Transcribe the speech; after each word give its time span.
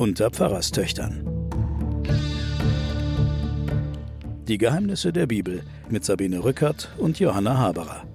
unter 0.00 0.30
Pfarrerstöchtern. 0.30 1.26
Die 4.48 4.56
Geheimnisse 4.56 5.12
der 5.12 5.26
Bibel 5.26 5.62
mit 5.90 6.06
Sabine 6.06 6.42
Rückert 6.42 6.88
und 6.96 7.20
Johanna 7.20 7.58
Haberer. 7.58 8.08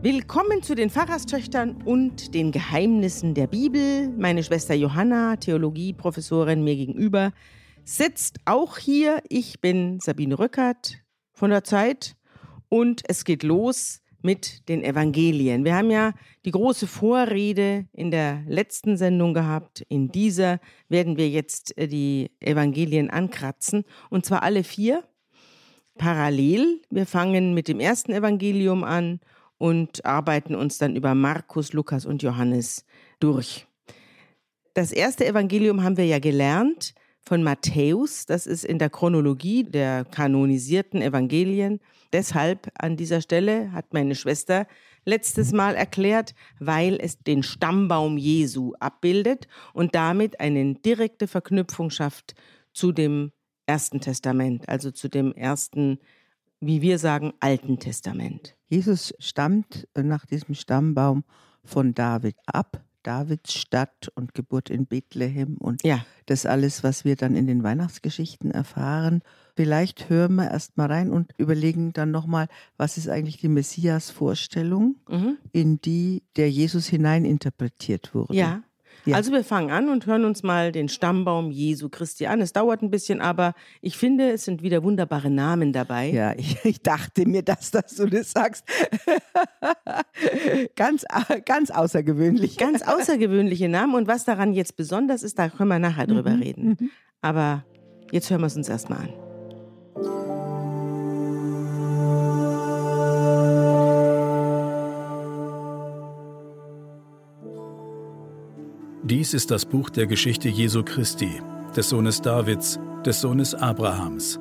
Willkommen 0.00 0.62
zu 0.62 0.76
den 0.76 0.90
Pfarrerstöchtern 0.90 1.82
und 1.84 2.34
den 2.34 2.52
Geheimnissen 2.52 3.34
der 3.34 3.48
Bibel. 3.48 4.10
Meine 4.16 4.44
Schwester 4.44 4.74
Johanna, 4.74 5.34
Theologieprofessorin 5.34 6.62
mir 6.62 6.76
gegenüber, 6.76 7.32
sitzt 7.84 8.38
auch 8.44 8.78
hier. 8.78 9.20
Ich 9.28 9.60
bin 9.60 9.98
Sabine 9.98 10.38
Rückert 10.38 11.02
von 11.32 11.50
der 11.50 11.64
Zeit 11.64 12.14
und 12.68 13.02
es 13.08 13.24
geht 13.24 13.42
los 13.42 14.01
mit 14.22 14.68
den 14.68 14.82
Evangelien. 14.82 15.64
Wir 15.64 15.76
haben 15.76 15.90
ja 15.90 16.12
die 16.44 16.50
große 16.50 16.86
Vorrede 16.86 17.86
in 17.92 18.10
der 18.10 18.42
letzten 18.46 18.96
Sendung 18.96 19.34
gehabt. 19.34 19.84
In 19.88 20.10
dieser 20.10 20.60
werden 20.88 21.16
wir 21.16 21.28
jetzt 21.28 21.76
äh, 21.78 21.88
die 21.88 22.30
Evangelien 22.40 23.10
ankratzen 23.10 23.84
und 24.10 24.24
zwar 24.24 24.42
alle 24.42 24.64
vier 24.64 25.04
parallel. 25.96 26.80
Wir 26.90 27.06
fangen 27.06 27.54
mit 27.54 27.68
dem 27.68 27.80
ersten 27.80 28.12
Evangelium 28.12 28.84
an 28.84 29.20
und 29.58 30.04
arbeiten 30.04 30.54
uns 30.54 30.78
dann 30.78 30.96
über 30.96 31.14
Markus, 31.14 31.72
Lukas 31.72 32.06
und 32.06 32.22
Johannes 32.22 32.84
durch. 33.20 33.66
Das 34.74 34.90
erste 34.90 35.26
Evangelium 35.26 35.82
haben 35.82 35.96
wir 35.96 36.06
ja 36.06 36.18
gelernt 36.18 36.94
von 37.20 37.42
Matthäus. 37.42 38.26
Das 38.26 38.46
ist 38.46 38.64
in 38.64 38.78
der 38.78 38.90
Chronologie 38.90 39.64
der 39.64 40.04
kanonisierten 40.04 41.02
Evangelien. 41.02 41.80
Deshalb 42.12 42.70
an 42.78 42.96
dieser 42.96 43.20
Stelle 43.20 43.72
hat 43.72 43.92
meine 43.94 44.14
Schwester 44.14 44.66
letztes 45.04 45.52
Mal 45.52 45.74
erklärt, 45.74 46.34
weil 46.58 46.98
es 47.00 47.18
den 47.18 47.42
Stammbaum 47.42 48.18
Jesu 48.18 48.74
abbildet 48.80 49.48
und 49.72 49.94
damit 49.94 50.40
eine 50.40 50.74
direkte 50.74 51.26
Verknüpfung 51.26 51.90
schafft 51.90 52.34
zu 52.72 52.92
dem 52.92 53.32
Ersten 53.66 54.00
Testament, 54.00 54.68
also 54.68 54.90
zu 54.90 55.08
dem 55.08 55.32
ersten, 55.32 55.98
wie 56.60 56.82
wir 56.82 56.98
sagen, 56.98 57.32
Alten 57.40 57.78
Testament. 57.78 58.56
Jesus 58.68 59.14
stammt 59.18 59.88
nach 59.96 60.26
diesem 60.26 60.54
Stammbaum 60.54 61.24
von 61.64 61.94
David 61.94 62.36
ab. 62.46 62.84
Davids 63.02 63.54
Stadt 63.54 64.12
und 64.14 64.32
Geburt 64.32 64.70
in 64.70 64.86
Bethlehem 64.86 65.56
und 65.58 65.82
ja. 65.84 66.04
das 66.26 66.46
alles, 66.46 66.84
was 66.84 67.04
wir 67.04 67.16
dann 67.16 67.34
in 67.34 67.48
den 67.48 67.64
Weihnachtsgeschichten 67.64 68.52
erfahren. 68.52 69.22
Vielleicht 69.54 70.08
hören 70.08 70.36
wir 70.36 70.50
erst 70.50 70.76
mal 70.76 70.86
rein 70.86 71.10
und 71.10 71.32
überlegen 71.36 71.92
dann 71.92 72.10
nochmal, 72.10 72.48
was 72.76 72.96
ist 72.96 73.08
eigentlich 73.08 73.36
die 73.36 73.48
Messias-Vorstellung, 73.48 74.96
mhm. 75.08 75.36
in 75.52 75.80
die 75.80 76.22
der 76.36 76.50
Jesus 76.50 76.86
hineininterpretiert 76.86 78.14
wurde. 78.14 78.34
Ja. 78.34 78.62
Ja. 79.04 79.16
Also 79.16 79.32
wir 79.32 79.42
fangen 79.42 79.70
an 79.70 79.88
und 79.88 80.06
hören 80.06 80.24
uns 80.24 80.42
mal 80.42 80.70
den 80.70 80.88
Stammbaum 80.88 81.50
Jesu 81.50 81.88
Christi 81.88 82.26
an. 82.26 82.40
Es 82.40 82.52
dauert 82.52 82.82
ein 82.82 82.90
bisschen, 82.90 83.20
aber 83.20 83.54
ich 83.80 83.96
finde, 83.96 84.30
es 84.30 84.44
sind 84.44 84.62
wieder 84.62 84.84
wunderbare 84.84 85.28
Namen 85.28 85.72
dabei. 85.72 86.10
Ja, 86.10 86.34
ich, 86.36 86.56
ich 86.64 86.82
dachte 86.82 87.26
mir, 87.26 87.42
dass, 87.42 87.72
dass 87.72 87.96
du 87.96 88.06
das 88.06 88.30
sagst. 88.30 88.64
ganz, 90.76 91.04
ganz 91.44 91.70
außergewöhnlich. 91.70 92.58
Ganz 92.58 92.82
außergewöhnliche 92.86 93.68
Namen. 93.68 93.94
Und 93.94 94.06
was 94.06 94.24
daran 94.24 94.52
jetzt 94.52 94.76
besonders 94.76 95.22
ist, 95.22 95.38
da 95.38 95.48
können 95.48 95.68
wir 95.68 95.78
nachher 95.78 96.06
drüber 96.06 96.30
mhm. 96.30 96.42
reden. 96.42 96.76
Mhm. 96.78 96.90
Aber 97.20 97.64
jetzt 98.12 98.30
hören 98.30 98.40
wir 98.40 98.46
es 98.46 98.56
uns 98.56 98.68
erstmal 98.68 99.00
an. 99.00 99.31
Dies 109.04 109.34
ist 109.34 109.50
das 109.50 109.66
Buch 109.66 109.90
der 109.90 110.06
Geschichte 110.06 110.48
Jesu 110.48 110.84
Christi, 110.84 111.42
des 111.74 111.88
Sohnes 111.88 112.20
Davids, 112.20 112.78
des 113.04 113.20
Sohnes 113.20 113.52
Abrahams. 113.52 114.38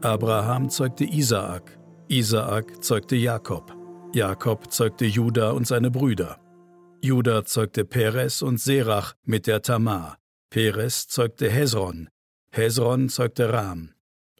Abraham 0.00 0.68
zeugte 0.68 1.04
Isaak, 1.04 1.78
Isaak 2.08 2.82
zeugte 2.82 3.14
Jakob, 3.14 3.72
Jakob 4.12 4.72
zeugte 4.72 5.04
Juda 5.04 5.52
und 5.52 5.68
seine 5.68 5.92
Brüder. 5.92 6.40
Juda 7.02 7.44
zeugte 7.44 7.84
Perez 7.84 8.42
und 8.42 8.58
Serach 8.58 9.14
mit 9.22 9.46
der 9.46 9.62
Tamar. 9.62 10.18
Perez 10.50 11.06
zeugte 11.06 11.48
Hezron, 11.48 12.08
Hezron 12.50 13.08
zeugte 13.08 13.52
Ram, 13.52 13.90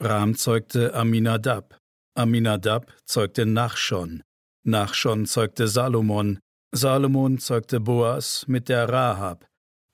Ram 0.01 0.35
zeugte 0.35 0.95
Aminadab, 0.95 1.79
Aminadab 2.17 2.93
zeugte 3.05 3.47
Nachschon, 3.47 4.25
Nachschon 4.65 5.27
zeugte 5.27 5.69
Salomon, 5.69 6.41
Salomon 6.77 7.39
zeugte 7.39 7.79
Boas 7.79 8.47
mit 8.49 8.69
der 8.69 8.89
Rahab, 8.89 9.47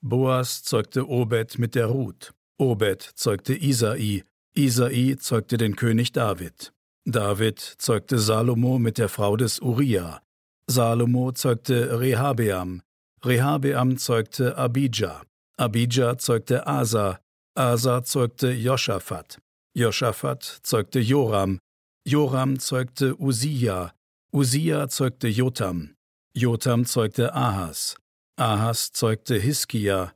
Boas 0.03 0.63
zeugte 0.63 1.07
Obed 1.07 1.59
mit 1.59 1.75
der 1.75 1.85
Ruth. 1.85 2.33
Obed 2.57 3.03
zeugte 3.15 3.53
Isai. 3.53 4.23
Isai 4.55 5.15
zeugte 5.19 5.57
den 5.57 5.75
König 5.75 6.11
David. 6.11 6.73
David 7.05 7.59
zeugte 7.59 8.17
Salomo 8.17 8.79
mit 8.79 8.97
der 8.97 9.09
Frau 9.09 9.37
des 9.37 9.61
Uriah. 9.61 10.23
Salomo 10.65 11.31
zeugte 11.33 11.99
Rehabeam. 11.99 12.81
Rehabeam 13.23 13.97
zeugte 13.97 14.57
Abijah. 14.57 15.21
Abijah 15.57 16.17
zeugte 16.17 16.65
Asa. 16.65 17.19
Asa 17.55 18.03
zeugte 18.03 18.51
Joschafat. 18.51 19.37
Joschafat 19.75 20.61
zeugte 20.63 20.99
Joram. 20.99 21.59
Joram 22.07 22.57
zeugte 22.57 23.15
Usia. 23.21 23.93
Usia 24.33 24.87
zeugte 24.87 25.27
Jotam. 25.27 25.93
Jotam 26.33 26.85
zeugte 26.85 27.33
Ahas. 27.33 27.97
Ahas 28.37 28.93
zeugte 28.93 29.35
Hiskia, 29.35 30.13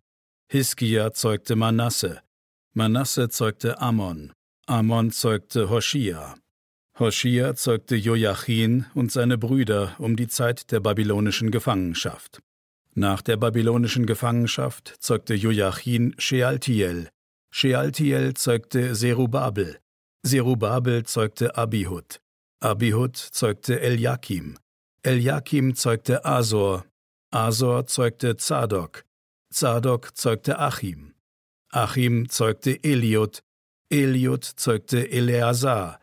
Hiskia 0.49 1.11
zeugte 1.11 1.57
Manasse, 1.57 2.21
Manasse 2.73 3.27
zeugte 3.27 3.81
Ammon, 3.81 4.31
Ammon 4.65 5.11
zeugte 5.11 5.69
Hoshia. 5.69 6.35
Hoshia 6.97 7.55
zeugte 7.55 7.97
Joachim 7.97 8.85
und 8.93 9.11
seine 9.11 9.37
Brüder 9.37 9.93
um 9.99 10.15
die 10.15 10.29
Zeit 10.29 10.71
der 10.71 10.79
babylonischen 10.79 11.51
Gefangenschaft. 11.51 12.41
Nach 12.93 13.21
der 13.21 13.35
babylonischen 13.35 14.05
Gefangenschaft 14.05 14.95
zeugte 14.99 15.33
Joachim 15.33 16.13
Shealtiel. 16.17 17.09
Shealtiel 17.51 18.35
zeugte 18.35 18.95
Serubabel. 18.95 19.79
Serubabel 20.23 21.03
zeugte 21.03 21.57
Abihud. 21.57 22.21
Abihud 22.61 23.17
zeugte 23.17 23.81
Eliakim. 23.81 24.57
Eliakim 25.05 25.75
zeugte 25.75 26.25
Asor. 26.25 26.83
Asor 27.31 27.85
zeugte 27.85 28.37
Zadok, 28.37 29.05
Zadok 29.53 30.15
zeugte 30.17 30.57
Achim, 30.57 31.13
Achim 31.71 32.27
zeugte 32.27 32.83
Eliud, 32.83 33.43
Eliud 33.91 34.43
zeugte 34.43 35.11
Eleazar, 35.11 35.99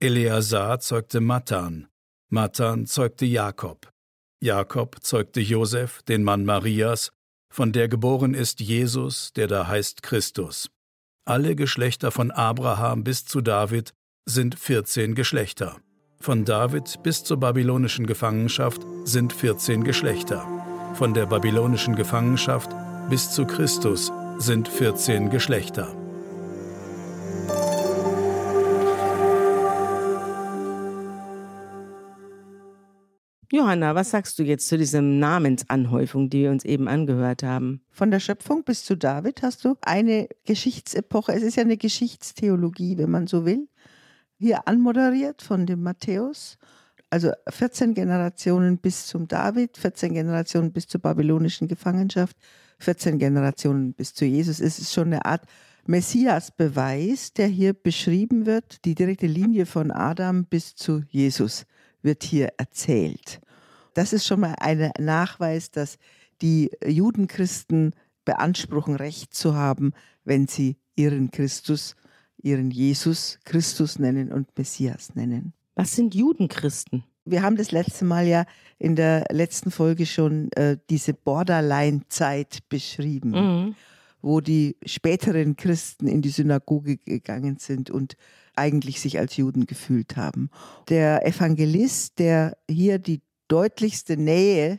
Eleazar 0.00 0.80
zeugte 0.80 1.20
Matan, 1.20 1.88
Matan 2.30 2.86
zeugte 2.86 3.26
Jakob, 3.26 3.92
Jakob 4.40 5.02
zeugte 5.02 5.40
Josef, 5.40 6.02
den 6.04 6.22
Mann 6.22 6.46
Marias, 6.46 7.10
von 7.52 7.72
der 7.72 7.88
geboren 7.88 8.32
ist 8.32 8.60
Jesus, 8.60 9.34
der 9.34 9.48
da 9.48 9.66
heißt 9.66 10.02
Christus. 10.02 10.70
Alle 11.26 11.56
Geschlechter 11.56 12.10
von 12.10 12.30
Abraham 12.30 13.04
bis 13.04 13.26
zu 13.26 13.42
David 13.42 13.92
sind 14.24 14.58
14 14.58 15.14
Geschlechter. 15.14 15.78
Von 16.18 16.44
David 16.44 17.02
bis 17.02 17.22
zur 17.22 17.38
babylonischen 17.38 18.06
Gefangenschaft 18.06 18.82
sind 19.04 19.32
14 19.32 19.84
Geschlechter. 19.84 20.46
Von 20.94 21.14
der 21.14 21.26
babylonischen 21.26 21.94
Gefangenschaft 21.94 22.70
bis 23.10 23.30
zu 23.30 23.44
Christus 23.44 24.10
sind 24.38 24.68
14 24.68 25.30
Geschlechter. 25.30 25.94
Johanna, 33.52 33.94
was 33.94 34.10
sagst 34.10 34.38
du 34.38 34.42
jetzt 34.42 34.68
zu 34.68 34.76
dieser 34.76 35.02
Namensanhäufung, 35.02 36.28
die 36.28 36.42
wir 36.42 36.50
uns 36.50 36.64
eben 36.64 36.88
angehört 36.88 37.42
haben? 37.42 37.80
Von 37.90 38.10
der 38.10 38.20
Schöpfung 38.20 38.64
bis 38.64 38.84
zu 38.84 38.96
David 38.96 39.42
hast 39.42 39.64
du 39.64 39.76
eine 39.82 40.28
Geschichtsepoche. 40.44 41.32
Es 41.32 41.42
ist 41.42 41.56
ja 41.56 41.62
eine 41.62 41.76
Geschichtstheologie, 41.76 42.98
wenn 42.98 43.10
man 43.10 43.26
so 43.26 43.46
will. 43.46 43.68
Hier 44.38 44.68
anmoderiert 44.68 45.42
von 45.42 45.66
dem 45.66 45.82
Matthäus 45.82 46.58
also 47.10 47.30
14 47.48 47.94
Generationen 47.94 48.78
bis 48.78 49.06
zum 49.06 49.28
David, 49.28 49.76
14 49.76 50.12
Generationen 50.12 50.72
bis 50.72 50.86
zur 50.86 51.00
babylonischen 51.00 51.68
Gefangenschaft, 51.68 52.36
14 52.80 53.18
Generationen 53.18 53.94
bis 53.94 54.12
zu 54.12 54.24
Jesus. 54.24 54.60
Es 54.60 54.78
ist 54.78 54.92
schon 54.92 55.06
eine 55.06 55.24
Art 55.24 55.46
Messias-Beweis, 55.86 57.32
der 57.32 57.46
hier 57.46 57.72
beschrieben 57.74 58.44
wird. 58.44 58.84
Die 58.84 58.94
direkte 58.94 59.26
Linie 59.26 59.66
von 59.66 59.90
Adam 59.90 60.44
bis 60.44 60.74
zu 60.74 61.02
Jesus 61.08 61.64
wird 62.02 62.22
hier 62.24 62.52
erzählt. 62.58 63.40
Das 63.94 64.12
ist 64.12 64.26
schon 64.26 64.40
mal 64.40 64.56
ein 64.58 64.90
Nachweis, 64.98 65.70
dass 65.70 65.98
die 66.42 66.70
Judenchristen 66.84 67.94
beanspruchen, 68.24 68.96
Recht 68.96 69.32
zu 69.32 69.54
haben, 69.54 69.92
wenn 70.24 70.48
sie 70.48 70.76
ihren 70.96 71.30
Christus, 71.30 71.94
ihren 72.46 72.70
Jesus 72.70 73.38
Christus 73.44 73.98
nennen 73.98 74.32
und 74.32 74.56
Messias 74.56 75.14
nennen. 75.14 75.52
Was 75.74 75.94
sind 75.96 76.14
Judenchristen? 76.14 77.04
Wir 77.24 77.42
haben 77.42 77.56
das 77.56 77.72
letzte 77.72 78.04
Mal 78.04 78.26
ja 78.26 78.46
in 78.78 78.94
der 78.94 79.24
letzten 79.32 79.72
Folge 79.72 80.06
schon 80.06 80.52
äh, 80.52 80.78
diese 80.88 81.12
Borderline-Zeit 81.12 82.60
beschrieben, 82.68 83.30
Mhm. 83.30 83.74
wo 84.22 84.40
die 84.40 84.76
späteren 84.86 85.56
Christen 85.56 86.06
in 86.06 86.22
die 86.22 86.28
Synagoge 86.30 86.98
gegangen 86.98 87.56
sind 87.58 87.90
und 87.90 88.16
eigentlich 88.54 89.00
sich 89.00 89.18
als 89.18 89.36
Juden 89.36 89.66
gefühlt 89.66 90.16
haben. 90.16 90.50
Der 90.88 91.26
Evangelist, 91.26 92.18
der 92.18 92.56
hier 92.70 92.98
die 92.98 93.20
deutlichste 93.48 94.16
Nähe 94.16 94.78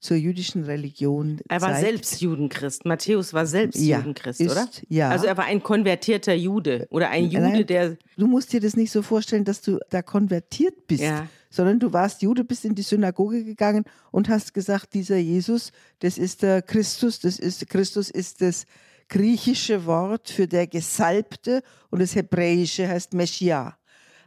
zur 0.00 0.16
jüdischen 0.16 0.62
Religion 0.64 1.40
Er 1.48 1.60
war 1.60 1.72
zeigt, 1.72 1.84
selbst 1.84 2.20
Judenchrist. 2.20 2.84
Matthäus 2.84 3.34
war 3.34 3.46
selbst 3.46 3.80
Ja, 3.80 3.98
Judenchrist, 3.98 4.40
ist- 4.40 4.52
oder? 4.52 4.68
ja. 4.88 5.08
Also 5.10 5.26
er 5.26 5.36
war 5.36 5.46
ein 5.46 5.62
konvertierter 5.62 6.34
Jude 6.34 6.86
oder 6.90 7.10
ein 7.10 7.24
Jude, 7.24 7.40
Nein. 7.48 7.66
der 7.66 7.96
Du 8.16 8.26
musst 8.28 8.52
dir 8.52 8.60
das 8.60 8.76
nicht 8.76 8.92
so 8.92 9.02
vorstellen, 9.02 9.44
dass 9.44 9.60
du 9.60 9.78
da 9.90 10.02
konvertiert 10.02 10.86
bist, 10.86 11.02
Ja. 11.02 11.26
sondern 11.50 11.80
du 11.80 11.92
warst 11.92 12.22
Jude, 12.22 12.44
bist 12.44 12.64
in 12.64 12.74
die 12.76 12.82
Synagoge 12.82 13.42
gegangen 13.44 13.84
und 14.12 14.28
hast 14.28 14.54
gesagt, 14.54 14.94
dieser 14.94 15.16
Jesus, 15.16 15.72
das 15.98 16.16
ist 16.16 16.42
der 16.42 16.62
Christus, 16.62 17.18
das 17.18 17.38
ist 17.40 17.68
Christus 17.68 18.08
ist 18.10 18.40
das 18.40 18.66
griechische 19.08 19.86
Wort 19.86 20.28
für 20.30 20.46
der 20.46 20.66
Gesalbte 20.66 21.62
und 21.90 22.00
das 22.00 22.14
hebräische 22.14 22.86
heißt 22.88 23.14
Messiah. 23.14 23.76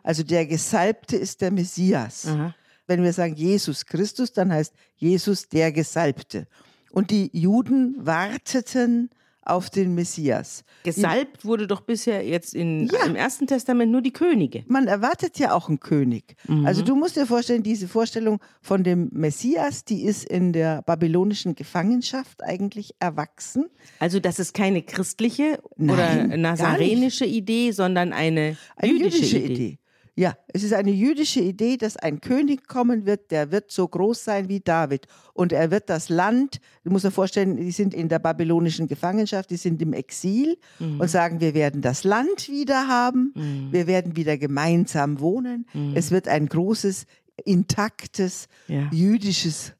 Also 0.04 0.24
der 0.24 0.46
Gesalbte 0.48 1.16
ist 1.16 1.42
der 1.42 1.52
Messias. 1.52 2.26
Aha. 2.26 2.56
Wenn 2.92 3.04
wir 3.04 3.14
sagen 3.14 3.36
Jesus 3.36 3.86
Christus, 3.86 4.34
dann 4.34 4.52
heißt 4.52 4.74
Jesus 4.98 5.48
der 5.48 5.72
Gesalbte. 5.72 6.46
Und 6.92 7.10
die 7.10 7.30
Juden 7.32 7.96
warteten 8.00 9.10
auf 9.44 9.70
den 9.72 9.96
Messias. 9.96 10.64
gesalbt 10.84 11.46
wurde 11.46 11.66
doch 11.68 11.82
bisher 11.82 12.24
jetzt 12.24 12.54
in, 12.54 12.88
Ja. 12.94 13.06
im 13.06 13.16
Ersten 13.16 13.48
Testament 13.48 13.92
nur 13.92 14.02
die 14.02 14.12
Könige. 14.12 14.64
man 14.68 14.88
erwartet 14.88 15.40
ja 15.40 15.54
auch 15.54 15.68
einen 15.70 15.80
König. 15.80 16.36
Also 16.64 16.84
du 16.84 16.96
musst 16.96 17.16
dir 17.16 17.26
vorstellen, 17.26 17.64
diese 17.64 17.88
Vorstellung 17.88 18.40
von 18.62 18.84
dem 18.84 19.10
Messias, 19.14 19.84
die 19.84 20.04
ist 20.04 20.26
in 20.26 20.54
der 20.54 20.82
babylonischen 20.84 21.56
Gefangenschaft 21.56 22.44
eigentlich 22.44 22.92
erwachsen. 23.00 23.66
Also 24.00 24.20
das 24.20 24.38
ist 24.38 24.54
keine 24.54 24.84
christliche 24.84 25.60
Nein, 25.78 25.90
oder 26.30 26.38
nazarenische 26.38 27.26
Idee, 27.26 27.72
sondern 27.72 28.14
eine, 28.14 28.58
Eine 28.76 28.92
jüdische, 28.92 29.38
Idee. 29.40 29.80
Ja, 30.16 30.36
es 30.50 30.64
ist 30.64 30.74
eine 30.74 30.92
jüdische 30.92 31.40
Idee, 31.40 31.78
dass 31.78 31.96
ein 31.96 32.20
König 32.20 32.68
kommen 32.68 33.06
wird, 33.06 33.32
der 33.32 33.52
wird 33.52 33.72
so 33.72 33.88
groß 33.88 34.24
sein 34.26 34.50
wie 34.50 34.60
David. 34.60 35.08
Und 35.34 35.54
er 35.54 35.72
wird 35.72 35.90
das 35.90 36.10
Land, 36.10 36.60
du 36.84 36.92
musst 36.92 37.06
dir 37.06 37.12
vorstellen, 37.12 37.56
die 37.56 37.72
sind 37.72 37.94
in 37.94 38.10
der 38.10 38.20
babylonischen 38.20 38.88
Gefangenschaft, 38.88 39.50
die 39.50 39.56
sind 39.58 39.82
im 39.82 39.94
Exil 39.94 40.58
Mhm. 40.80 41.00
und 41.00 41.08
sagen, 41.10 41.40
wir 41.40 41.54
werden 41.54 41.82
das 41.82 42.04
Land 42.04 42.50
wieder 42.50 42.88
haben, 42.90 43.34
wir 43.72 43.88
werden 43.88 44.18
wieder 44.18 44.38
gemeinsam 44.38 45.20
wohnen. 45.22 45.66
Es 45.96 46.12
wird 46.12 46.28
ein 46.28 46.48
großes, 46.48 47.06
intaktes, 47.46 48.48
Mhm. 48.68 48.74
Ja. 48.76 48.82
Mhm. 48.82 48.90
jüdisches 48.92 49.74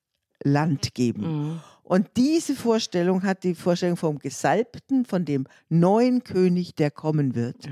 Land 0.44 0.94
geben. 0.96 1.60
Und 1.84 2.08
diese 2.16 2.56
Vorstellung 2.56 3.24
hat 3.24 3.44
die 3.44 3.54
Vorstellung 3.54 3.98
vom 3.98 4.18
Gesalbten, 4.18 5.04
von 5.06 5.26
dem 5.26 5.46
neuen 5.68 6.24
König, 6.24 6.74
der 6.76 6.90
kommen 6.90 7.36
wird, 7.36 7.68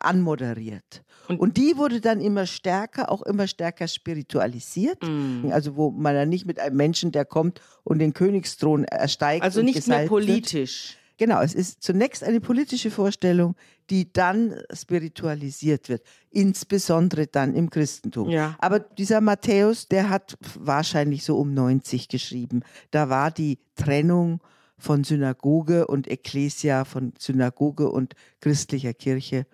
anmoderiert. 0.00 1.02
Und, 1.28 1.56
die 1.58 1.76
wurde 1.76 2.00
dann 2.00 2.20
immer 2.20 2.46
stärker, 2.46 3.10
auch 3.10 3.22
immer 3.22 3.46
stärker 3.46 3.86
spiritualisiert. 3.86 5.02
Mhm. 5.02 5.50
Also 5.52 5.76
wo 5.76 5.90
man 5.90 6.14
dann 6.14 6.28
nicht 6.28 6.46
mit 6.46 6.58
einem 6.58 6.76
Menschen, 6.76 7.12
der 7.12 7.24
kommt 7.24 7.60
und 7.84 7.98
den 7.98 8.14
Königsthron 8.14 8.84
ersteigt. 8.84 9.44
Also 9.44 9.60
und 9.60 9.66
nicht 9.66 9.74
mehr 9.74 9.82
gesalbt 9.82 10.02
wird. 10.02 10.08
politisch. 10.08 10.96
Genau, 11.18 11.42
es 11.42 11.52
ist 11.52 11.82
zunächst 11.82 12.22
eine 12.22 12.40
politische 12.40 12.92
Vorstellung, 12.92 13.56
die 13.90 14.12
dann 14.12 14.54
spiritualisiert 14.72 15.88
wird, 15.88 16.02
insbesondere 16.30 17.26
dann 17.26 17.54
im 17.54 17.70
Christentum. 17.70 18.30
Ja. 18.30 18.56
Aber 18.60 18.78
dieser 18.78 19.20
Matthäus, 19.20 19.88
der 19.88 20.10
hat 20.10 20.38
wahrscheinlich 20.54 21.24
so 21.24 21.36
um 21.36 21.52
90 21.52 22.08
geschrieben. 22.08 22.62
Da 22.92 23.08
war 23.08 23.32
die 23.32 23.58
Trennung 23.74 24.40
von 24.78 25.02
Synagoge 25.02 25.88
und 25.88 26.08
Ekklesia, 26.08 26.84
von 26.84 27.12
Synagoge 27.18 27.90
und 27.90 28.14
christlicher 28.40 28.94
Kirche. 28.94 29.46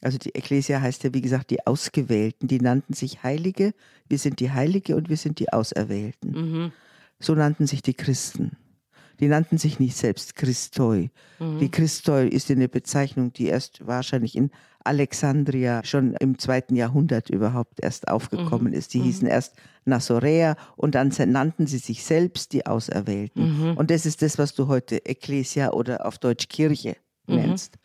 Also 0.00 0.18
die 0.18 0.34
Ekklesia 0.34 0.80
heißt 0.80 1.04
ja, 1.04 1.14
wie 1.14 1.20
gesagt, 1.20 1.50
die 1.50 1.66
Ausgewählten. 1.66 2.48
Die 2.48 2.60
nannten 2.60 2.94
sich 2.94 3.22
Heilige. 3.22 3.74
Wir 4.08 4.18
sind 4.18 4.40
die 4.40 4.50
Heilige 4.50 4.96
und 4.96 5.08
wir 5.08 5.16
sind 5.16 5.38
die 5.38 5.52
Auserwählten. 5.52 6.30
Mhm. 6.30 6.72
So 7.18 7.34
nannten 7.34 7.66
sich 7.66 7.82
die 7.82 7.94
Christen. 7.94 8.56
Die 9.20 9.28
nannten 9.28 9.58
sich 9.58 9.78
nicht 9.78 9.96
selbst 9.96 10.34
Christoi. 10.34 11.10
Die 11.60 11.70
Christoi 11.70 12.26
ist 12.26 12.50
eine 12.50 12.70
Bezeichnung, 12.70 13.34
die 13.34 13.48
erst 13.48 13.86
wahrscheinlich 13.86 14.34
in 14.34 14.50
Alexandria 14.82 15.84
schon 15.84 16.14
im 16.14 16.38
zweiten 16.38 16.74
Jahrhundert 16.74 17.28
überhaupt 17.28 17.80
erst 17.82 18.08
aufgekommen 18.08 18.72
ist. 18.72 18.94
Die 18.94 19.02
hießen 19.02 19.28
erst 19.28 19.56
Nazoräer 19.84 20.56
und 20.76 20.94
dann 20.94 21.12
nannten 21.26 21.66
sie 21.66 21.76
sich 21.76 22.02
selbst 22.02 22.54
die 22.54 22.64
Auserwählten. 22.64 23.76
Und 23.76 23.90
das 23.90 24.06
ist 24.06 24.22
das, 24.22 24.38
was 24.38 24.54
du 24.54 24.68
heute 24.68 25.04
Ekklesia 25.04 25.72
oder 25.72 26.06
auf 26.06 26.16
Deutsch 26.16 26.48
Kirche 26.48 26.96
nennst. 27.26 27.76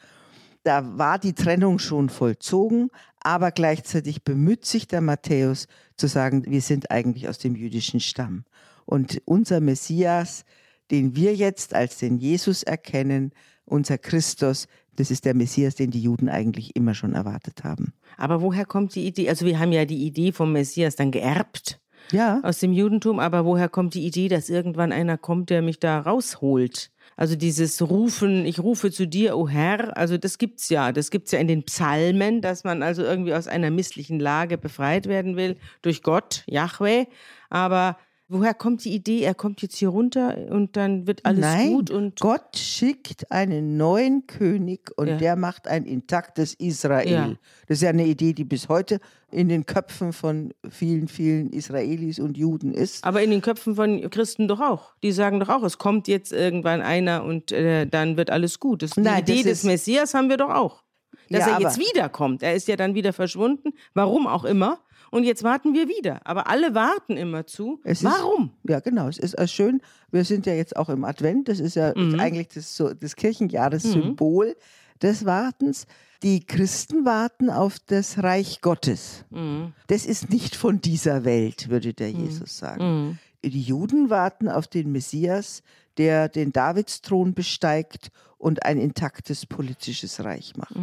Da 0.66 0.98
war 0.98 1.20
die 1.20 1.34
Trennung 1.34 1.78
schon 1.78 2.10
vollzogen, 2.10 2.90
aber 3.20 3.52
gleichzeitig 3.52 4.24
bemüht 4.24 4.66
sich 4.66 4.88
der 4.88 5.00
Matthäus 5.00 5.68
zu 5.96 6.08
sagen, 6.08 6.44
wir 6.48 6.62
sind 6.62 6.90
eigentlich 6.90 7.30
aus 7.30 7.38
dem 7.38 7.56
jüdischen 7.56 8.00
Stamm. 8.00 8.46
Und 8.86 9.22
unser 9.26 9.62
Messias, 9.62 10.44
den 10.90 11.16
wir 11.16 11.36
jetzt 11.36 11.76
als 11.76 12.00
den 12.00 12.18
Jesus 12.18 12.64
erkennen, 12.64 13.32
unser 13.66 14.00
Christus, 14.00 14.68
das 14.96 15.12
ist 15.12 15.26
der 15.26 15.36
Messias, 15.36 15.76
den 15.76 15.92
die 15.92 16.02
Juden 16.02 16.30
eigentlich 16.30 16.76
immer 16.76 16.96
schon 16.96 17.14
erwartet 17.14 17.64
haben. 17.64 17.94
Aber 18.18 18.42
woher 18.42 18.66
kommt 18.66 18.96
die 18.96 19.06
Idee? 19.06 19.30
Also 19.30 19.46
wir 19.46 19.60
haben 19.60 19.72
ja 19.72 19.86
die 19.86 20.04
Idee 20.04 20.32
vom 20.32 20.52
Messias 20.52 20.96
dann 20.96 21.12
geerbt 21.12 21.80
Ja, 22.12 22.40
aus 22.42 22.58
dem 22.58 22.74
Judentum, 22.74 23.20
aber 23.20 23.46
woher 23.46 23.70
kommt 23.70 23.94
die 23.94 24.08
Idee, 24.08 24.30
dass 24.30 24.50
irgendwann 24.50 24.92
einer 24.92 25.20
kommt, 25.20 25.52
der 25.52 25.62
mich 25.62 25.80
da 25.80 26.00
rausholt? 26.00 26.90
Also 27.18 27.36
dieses 27.36 27.82
Rufen, 27.82 28.46
ich 28.46 28.60
rufe 28.60 28.92
zu 28.92 29.08
dir, 29.08 29.38
o 29.38 29.48
Herr, 29.48 29.96
also 29.98 30.18
das 30.18 30.38
gibt's 30.38 30.70
ja. 30.70 30.92
Das 30.92 31.12
gibt's 31.12 31.32
ja 31.32 31.40
in 31.40 31.48
den 31.48 31.64
Psalmen, 31.64 32.42
dass 32.42 32.64
man 32.66 32.84
also 32.84 33.04
irgendwie 33.04 33.34
aus 33.34 33.48
einer 33.48 33.72
misslichen 33.72 34.20
Lage 34.20 34.58
befreit 34.58 35.08
werden 35.08 35.38
will 35.38 35.56
durch 35.82 36.04
Gott, 36.04 36.44
Yahweh. 36.48 37.06
Aber 37.50 37.98
woher 38.28 38.54
kommt 38.54 38.84
die 38.86 38.94
Idee, 38.94 39.22
er 39.22 39.36
kommt 39.36 39.62
jetzt 39.62 39.76
hier 39.78 39.90
runter 39.90 40.36
und 40.50 40.76
dann 40.78 41.06
wird 41.08 41.26
alles 41.26 41.42
Nein, 41.42 41.72
gut 41.74 41.92
und 41.92 42.20
Gott 42.20 42.58
schickt 42.58 43.32
einen 43.32 43.78
neuen 43.78 44.26
König 44.28 44.92
und 44.98 45.08
Ja. 45.08 45.18
der 45.18 45.36
macht 45.36 45.68
ein 45.68 45.86
intaktes 45.86 46.54
Israel. 46.56 47.12
Ja. 47.12 47.28
Das 47.68 47.78
ist 47.78 47.82
ja 47.84 47.90
eine 47.90 48.06
Idee, 48.06 48.34
die 48.34 48.44
bis 48.44 48.68
heute 48.68 49.00
in 49.32 49.50
den 49.50 49.66
Köpfen 49.66 50.12
von 50.14 50.54
vielen, 50.70 51.08
vielen 51.08 51.52
Israelis 51.52 52.20
und 52.20 52.38
Juden 52.38 52.74
ist. 52.74 53.04
Aber 53.04 53.22
in 53.22 53.32
den 53.32 53.42
Köpfen 53.42 53.76
von 53.76 54.10
Christen 54.10 54.48
doch 54.48 54.60
auch. 54.62 54.94
Die 55.04 55.12
sagen 55.12 55.40
doch 55.40 55.50
auch, 55.50 55.64
es 55.64 55.78
kommt 55.78 56.08
jetzt 56.08 56.32
irgendwann 56.32 56.82
einer 56.82 57.24
und 57.24 57.52
äh, 57.52 57.86
dann 57.86 58.18
wird 58.18 58.30
alles 58.30 58.60
gut. 58.60 58.82
Das, 58.82 58.92
die 58.92 59.02
Nein, 59.02 59.22
Idee 59.22 59.36
das 59.44 59.44
des 59.44 59.64
Messias 59.66 60.14
haben 60.14 60.30
wir 60.30 60.38
doch 60.38 60.50
auch. 60.50 60.84
Dass 61.30 61.48
Ja, 61.48 61.56
er 61.56 61.62
jetzt 61.62 61.80
wiederkommt. 61.80 62.44
Er 62.44 62.54
ist 62.56 62.68
ja 62.68 62.76
dann 62.76 62.94
wieder 62.96 63.12
verschwunden, 63.14 63.70
warum 63.94 64.28
auch 64.28 64.46
immer. 64.46 64.80
Und 65.16 65.24
jetzt 65.24 65.44
warten 65.44 65.74
wir 65.74 65.88
wieder. 65.88 66.20
Aber 66.26 66.48
alle 66.48 66.76
warten 66.76 67.16
immer 67.18 67.46
zu. 67.48 67.80
Es 67.84 68.00
ist- 68.00 68.04
warum? 68.04 68.52
Ja, 68.68 68.80
genau. 68.82 69.08
Es 69.08 69.18
ist 69.18 69.34
äh, 69.36 69.48
schön. 69.48 69.82
Wir 70.12 70.26
sind 70.26 70.46
ja 70.46 70.54
jetzt 70.54 70.76
auch 70.76 70.90
im 70.90 71.06
Advent. 71.06 71.48
Das 71.48 71.60
ist 71.60 71.76
ja 71.76 71.94
Mhm. 71.96 72.20
eigentlich 72.20 72.50
das, 72.50 72.76
so, 72.76 72.94
das 72.94 73.16
Kirchenjahressymbol 73.16 74.56
des 75.02 75.26
Wartens. 75.26 75.88
Die 76.24 76.40
Christen 76.46 77.06
warten 77.06 77.50
auf 77.50 77.78
das 77.88 78.24
Reich 78.24 78.62
Gottes. 78.62 79.26
Mhm. 79.30 79.74
Das 79.88 80.06
ist 80.06 80.30
nicht 80.30 80.56
von 80.56 80.82
dieser 80.82 81.24
Welt, 81.26 81.70
würde 81.70 81.94
der 81.94 82.12
Jesus 82.12 82.58
sagen. 82.58 82.84
Mhm. 82.84 83.50
Die 83.50 83.62
Juden 83.62 84.10
warten 84.10 84.50
auf 84.50 84.68
den 84.68 84.92
Messias, 84.92 85.62
der 85.98 86.30
den 86.30 86.52
Davidsthron 86.52 87.34
besteigt 87.34 88.12
und 88.38 88.66
ein 88.66 88.78
intaktes 88.80 89.46
politisches 89.46 90.24
Reich 90.24 90.54
macht. 90.58 90.76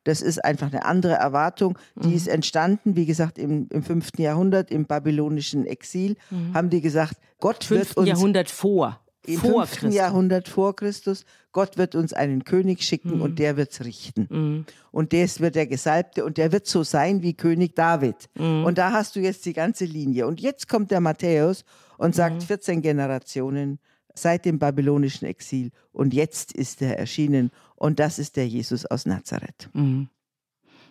Mhm. 0.00 0.04
Das 0.04 0.22
ist 0.22 0.44
einfach 0.44 0.68
eine 0.72 0.84
andere 0.84 1.14
Erwartung. 1.14 1.78
Die 1.96 2.14
ist 2.14 2.26
entstanden, 2.28 2.96
wie 2.96 3.06
gesagt, 3.06 3.38
im, 3.38 3.68
im 3.70 3.82
5. 3.82 4.10
Jahrhundert, 4.18 4.70
im 4.70 4.86
babylonischen 4.86 5.66
Exil, 5.66 6.16
haben 6.54 6.70
die 6.70 6.80
gesagt, 6.80 7.14
Gott 7.38 7.68
wird 7.70 7.86
5. 7.86 7.96
uns 7.96 8.08
Jahrhundert 8.08 8.50
vor. 8.50 9.00
im 9.26 9.38
vor 9.38 9.66
5. 9.66 9.70
Christus. 9.80 9.94
Jahrhundert 9.94 10.48
vor 10.48 10.74
Christus, 10.74 11.24
Gott 11.52 11.76
wird 11.76 11.94
uns 11.94 12.12
einen 12.14 12.44
König 12.44 12.82
schicken 12.82 13.16
Mhm. 13.16 13.22
und 13.22 13.38
der 13.38 13.56
wird's 13.58 13.84
richten. 13.84 14.64
Und 14.92 15.12
der 15.12 15.28
wird 15.40 15.54
der 15.54 15.66
Gesalbte 15.66 16.24
und 16.24 16.38
der 16.38 16.50
wird 16.52 16.66
so 16.66 16.82
sein 16.82 17.22
wie 17.22 17.34
König 17.34 17.74
David. 17.76 18.30
Mhm. 18.36 18.64
Und 18.64 18.78
da 18.78 18.92
hast 18.92 19.16
du 19.16 19.20
jetzt 19.20 19.44
die 19.44 19.52
ganze 19.52 19.84
Linie. 19.84 20.26
Und 20.26 20.40
jetzt 20.40 20.68
kommt 20.68 20.90
der 20.90 21.00
Matthäus 21.00 21.64
und 21.98 22.08
Mhm. 22.10 22.12
sagt 22.14 22.42
14 22.44 22.80
Generationen 22.80 23.78
seit 24.22 24.44
dem 24.44 24.58
babylonischen 24.58 25.26
Exil 25.26 25.70
und 25.92 26.14
jetzt 26.14 26.52
ist 26.52 26.82
er 26.82 26.98
erschienen 26.98 27.50
und 27.76 27.98
das 27.98 28.18
ist 28.18 28.36
der 28.36 28.46
Jesus 28.46 28.86
aus 28.86 29.06
Nazareth. 29.06 29.68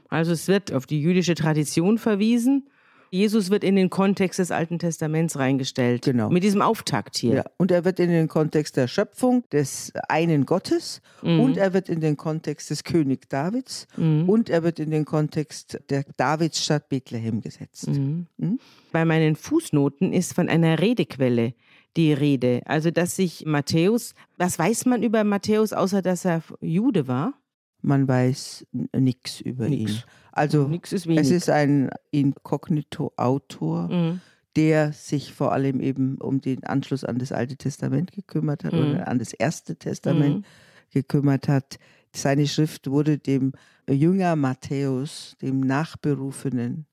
Also 0.09 0.31
es 0.31 0.48
wird 0.48 0.74
auf 0.74 0.86
die 0.86 1.01
jüdische 1.01 1.36
Tradition 1.36 1.98
verwiesen 1.98 2.69
Jesus 3.12 3.50
wird 3.50 3.63
in 3.63 3.75
den 3.75 3.89
Kontext 3.89 4.39
des 4.39 4.51
Alten 4.51 4.77
Testaments 4.77 5.38
reingestellt. 5.38 6.03
Genau. 6.03 6.29
Mit 6.29 6.43
diesem 6.43 6.62
Auftakt 6.62 7.17
hier. 7.17 7.36
Ja, 7.38 7.43
und 7.57 7.71
er 7.71 7.83
wird 7.83 8.00
in 8.00 8.09
den 8.09 8.27
Kontext 8.27 8.77
der 8.77 8.88
Schöpfung 8.88 9.43
des 9.51 9.91
einen 10.07 10.45
Gottes 10.45 11.01
Mhm. 11.24 11.39
und 11.39 11.57
er 11.57 11.74
wird 11.74 11.89
in 11.89 12.01
den 12.01 12.17
Kontext 12.17 12.69
des 12.69 12.83
König 12.83 13.27
Davids 13.29 13.88
Mhm. 13.98 14.29
und 14.29 14.50
er 14.50 14.63
wird 14.63 14.79
in 14.79 14.91
den 14.91 15.05
Kontext 15.05 15.79
der 15.89 16.05
Davidsstadt 16.17 16.88
Bethlehem 16.89 17.41
gesetzt. 17.41 17.88
Mhm. 17.88 18.27
Mhm. 18.38 18.59
Bei 18.91 19.05
meinen 19.05 19.36
Fußnoten 19.36 20.13
ist 20.13 20.33
von 20.33 20.48
einer 20.48 20.79
Redequelle 20.79 21.53
die 21.98 22.13
Rede. 22.13 22.62
Also, 22.65 22.91
dass 22.91 23.15
sich 23.15 23.46
Matthäus, 23.46 24.13
was 24.38 24.58
weiß 24.60 24.86
man 24.86 25.03
über 25.03 25.24
Matthäus, 25.24 25.74
außer 25.74 26.01
dass 26.01 26.25
er 26.25 26.41
Jude 26.62 27.08
war? 27.08 27.34
Man 27.81 28.08
weiß 28.08 28.65
nichts 28.93 29.39
über 29.41 29.69
Nix. 29.69 29.91
ihn. 29.91 29.98
Also 30.31 30.67
Nichts 30.67 30.91
ist 30.93 31.08
es 31.08 31.31
ist 31.31 31.50
ein 31.50 31.89
Inkognito-Autor, 32.12 33.88
Mhm. 33.89 34.22
der 34.55 34.93
sich 34.93 35.34
vor 35.34 35.51
allem 35.53 35.79
eben 35.79 36.17
um 36.19 36.41
den 36.41 36.63
Anschluss 36.65 37.03
an 37.03 37.19
das 37.19 37.31
Alte 37.31 37.55
Testament 37.58 38.12
gekümmert 38.12 38.63
hat 38.63 38.74
Mhm. 38.74 38.79
oder 38.79 39.08
an 39.08 39.19
das 39.19 39.34
Erste 39.34 39.75
Testament 39.75 40.38
Mhm. 40.39 40.43
gekümmert 40.91 41.48
hat. 41.48 41.77
Seine 42.13 42.48
Schrift 42.48 42.89
wurde 42.89 43.17
dem 43.17 43.53
Jünger 43.89 44.36
Matthäus, 44.36 45.36
dem 45.41 45.60
Nachberufenen, 45.62 46.86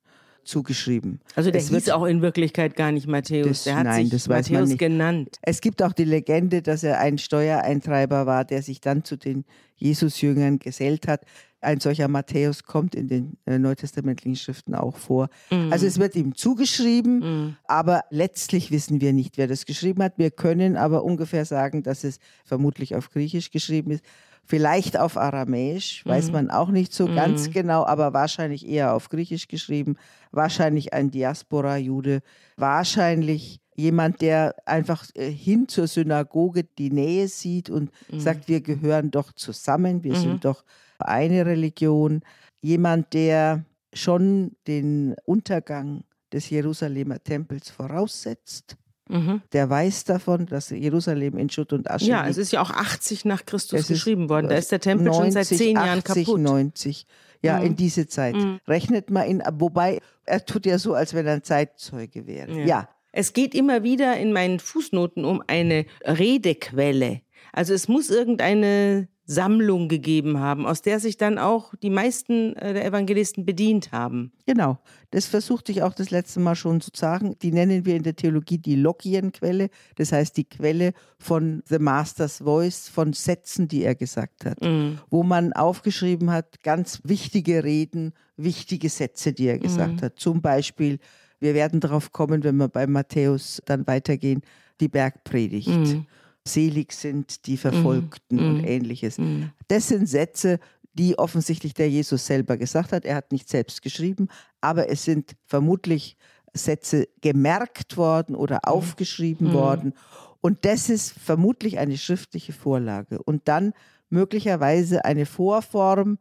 zugeschrieben. 0.47 1.21
Also 1.35 1.50
der 1.50 1.61
Es 1.61 1.69
hieß 1.69 1.91
auch 1.91 2.05
in 2.07 2.23
Wirklichkeit 2.23 2.76
gar 2.76 2.93
nicht 2.93 3.07
Matthäus. 3.07 3.47
Das- 3.49 3.65
der 3.65 3.76
hat 3.76 3.85
nein, 3.85 4.07
sich 4.07 4.29
weiß 4.29 4.50
Matthäus 4.50 4.79
genannt. 4.79 5.37
Es 5.43 5.61
gibt 5.61 5.83
auch 5.83 5.93
die 5.93 6.05
Legende, 6.05 6.62
dass 6.62 6.83
er 6.83 7.00
ein 7.00 7.19
Steuereintreiber 7.19 8.26
war, 8.26 8.45
der 8.45 8.62
sich 8.62 8.81
dann 8.81 9.05
zu 9.05 9.17
den 9.17 9.45
Jesusjüngern 9.76 10.59
gesellt 10.59 11.07
hat. 11.09 11.23
Ein 11.61 11.81
solcher 11.81 12.07
Matthäus 12.09 12.62
kommt 12.65 12.95
in 12.95 13.09
den 13.09 13.37
äh, 13.47 13.59
neutestamentlichen 13.59 14.37
Schriften 14.37 14.75
auch 14.75 14.97
vor. 14.97 15.29
Mhm. 15.50 15.73
Also 15.73 15.87
es 15.87 15.99
wird 15.99 16.15
ihm 16.15 16.35
zugeschrieben, 16.35 17.19
Mhm. 17.19 17.57
aber 17.67 18.03
letztlich 18.11 18.71
wissen 18.71 19.00
wir 19.00 19.12
nicht, 19.12 19.37
wer 19.38 19.47
das 19.49 19.65
geschrieben 19.67 20.03
hat. 20.03 20.17
Wir 20.19 20.31
können 20.31 20.76
aber 20.76 21.03
ungefähr 21.05 21.45
sagen, 21.45 21.83
dass 21.83 22.05
es 22.05 22.19
vermutlich 22.45 22.95
auf 22.95 23.11
Griechisch 23.11 23.50
geschrieben 23.50 23.91
ist. 23.91 24.05
Vielleicht 24.49 24.97
auf 24.97 25.17
Aramäisch, 25.17 26.07
weiß 26.07 26.26
Mhm. 26.29 26.33
man 26.33 26.50
auch 26.50 26.69
nicht 26.71 26.93
so 26.93 27.07
ganz 27.07 27.49
Mhm. 27.49 27.53
genau, 27.53 27.85
aber 27.85 28.12
wahrscheinlich 28.15 28.69
eher 28.69 28.95
auf 28.95 29.09
Griechisch 29.09 29.49
geschrieben. 29.49 29.97
Wahrscheinlich 30.37 30.93
ein 30.93 31.11
Diaspora-Jude. 31.11 32.21
Wahrscheinlich 32.57 33.61
jemand, 33.75 34.21
der 34.21 34.55
einfach 34.66 35.05
äh, 35.14 35.31
hin 35.31 35.69
zur 35.69 35.87
Synagoge 35.87 36.64
die 36.64 36.90
Nähe 36.90 37.26
sieht 37.28 37.71
und 37.71 37.90
Mhm. 38.11 38.21
sagt, 38.21 38.49
wir 38.49 38.61
gehören 38.61 39.11
doch 39.11 39.33
zusammen, 39.33 40.05
wir 40.05 40.12
Mhm. 40.12 40.16
sind 40.16 40.45
doch 40.45 40.64
eine 40.99 41.45
Religion. 41.47 42.21
Jemand, 42.62 43.12
der 43.14 43.64
schon 43.93 44.52
den 44.66 45.14
Untergang 45.25 46.05
des 46.33 46.50
Jerusalemer 46.50 47.23
Tempels 47.23 47.71
voraussetzt. 47.71 48.76
Mhm. 49.09 49.40
Der 49.52 49.71
weiß 49.71 50.05
davon, 50.05 50.47
dass 50.47 50.71
Jerusalem 50.71 51.38
in 51.38 51.49
Schutt 51.49 51.73
und 51.73 51.88
Asche 51.90 52.07
Ja, 52.07 52.23
liegt. 52.23 52.31
es 52.33 52.38
ist 52.38 52.52
ja 52.52 52.61
auch 52.61 52.71
80 52.71 53.25
nach 53.25 53.47
Christus 53.47 53.78
Es 53.81 53.85
ist, 53.90 53.97
geschrieben 53.99 54.28
worden. 54.28 54.49
Da 54.49 54.57
ist 54.57 54.73
der 54.73 54.81
Tempel 54.81 55.07
schon 55.14 55.31
seit 55.31 55.45
90, 55.50 55.59
zehn 55.59 55.76
Jahren 55.76 55.99
80, 56.00 56.26
kaputt. 56.26 56.40
90. 56.40 57.07
Ja, 57.43 57.59
Mhm. 57.61 57.66
in 57.66 57.76
diese 57.76 58.09
Zeit. 58.09 58.35
Mhm. 58.35 58.59
Rechnet 58.66 59.11
mal 59.11 59.23
in, 59.23 59.43
wobei 59.52 60.00
er 60.26 60.45
tut 60.45 60.66
ja 60.66 60.78
so, 60.78 60.95
als 60.95 61.14
wenn 61.14 61.26
er 61.26 61.35
ein 61.35 61.42
Zeitzeuge 61.42 62.26
wäre. 62.26 62.52
Ja. 62.52 62.66
Ja. 62.66 62.88
Es 63.12 63.33
geht 63.33 63.54
immer 63.54 63.83
wieder 63.83 64.16
in 64.18 64.33
meinen 64.33 64.61
Fußnoten 64.61 65.25
um 65.25 65.42
eine 65.47 65.87
Redequelle. 66.04 67.23
Also 67.52 67.73
es 67.73 67.88
muss 67.88 68.11
irgendeine 68.11 69.09
Sammlung 69.26 69.88
gegeben 69.88 70.38
haben, 70.38 70.66
aus 70.66 70.83
der 70.83 71.00
sich 71.00 71.16
dann 71.16 71.38
auch 71.38 71.75
die 71.83 71.90
meisten 71.90 72.54
äh, 72.56 72.75
der 72.75 72.85
Evangelisten 72.85 73.45
bedient 73.45 73.90
haben. 73.90 74.33
Genau. 74.47 74.78
Das 75.11 75.26
versuchte 75.26 75.73
ich 75.73 75.83
auch 75.83 75.95
das 75.95 76.11
letzte 76.11 76.38
Mal 76.38 76.54
schon 76.54 76.80
zu 76.80 76.90
sagen. 76.95 77.37
Die 77.42 77.50
nennen 77.50 77.85
wir 77.85 77.97
in 77.97 78.04
der 78.04 78.14
Theologie 78.14 78.59
die 78.59 78.76
Logienquelle. 78.76 79.68
Das 79.97 80.12
heißt 80.12 80.37
die 80.37 80.45
Quelle 80.45 80.92
von 81.18 81.62
The 81.68 81.80
Master's 81.80 82.38
Voice, 82.38 82.88
von 82.88 83.12
Sätzen, 83.12 83.66
die 83.66 83.83
er 83.83 83.97
gesagt 83.97 84.45
hat. 84.45 84.61
Mhm. 84.62 84.99
Wo 85.11 85.25
man 85.25 85.52
aufgeschrieben 85.52 86.30
hat, 86.30 86.62
ganz 86.62 87.00
wichtige 87.02 87.64
Reden, 87.64 88.12
wichtige 88.37 88.88
Sätze, 88.88 89.33
die 89.33 89.49
er 89.49 89.59
gesagt 89.59 90.02
hat. 90.02 90.21
Zum 90.21 90.40
Beispiel, 90.40 90.99
wir 91.40 91.54
werden 91.54 91.80
darauf 91.80 92.12
kommen, 92.12 92.45
wenn 92.45 92.56
wir 92.56 92.68
bei 92.68 92.87
Matthäus 92.87 93.61
dann 93.66 93.87
weitergehen, 93.87 94.42
die 94.80 94.88
Bergpredigt. 94.88 95.68
Mhm. 95.68 96.06
Selig 96.47 96.93
sind 96.93 97.47
die 97.47 97.57
Verfolgten 97.57 98.37
Mhm. 98.37 98.49
und 98.59 98.65
ähnliches. 98.65 99.19
Mhm. 99.19 99.50
Das 99.69 99.88
sind 99.88 100.09
Sätze, 100.09 100.59
die 100.95 101.19
offensichtlich 101.19 101.75
der 101.75 101.91
Jesus 101.91 102.26
selber 102.26 102.57
gesagt 102.57 102.93
hat. 102.93 103.05
Er 103.05 103.17
hat 103.17 103.33
nicht 103.33 103.49
selbst 103.49 103.83
geschrieben, 103.83 104.29
aber 104.61 104.88
es 104.88 105.05
sind 105.05 105.37
vermutlich 105.45 106.17
Sätze 106.55 107.09
gemerkt 107.21 107.97
worden 107.99 108.35
oder 108.35 108.61
aufgeschrieben 108.67 109.49
Mhm. 109.49 109.53
worden. 109.53 109.93
Und 110.41 110.65
das 110.65 110.88
ist 110.88 111.11
vermutlich 111.12 111.79
eine 111.79 111.99
schriftliche 111.99 112.53
Vorlage. 112.53 113.21
Und 113.23 113.49
dann 113.49 113.73
möglicherweise 114.09 115.05
eine 115.05 115.26
Vorform 115.26 116.19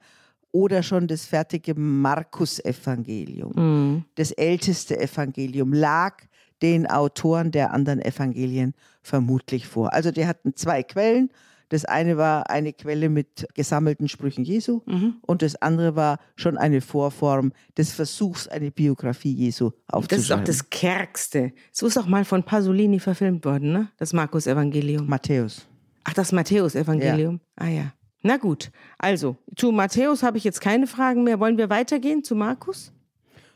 oder 0.51 0.83
schon 0.83 1.07
das 1.07 1.25
fertige 1.25 1.75
Markus-Evangelium. 1.75 3.51
Mhm. 3.55 4.05
Das 4.15 4.31
älteste 4.31 4.99
Evangelium 4.99 5.73
lag 5.73 6.17
den 6.61 6.87
Autoren 6.87 7.51
der 7.51 7.73
anderen 7.73 8.01
Evangelien 8.01 8.73
vermutlich 9.01 9.67
vor. 9.67 9.93
Also 9.93 10.11
die 10.11 10.25
hatten 10.27 10.55
zwei 10.55 10.83
Quellen. 10.83 11.29
Das 11.69 11.83
eine 11.83 12.15
war 12.15 12.49
eine 12.51 12.73
Quelle 12.73 13.09
mit 13.09 13.47
gesammelten 13.55 14.07
Sprüchen 14.07 14.43
Jesu 14.45 14.81
Mhm. 14.85 15.15
und 15.21 15.41
das 15.41 15.55
andere 15.61 15.95
war 15.95 16.19
schon 16.35 16.57
eine 16.59 16.79
Vorform 16.79 17.53
des 17.75 17.91
Versuchs, 17.91 18.47
eine 18.47 18.69
Biografie 18.69 19.33
Jesu 19.33 19.71
Das 19.71 19.73
ist 19.79 19.89
auch 19.91 19.97
aufzuschreiben. 19.97 20.45
das 20.45 20.69
Kärgste. 20.69 21.53
So 21.71 21.87
ist 21.87 21.97
auch 21.97 22.05
mal 22.05 22.23
von 22.23 22.43
Pasolini 22.43 22.99
verfilmt 22.99 23.45
worden, 23.45 23.71
ne? 23.73 23.89
Das 23.97 24.13
Markus-Evangelium. 24.13 25.07
Matthäus. 25.07 25.67
Ach, 26.03 26.13
das 26.13 26.31
Matthäus-Evangelium. 26.31 27.39
Ah 27.55 27.67
ja. 27.67 27.93
Na 28.21 28.37
gut. 28.37 28.71
Also, 28.99 29.35
zu 29.55 29.71
Matthäus 29.71 30.21
habe 30.23 30.37
ich 30.37 30.43
jetzt 30.43 30.61
keine 30.61 30.85
Fragen 30.87 31.23
mehr. 31.23 31.39
Wollen 31.39 31.57
wir 31.57 31.69
weitergehen 31.71 32.23
zu 32.23 32.35
Markus? 32.35 32.91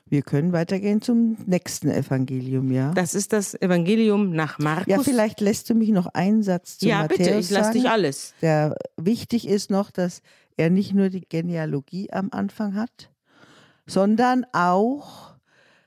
Wir 0.10 0.24
können 0.24 0.52
weitergehen 0.54 1.02
zum 1.02 1.38
nächsten 1.46 1.90
Evangelium, 1.90 2.72
ja? 2.72 2.92
Das 2.94 3.14
ist 3.14 3.32
das 3.32 3.54
Evangelium 3.54 4.32
nach 4.32 4.58
Markus. 4.58 4.88
Ja, 4.88 5.00
vielleicht 5.04 5.40
lässt 5.40 5.70
du 5.70 5.76
mich 5.76 5.90
noch 5.90 6.08
einen 6.08 6.42
Satz 6.42 6.80
zu 6.80 6.88
Ja, 6.88 7.04
Matthäus 7.04 7.18
bitte, 7.18 7.40
ich 7.40 7.50
lasse 7.52 7.74
dich 7.74 7.90
alles. 7.90 8.34
Der 8.42 8.76
wichtig 8.98 9.48
ist 9.48 9.70
noch, 9.70 9.92
dass 9.92 10.22
er 10.58 10.72
nicht 10.72 10.94
nur 10.94 11.10
die 11.10 11.22
Genealogie 11.22 12.12
am 12.12 12.30
Anfang 12.32 12.76
hat, 12.76 13.12
sondern 13.86 14.46
auch 14.52 15.36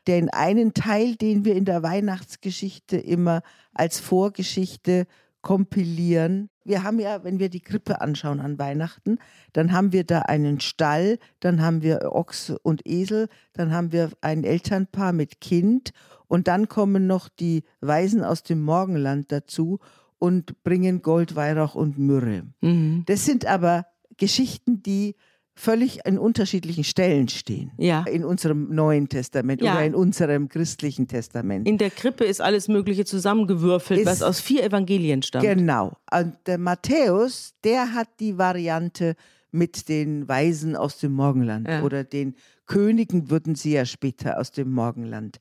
den 0.06 0.30
einen 0.30 0.72
Teil, 0.72 1.16
den 1.16 1.44
wir 1.44 1.54
in 1.54 1.64
der 1.64 1.82
Weihnachtsgeschichte 1.82 2.96
immer 2.96 3.42
als 3.74 4.00
Vorgeschichte 4.00 5.06
kompilieren. 5.42 6.48
Wir 6.64 6.84
haben 6.84 7.00
ja, 7.00 7.24
wenn 7.24 7.38
wir 7.38 7.48
die 7.48 7.60
Krippe 7.60 8.00
anschauen 8.00 8.40
an 8.40 8.58
Weihnachten, 8.58 9.18
dann 9.52 9.72
haben 9.72 9.92
wir 9.92 10.04
da 10.04 10.20
einen 10.20 10.60
Stall, 10.60 11.18
dann 11.40 11.60
haben 11.60 11.82
wir 11.82 12.12
Ochs 12.12 12.50
und 12.62 12.86
Esel, 12.86 13.28
dann 13.52 13.72
haben 13.72 13.92
wir 13.92 14.10
ein 14.20 14.44
Elternpaar 14.44 15.12
mit 15.12 15.40
Kind 15.40 15.90
und 16.28 16.48
dann 16.48 16.68
kommen 16.68 17.06
noch 17.06 17.28
die 17.28 17.64
Weisen 17.80 18.24
aus 18.24 18.44
dem 18.44 18.62
Morgenland 18.62 19.32
dazu 19.32 19.80
und 20.18 20.62
bringen 20.62 21.02
Gold, 21.02 21.34
Weihrauch 21.34 21.74
und 21.74 21.98
Myrrhe. 21.98 22.44
Mhm. 22.60 23.02
Das 23.06 23.26
sind 23.26 23.44
aber 23.44 23.86
Geschichten, 24.16 24.82
die 24.82 25.16
völlig 25.54 26.06
an 26.06 26.18
unterschiedlichen 26.18 26.82
Stellen 26.84 27.28
stehen. 27.28 27.72
Ja. 27.76 28.04
In 28.04 28.24
unserem 28.24 28.74
Neuen 28.74 29.08
Testament 29.08 29.60
Ja. 29.60 29.72
oder 29.74 29.84
in 29.84 29.94
unserem 29.94 30.48
christlichen 30.48 31.08
Testament. 31.08 31.68
In 31.68 31.76
der 31.78 31.90
Krippe 31.90 32.24
ist 32.24 32.40
alles 32.40 32.68
Mögliche 32.68 33.04
zusammengewürfelt, 33.04 34.00
Ist- 34.00 34.06
was 34.06 34.22
aus 34.22 34.40
vier 34.40 34.64
Evangelien 34.64 35.22
stammt. 35.22 35.44
Genau. 35.44 35.92
Und 36.10 36.36
der 36.46 36.58
Matthäus, 36.58 37.52
der 37.64 37.92
hat 37.92 38.08
die 38.20 38.38
Variante 38.38 39.14
mit 39.50 39.88
den 39.90 40.26
Weisen 40.26 40.74
aus 40.76 40.98
dem 40.98 41.12
Morgenland 41.12 41.68
Ja. 41.68 41.82
oder 41.82 42.04
den 42.04 42.34
Königen 42.66 43.28
würden 43.28 43.54
sie 43.54 43.72
ja 43.72 43.84
später 43.84 44.38
aus 44.40 44.52
dem 44.52 44.72
Morgenland. 44.72 45.38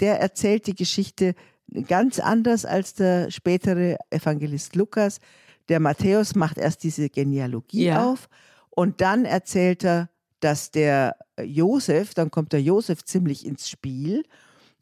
Der 0.00 0.20
erzählt 0.20 0.66
die 0.66 0.74
Geschichte 0.74 1.34
ganz 1.86 2.18
anders 2.18 2.66
als 2.66 2.92
der 2.94 3.30
spätere 3.30 3.96
Evangelist 4.10 4.76
Lukas. 4.76 5.20
Der 5.70 5.80
Matthäus 5.80 6.34
macht 6.34 6.58
erst 6.58 6.82
diese 6.82 7.08
Genealogie 7.08 7.86
Ja. 7.86 8.10
auf 8.10 8.28
und 8.78 9.00
dann 9.00 9.24
erzählt 9.24 9.84
er, 9.84 10.08
dass 10.40 10.70
der 10.70 11.16
Josef, 11.42 12.14
dann 12.14 12.30
kommt 12.30 12.52
der 12.52 12.62
Josef 12.62 13.04
ziemlich 13.04 13.44
ins 13.44 13.68
Spiel, 13.68 14.22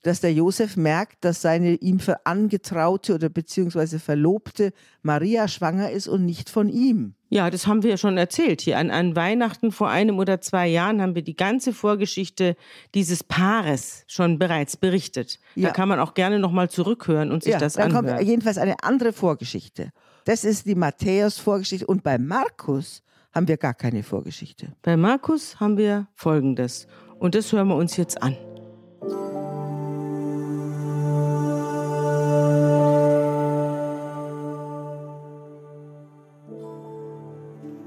dass 0.03 0.21
der 0.21 0.33
Josef 0.33 0.77
merkt, 0.77 1.25
dass 1.25 1.41
seine 1.43 1.73
ihm 1.77 1.99
ver- 1.99 2.21
angetraute 2.25 3.15
oder 3.15 3.29
beziehungsweise 3.29 3.99
verlobte 3.99 4.73
Maria 5.03 5.49
schwanger 5.49 5.91
ist 5.91 6.07
und 6.09 6.25
nicht 6.25 6.49
von 6.51 6.69
ihm. 6.69 7.15
Ja, 7.31 7.51
das 7.51 7.67
haben 7.67 7.83
wir 7.83 7.91
ja 7.91 7.97
schon 7.97 8.17
erzählt 8.17 8.61
hier. 8.61 8.79
An, 8.79 8.91
an 8.91 9.17
Weihnachten 9.17 9.73
vor 9.73 9.89
einem 9.89 10.19
oder 10.19 10.41
zwei 10.41 10.69
Jahren 10.69 11.01
haben 11.03 11.15
wir 11.17 11.23
die 11.23 11.35
ganze 11.35 11.73
Vorgeschichte 11.73 12.55
dieses 12.95 13.25
Paares 13.25 14.05
schon 14.07 14.39
bereits 14.39 14.77
berichtet. 14.77 15.41
Da 15.57 15.63
Ja. 15.63 15.71
kann 15.71 15.89
man 15.89 15.99
auch 15.99 16.15
gerne 16.15 16.39
nochmal 16.39 16.71
zurückhören 16.71 17.33
und 17.33 17.43
sich 17.43 17.53
ja, 17.55 17.59
das 17.59 17.73
dann 17.73 17.93
anhören. 17.97 18.17
kommt 18.19 18.29
jedenfalls 18.29 18.59
eine 18.59 18.77
andere 18.85 19.13
Vorgeschichte. 19.13 19.91
Das 20.25 20.45
ist 20.45 20.67
die 20.67 20.75
Matthäus-Vorgeschichte. 20.77 21.87
Und 21.87 22.05
bei 22.05 22.19
Markus 22.19 23.03
haben 23.37 23.49
wir 23.49 23.59
gar 23.59 23.75
keine 23.75 24.03
Vorgeschichte. 24.03 24.73
Bei 24.83 24.97
Markus 24.97 25.61
haben 25.61 25.77
wir 25.77 26.09
Folgendes. 26.15 26.87
Und 27.19 27.35
das 27.35 27.53
hören 27.53 27.69
wir 27.69 27.77
uns 27.77 27.97
jetzt 27.99 28.23
an. 28.23 28.35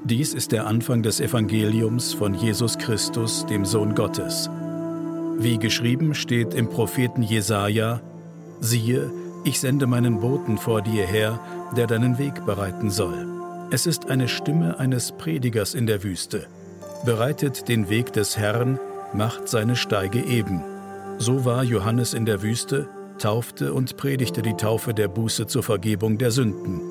Dies 0.03 0.34
ist 0.34 0.51
der 0.51 0.68
Anfang 0.68 1.01
des 1.01 1.20
Evangeliums 1.20 2.13
von 2.13 2.34
Jesus 2.36 2.77
Christus, 2.77 3.46
dem 3.48 3.65
Sohn 3.65 3.96
Gottes. 3.96 4.50
Wie 5.38 5.58
geschrieben 5.58 6.13
steht 6.13 6.53
im 6.53 6.70
Propheten 6.70 7.24
Jesaja: 7.24 8.01
Siehe, 8.60 9.12
ich 9.46 9.60
sende 9.60 9.88
meinen 9.88 10.20
Boten 10.20 10.58
vor 10.60 10.82
dir 10.82 11.08
her, 11.08 11.39
der 11.75 11.88
deinen 11.88 12.20
Weg 12.20 12.46
bereiten 12.46 12.91
soll. 12.91 13.38
Es 13.72 13.86
ist 13.86 14.10
eine 14.10 14.28
Stimme 14.28 14.80
eines 14.80 15.12
Predigers 15.12 15.76
in 15.76 15.86
der 15.86 16.04
Wüste. 16.04 16.48
Bereitet 17.06 17.68
den 17.68 17.88
Weg 17.88 18.12
des 18.14 18.36
Herrn, 18.36 18.80
macht 19.14 19.48
seine 19.48 19.76
Steige 19.76 20.24
eben. 20.24 20.64
So 21.20 21.46
war 21.46 21.64
Johannes 21.64 22.16
in 22.16 22.26
der 22.26 22.42
Wüste, 22.42 22.90
taufte 23.20 23.72
und 23.72 23.96
predigte 23.96 24.42
die 24.42 24.56
Taufe 24.56 24.96
der 24.96 25.08
Buße 25.08 25.46
zur 25.46 25.62
Vergebung 25.62 26.18
der 26.18 26.32
Sünden. 26.32 26.82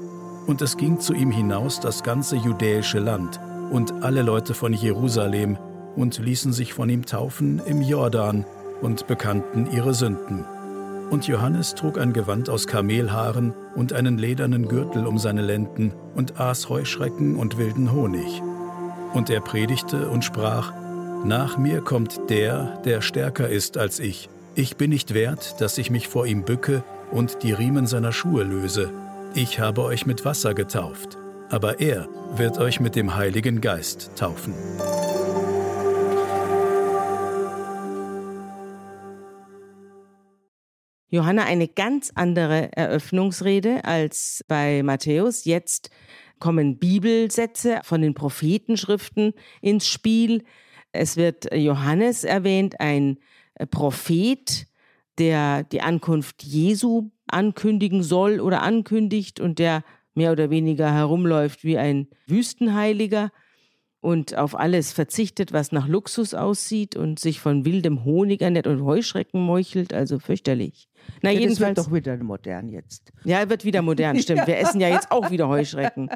Und 0.46 0.62
es 0.62 0.76
ging 0.76 1.00
zu 1.00 1.14
ihm 1.14 1.32
hinaus 1.32 1.80
das 1.80 2.04
ganze 2.04 2.36
judäische 2.36 3.00
Land 3.00 3.40
und 3.72 3.92
alle 4.04 4.22
Leute 4.22 4.54
von 4.54 4.72
Jerusalem 4.72 5.58
und 5.96 6.18
ließen 6.18 6.52
sich 6.52 6.74
von 6.74 6.88
ihm 6.88 7.04
taufen 7.04 7.60
im 7.66 7.82
Jordan 7.82 8.44
und 8.82 9.08
bekannten 9.08 9.68
ihre 9.72 9.94
Sünden. 9.94 10.44
Und 11.10 11.26
Johannes 11.26 11.74
trug 11.74 11.98
ein 11.98 12.12
Gewand 12.12 12.50
aus 12.50 12.66
Kamelhaaren 12.66 13.54
und 13.74 13.92
einen 13.92 14.18
ledernen 14.18 14.68
Gürtel 14.68 15.06
um 15.06 15.18
seine 15.18 15.42
Lenden 15.42 15.94
und 16.14 16.38
aß 16.38 16.68
Heuschrecken 16.68 17.36
und 17.36 17.56
wilden 17.56 17.92
Honig. 17.92 18.42
Und 19.14 19.30
er 19.30 19.40
predigte 19.40 20.08
und 20.10 20.24
sprach, 20.24 20.72
Nach 21.24 21.56
mir 21.56 21.80
kommt 21.80 22.28
der, 22.28 22.78
der 22.84 23.00
stärker 23.00 23.48
ist 23.48 23.78
als 23.78 24.00
ich. 24.00 24.28
Ich 24.54 24.76
bin 24.76 24.90
nicht 24.90 25.14
wert, 25.14 25.60
dass 25.60 25.78
ich 25.78 25.90
mich 25.90 26.08
vor 26.08 26.26
ihm 26.26 26.42
bücke 26.44 26.84
und 27.10 27.42
die 27.42 27.52
Riemen 27.52 27.86
seiner 27.86 28.12
Schuhe 28.12 28.44
löse. 28.44 28.90
Ich 29.34 29.60
habe 29.60 29.84
euch 29.84 30.04
mit 30.04 30.24
Wasser 30.24 30.52
getauft, 30.52 31.16
aber 31.48 31.80
er 31.80 32.06
wird 32.36 32.58
euch 32.58 32.80
mit 32.80 32.96
dem 32.96 33.16
Heiligen 33.16 33.60
Geist 33.60 34.10
taufen. 34.16 34.52
Johanna 41.10 41.44
eine 41.44 41.68
ganz 41.68 42.12
andere 42.14 42.70
Eröffnungsrede 42.76 43.84
als 43.84 44.44
bei 44.46 44.82
Matthäus. 44.82 45.46
Jetzt 45.46 45.90
kommen 46.38 46.78
Bibelsätze 46.78 47.80
von 47.82 48.02
den 48.02 48.12
Prophetenschriften 48.14 49.32
ins 49.62 49.88
Spiel. 49.88 50.44
Es 50.92 51.16
wird 51.16 51.54
Johannes 51.54 52.24
erwähnt, 52.24 52.78
ein 52.80 53.18
Prophet, 53.70 54.66
der 55.18 55.64
die 55.64 55.80
Ankunft 55.80 56.42
Jesu 56.42 57.10
ankündigen 57.26 58.02
soll 58.02 58.40
oder 58.40 58.62
ankündigt 58.62 59.40
und 59.40 59.58
der 59.58 59.84
mehr 60.14 60.32
oder 60.32 60.50
weniger 60.50 60.92
herumläuft 60.92 61.64
wie 61.64 61.78
ein 61.78 62.08
Wüstenheiliger 62.26 63.30
und 64.00 64.36
auf 64.36 64.58
alles 64.58 64.92
verzichtet, 64.92 65.52
was 65.52 65.72
nach 65.72 65.88
Luxus 65.88 66.34
aussieht 66.34 66.94
und 66.94 67.18
sich 67.18 67.40
von 67.40 67.64
wildem 67.64 68.04
Honig 68.04 68.40
ernährt 68.42 68.66
und 68.66 68.84
Heuschrecken 68.84 69.40
meuchelt, 69.40 69.92
also 69.92 70.18
fürchterlich. 70.18 70.88
Na, 71.22 71.30
ja, 71.30 71.40
jedenfalls. 71.40 71.74
Das 71.74 71.90
wird 71.90 72.06
doch 72.06 72.12
wieder 72.14 72.24
modern 72.24 72.68
jetzt. 72.68 73.12
Ja, 73.24 73.48
wird 73.48 73.64
wieder 73.64 73.82
modern, 73.82 74.18
stimmt. 74.22 74.46
Wir 74.46 74.58
essen 74.58 74.80
ja 74.80 74.88
jetzt 74.88 75.10
auch 75.10 75.30
wieder 75.30 75.48
Heuschrecken. 75.48 76.10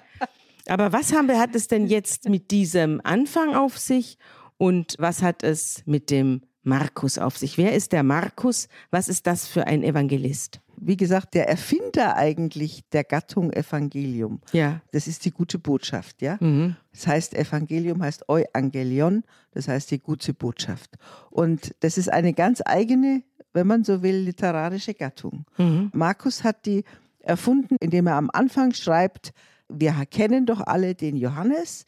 Aber 0.68 0.92
was 0.92 1.12
haben 1.12 1.26
wir, 1.26 1.40
hat 1.40 1.54
es 1.56 1.66
denn 1.66 1.86
jetzt 1.86 2.28
mit 2.28 2.52
diesem 2.52 3.00
Anfang 3.02 3.54
auf 3.54 3.78
sich 3.78 4.16
und 4.58 4.94
was 4.98 5.22
hat 5.22 5.42
es 5.42 5.82
mit 5.86 6.10
dem 6.10 6.42
Markus 6.62 7.18
auf 7.18 7.36
sich? 7.38 7.58
Wer 7.58 7.74
ist 7.74 7.92
der 7.92 8.02
Markus? 8.02 8.68
Was 8.90 9.08
ist 9.08 9.26
das 9.26 9.46
für 9.46 9.66
ein 9.66 9.82
Evangelist? 9.82 10.60
Wie 10.76 10.96
gesagt, 10.96 11.34
der 11.34 11.48
Erfinder 11.48 12.16
eigentlich 12.16 12.82
der 12.92 13.04
Gattung 13.04 13.52
Evangelium. 13.52 14.40
Ja. 14.52 14.80
Das 14.90 15.06
ist 15.06 15.24
die 15.24 15.30
gute 15.30 15.58
Botschaft, 15.58 16.22
ja. 16.22 16.38
Mhm. 16.40 16.76
Das 16.92 17.06
heißt, 17.06 17.34
Evangelium 17.34 18.02
heißt 18.02 18.28
Euangelion, 18.28 19.22
das 19.52 19.68
heißt 19.68 19.90
die 19.92 20.00
gute 20.00 20.34
Botschaft. 20.34 20.90
Und 21.30 21.74
das 21.80 21.98
ist 21.98 22.12
eine 22.12 22.32
ganz 22.32 22.62
eigene 22.64 23.22
wenn 23.52 23.66
man 23.66 23.84
so 23.84 24.02
will, 24.02 24.16
literarische 24.16 24.94
Gattung. 24.94 25.44
Mhm. 25.58 25.90
Markus 25.92 26.44
hat 26.44 26.66
die 26.66 26.84
erfunden, 27.20 27.76
indem 27.80 28.06
er 28.06 28.16
am 28.16 28.30
Anfang 28.32 28.72
schreibt, 28.72 29.32
wir 29.68 29.94
kennen 30.10 30.46
doch 30.46 30.60
alle 30.60 30.94
den 30.94 31.16
Johannes, 31.16 31.86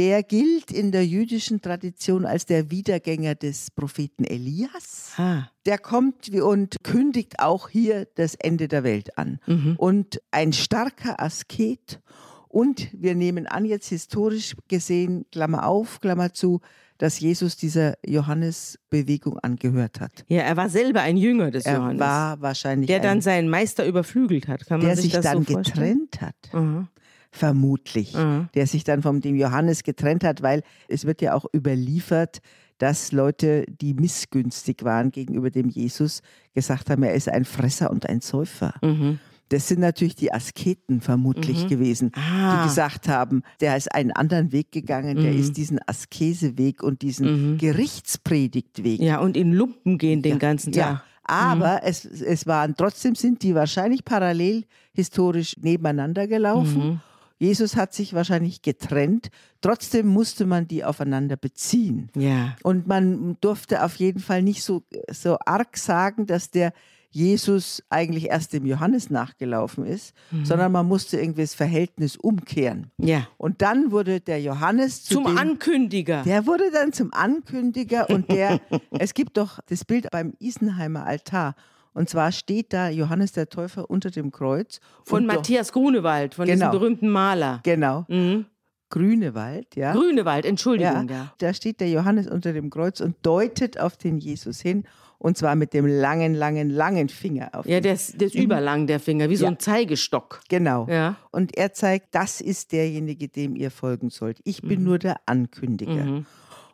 der 0.00 0.22
gilt 0.22 0.72
in 0.72 0.92
der 0.92 1.06
jüdischen 1.06 1.60
Tradition 1.60 2.24
als 2.24 2.46
der 2.46 2.70
Wiedergänger 2.70 3.34
des 3.34 3.70
Propheten 3.70 4.24
Elias. 4.24 5.12
Ha. 5.18 5.50
Der 5.66 5.76
kommt 5.76 6.30
und 6.30 6.76
kündigt 6.82 7.38
auch 7.38 7.68
hier 7.68 8.08
das 8.14 8.34
Ende 8.34 8.66
der 8.66 8.82
Welt 8.82 9.18
an. 9.18 9.40
Mhm. 9.46 9.74
Und 9.76 10.22
ein 10.30 10.54
starker 10.54 11.20
Asket. 11.20 12.00
Und 12.48 12.88
wir 12.94 13.14
nehmen 13.14 13.46
an, 13.46 13.66
jetzt 13.66 13.88
historisch 13.88 14.56
gesehen, 14.68 15.26
Klammer 15.32 15.66
auf, 15.66 16.00
Klammer 16.00 16.32
zu, 16.32 16.60
dass 16.96 17.20
Jesus 17.20 17.58
dieser 17.58 17.98
Johannes-Bewegung 18.06 19.38
angehört 19.40 20.00
hat. 20.00 20.24
Ja, 20.28 20.40
er 20.40 20.56
war 20.56 20.70
selber 20.70 21.02
ein 21.02 21.18
Jünger 21.18 21.50
des 21.50 21.66
er 21.66 21.76
Johannes. 21.76 22.00
Er 22.00 22.06
war 22.06 22.40
wahrscheinlich. 22.40 22.86
Der 22.86 23.00
dann 23.00 23.20
seinen 23.20 23.50
Meister 23.50 23.86
überflügelt 23.86 24.48
hat. 24.48 24.64
Kann 24.64 24.78
man 24.78 24.86
der 24.86 24.96
sich, 24.96 25.12
sich 25.12 25.20
dann 25.20 25.44
so 25.44 25.56
getrennt 25.56 26.22
hat. 26.22 26.34
Mhm. 26.54 26.88
Vermutlich. 27.30 28.14
Mhm. 28.14 28.48
Der 28.54 28.66
sich 28.66 28.84
dann 28.84 29.02
von 29.02 29.20
dem 29.20 29.36
Johannes 29.36 29.82
getrennt 29.82 30.24
hat, 30.24 30.42
weil 30.42 30.62
es 30.88 31.04
wird 31.04 31.22
ja 31.22 31.34
auch 31.34 31.46
überliefert, 31.54 32.40
dass 32.78 33.12
Leute, 33.12 33.66
die 33.68 33.94
missgünstig 33.94 34.84
waren 34.84 35.10
gegenüber 35.10 35.50
dem 35.50 35.68
Jesus, 35.68 36.22
gesagt 36.54 36.90
haben, 36.90 37.02
er 37.02 37.14
ist 37.14 37.28
ein 37.28 37.44
Fresser 37.44 37.90
und 37.90 38.08
ein 38.08 38.20
Säufer. 38.20 38.74
Mhm. 38.82 39.18
Das 39.50 39.66
sind 39.66 39.80
natürlich 39.80 40.14
die 40.14 40.32
Asketen 40.32 41.00
vermutlich 41.00 41.64
mhm. 41.64 41.68
gewesen, 41.68 42.12
ah. 42.14 42.62
die 42.62 42.68
gesagt 42.68 43.08
haben, 43.08 43.42
der 43.60 43.76
ist 43.76 43.92
einen 43.92 44.12
anderen 44.12 44.52
Weg 44.52 44.70
gegangen, 44.70 45.18
mhm. 45.18 45.22
der 45.22 45.32
ist 45.32 45.56
diesen 45.56 45.80
Askeseweg 45.86 46.82
und 46.82 47.02
diesen 47.02 47.52
mhm. 47.52 47.58
Gerichtspredigtweg. 47.58 49.00
Ja, 49.00 49.18
und 49.18 49.36
in 49.36 49.52
Lumpen 49.52 49.98
gehen 49.98 50.22
den 50.22 50.32
ja. 50.32 50.38
ganzen 50.38 50.72
Tag. 50.72 50.80
Ja. 50.80 51.04
Aber 51.24 51.74
mhm. 51.74 51.80
es, 51.82 52.04
es 52.04 52.46
waren 52.46 52.76
trotzdem 52.76 53.14
sind 53.14 53.42
die 53.42 53.54
wahrscheinlich 53.54 54.04
parallel 54.04 54.64
historisch 54.92 55.56
nebeneinander 55.60 56.26
gelaufen. 56.26 57.02
Jesus 57.40 57.74
hat 57.74 57.94
sich 57.94 58.12
wahrscheinlich 58.12 58.60
getrennt. 58.60 59.30
Trotzdem 59.62 60.06
musste 60.06 60.44
man 60.44 60.68
die 60.68 60.84
aufeinander 60.84 61.36
beziehen. 61.36 62.10
Ja. 62.14 62.54
Und 62.62 62.86
man 62.86 63.38
durfte 63.40 63.82
auf 63.82 63.96
jeden 63.96 64.20
Fall 64.20 64.42
nicht 64.42 64.62
so, 64.62 64.82
so 65.10 65.38
arg 65.46 65.78
sagen, 65.78 66.26
dass 66.26 66.50
der 66.50 66.72
Jesus 67.12 67.82
eigentlich 67.88 68.28
erst 68.28 68.52
dem 68.52 68.66
Johannes 68.66 69.10
nachgelaufen 69.10 69.84
ist, 69.84 70.14
mhm. 70.30 70.44
sondern 70.44 70.70
man 70.70 70.86
musste 70.86 71.18
irgendwie 71.18 71.40
das 71.40 71.54
Verhältnis 71.54 72.16
umkehren. 72.16 72.90
Ja. 72.98 73.26
Und 73.36 73.62
dann 73.62 73.90
wurde 73.90 74.20
der 74.20 74.40
Johannes 74.40 75.02
zu 75.02 75.14
zum 75.14 75.24
dem, 75.24 75.38
Ankündiger. 75.38 76.22
Der 76.22 76.46
wurde 76.46 76.70
dann 76.70 76.92
zum 76.92 77.12
Ankündiger 77.12 78.08
und 78.10 78.30
der, 78.30 78.60
es 78.90 79.14
gibt 79.14 79.38
doch 79.38 79.60
das 79.66 79.84
Bild 79.84 80.10
beim 80.10 80.34
Isenheimer 80.38 81.04
Altar. 81.04 81.56
Und 81.92 82.08
zwar 82.08 82.32
steht 82.32 82.72
da 82.72 82.88
Johannes 82.88 83.32
der 83.32 83.48
Täufer 83.48 83.90
unter 83.90 84.10
dem 84.10 84.30
Kreuz. 84.30 84.80
Von 85.04 85.26
Matthias 85.26 85.72
Grunewald, 85.72 86.34
von 86.34 86.46
genau, 86.46 86.66
diesem 86.66 86.70
berühmten 86.70 87.08
Maler. 87.08 87.60
Genau. 87.62 88.04
Mhm. 88.08 88.46
Grünewald, 88.90 89.76
ja. 89.76 89.92
Grünewald, 89.92 90.44
Entschuldigung, 90.44 91.08
ja. 91.08 91.14
ja. 91.14 91.34
Da 91.38 91.54
steht 91.54 91.80
der 91.80 91.88
Johannes 91.88 92.26
unter 92.26 92.52
dem 92.52 92.70
Kreuz 92.70 93.00
und 93.00 93.14
deutet 93.22 93.78
auf 93.78 93.96
den 93.96 94.18
Jesus 94.18 94.60
hin 94.60 94.84
und 95.20 95.36
zwar 95.36 95.54
mit 95.54 95.74
dem 95.74 95.86
langen, 95.86 96.34
langen, 96.34 96.70
langen 96.70 97.10
Finger 97.10 97.50
auf. 97.52 97.66
Ja, 97.66 97.80
der 97.80 97.92
ist, 97.92 98.18
der 98.18 98.28
ist 98.28 98.34
überlang, 98.34 98.86
der 98.86 98.98
Finger, 98.98 99.28
wie 99.28 99.36
so 99.36 99.46
ein 99.46 99.58
Zeigestock. 99.58 100.40
Genau. 100.48 100.86
Ja. 100.88 101.16
Und 101.30 101.56
er 101.58 101.74
zeigt, 101.74 102.14
das 102.14 102.40
ist 102.40 102.72
derjenige, 102.72 103.28
dem 103.28 103.54
ihr 103.54 103.70
folgen 103.70 104.08
sollt. 104.08 104.40
Ich 104.44 104.62
bin 104.62 104.80
mhm. 104.80 104.86
nur 104.86 104.98
der 104.98 105.16
Ankündiger. 105.26 106.04
Mhm. 106.04 106.26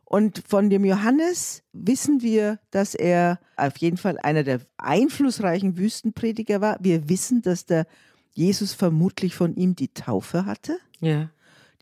Und 0.08 0.42
von 0.46 0.70
dem 0.70 0.84
Johannes 0.84 1.62
wissen 1.72 2.22
wir, 2.22 2.60
dass 2.70 2.94
er 2.94 3.40
auf 3.56 3.76
jeden 3.78 3.96
Fall 3.96 4.18
einer 4.18 4.44
der 4.44 4.60
einflussreichen 4.78 5.76
Wüstenprediger 5.76 6.60
war. 6.60 6.78
Wir 6.80 7.08
wissen, 7.08 7.42
dass 7.42 7.66
der 7.66 7.86
Jesus 8.32 8.72
vermutlich 8.72 9.34
von 9.34 9.56
ihm 9.56 9.74
die 9.74 9.92
Taufe 9.92 10.46
hatte. 10.46 10.78
Ja 11.00 11.28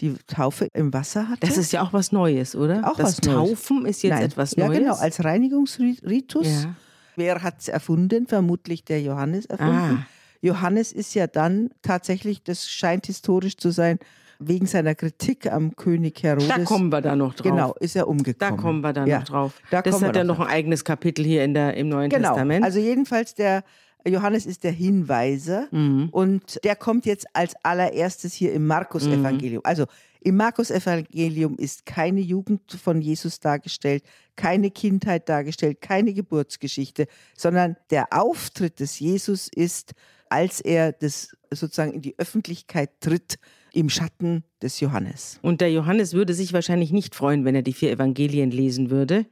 die 0.01 0.15
Taufe 0.27 0.69
im 0.73 0.93
Wasser 0.93 1.29
hatte. 1.29 1.47
Das 1.47 1.57
ist 1.57 1.73
ja 1.73 1.83
auch 1.83 1.93
was 1.93 2.13
Neues, 2.13 2.57
oder? 2.57 2.91
Auch 2.91 2.97
das 2.97 3.19
was 3.19 3.23
Neues. 3.23 3.51
Taufen 3.51 3.87
ist 3.87 4.03
jetzt 4.03 4.15
Nein. 4.15 4.23
etwas 4.23 4.57
Neues. 4.57 4.73
Ja, 4.73 4.79
genau, 4.79 4.95
als 4.95 5.25
Reinigungsritus. 5.25 6.47
Ja. 6.47 6.75
Wer 7.17 7.43
hat 7.43 7.61
es 7.61 7.69
erfunden? 7.69 8.27
Vermutlich 8.27 8.85
der 8.85 9.01
Johannes 9.01 9.47
erfunden. 9.47 10.03
Ah. 10.03 10.07
Johannes 10.41 10.93
ist 10.93 11.15
ja 11.15 11.27
dann 11.27 11.71
tatsächlich, 11.83 12.43
das 12.43 12.69
scheint 12.69 13.07
historisch 13.07 13.57
zu 13.57 13.71
sein, 13.71 13.99
wegen 14.39 14.67
seiner 14.67 14.95
Kritik 14.95 15.51
am 15.51 15.77
König 15.77 16.23
Herodes. 16.23 16.49
Da 16.49 16.65
kommen 16.65 16.91
wir 16.91 17.01
da 17.01 17.17
noch 17.17 17.35
drauf. 17.35 17.51
Genau, 17.51 17.75
ist 17.81 17.97
er 17.97 18.09
umgekommen. 18.09 18.57
Da 18.57 18.63
kommen 18.63 18.81
wir 18.81 18.93
dann 18.93 19.07
ja, 19.07 19.19
noch 19.19 19.25
drauf. 19.25 19.53
Da 19.71 19.83
das 19.83 20.03
hat 20.03 20.17
ja 20.17 20.25
noch 20.25 20.41
ein 20.41 20.47
eigenes 20.47 20.85
Kapitel 20.85 21.25
hier 21.25 21.45
in 21.45 21.55
der, 21.55 21.77
im 21.77 21.89
Neuen 21.89 22.11
genau. 22.11 22.29
Testament. 22.29 22.65
Also 22.65 22.79
jedenfalls 22.79 23.35
der 23.35 23.65
Johannes 24.07 24.47
ist 24.47 24.65
der 24.65 24.73
Hinweiser 24.73 25.69
mhm. 25.71 26.09
und 26.11 26.63
der 26.65 26.77
kommt 26.77 27.07
jetzt 27.07 27.27
als 27.33 27.55
allererstes 27.63 28.35
hier 28.35 28.53
im 28.53 28.67
Markus-Evangelium. 28.67 29.63
Mhm. 29.65 29.69
Also 29.69 29.87
im 30.21 30.37
Markus-Evangelium 30.37 31.57
ist 31.57 31.87
keine 31.87 32.21
Jugend 32.21 32.73
von 32.73 33.01
Jesus 33.01 33.41
dargestellt, 33.41 34.05
keine 34.37 34.71
Kindheit 34.71 35.29
dargestellt, 35.29 35.81
keine 35.81 36.13
Geburtsgeschichte, 36.15 37.07
sondern 37.37 37.77
der 37.91 38.09
Auftritt 38.11 38.81
des 38.81 38.99
Jesus 38.99 39.49
ist, 39.55 39.93
als 40.29 40.61
er 40.61 40.93
das 40.93 41.37
sozusagen 41.51 41.93
in 41.93 42.03
die 42.03 42.19
Öffentlichkeit 42.19 42.91
tritt, 43.01 43.39
im 43.75 43.89
Schatten 43.91 44.45
des 44.63 44.81
Johannes. 44.81 45.39
Und 45.43 45.61
der 45.61 45.71
Johannes 45.73 46.13
würde 46.15 46.35
sich 46.35 46.53
wahrscheinlich 46.53 46.93
nicht 46.93 47.15
freuen, 47.15 47.45
wenn 47.45 47.55
er 47.55 47.63
die 47.63 47.73
vier 47.73 47.91
Evangelien 47.93 48.51
lesen 48.51 48.91
würde, 48.91 49.27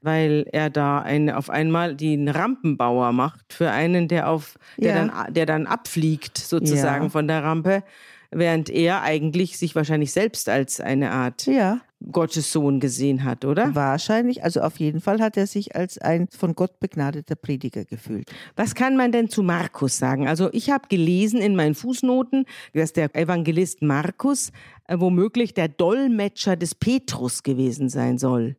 weil 0.00 0.46
er 0.52 0.70
da 0.70 1.00
ein, 1.00 1.30
auf 1.30 1.48
einmal 1.50 1.94
den 1.96 2.28
Rampenbauer 2.28 3.12
macht 3.12 3.52
für 3.52 3.70
einen, 3.70 4.08
der, 4.08 4.28
auf, 4.28 4.58
der, 4.76 4.94
Ja. 4.96 5.06
dann, 5.06 5.34
der 5.34 5.46
dann 5.46 5.66
abfliegt 5.66 6.38
sozusagen 6.38 7.04
Ja. 7.04 7.10
von 7.10 7.26
der 7.28 7.42
Rampe, 7.42 7.82
während 8.30 8.68
er 8.68 9.02
eigentlich 9.02 9.58
sich 9.58 9.74
wahrscheinlich 9.74 10.12
selbst 10.12 10.48
als 10.48 10.80
eine 10.80 11.12
Art 11.12 11.46
Ja, 11.46 11.80
Gottes 12.12 12.52
Sohn 12.52 12.80
gesehen 12.80 13.24
hat, 13.24 13.44
oder? 13.44 13.74
wahrscheinlich. 13.74 14.44
Also 14.44 14.60
auf 14.60 14.78
jeden 14.78 15.00
Fall 15.00 15.20
hat 15.20 15.36
er 15.36 15.46
sich 15.46 15.74
als 15.76 15.98
ein 15.98 16.28
von 16.28 16.54
Gott 16.54 16.80
begnadeter 16.80 17.36
Prediger 17.36 17.84
gefühlt. 17.84 18.30
Was 18.56 18.74
kann 18.74 18.96
man 18.96 19.12
denn 19.12 19.28
zu 19.28 19.42
Markus 19.42 19.98
sagen? 19.98 20.28
Also 20.28 20.48
ich 20.52 20.70
habe 20.70 20.88
gelesen 20.88 21.40
in 21.40 21.56
meinen 21.56 21.74
Fußnoten, 21.74 22.44
dass 22.72 22.92
der 22.92 23.14
Evangelist 23.14 23.82
Markus 23.82 24.52
äh, 24.86 24.98
womöglich 24.98 25.54
der 25.54 25.68
Dolmetscher 25.68 26.56
des 26.56 26.74
Petrus 26.74 27.42
gewesen 27.42 27.88
sein 27.88 28.18
soll, 28.18 28.56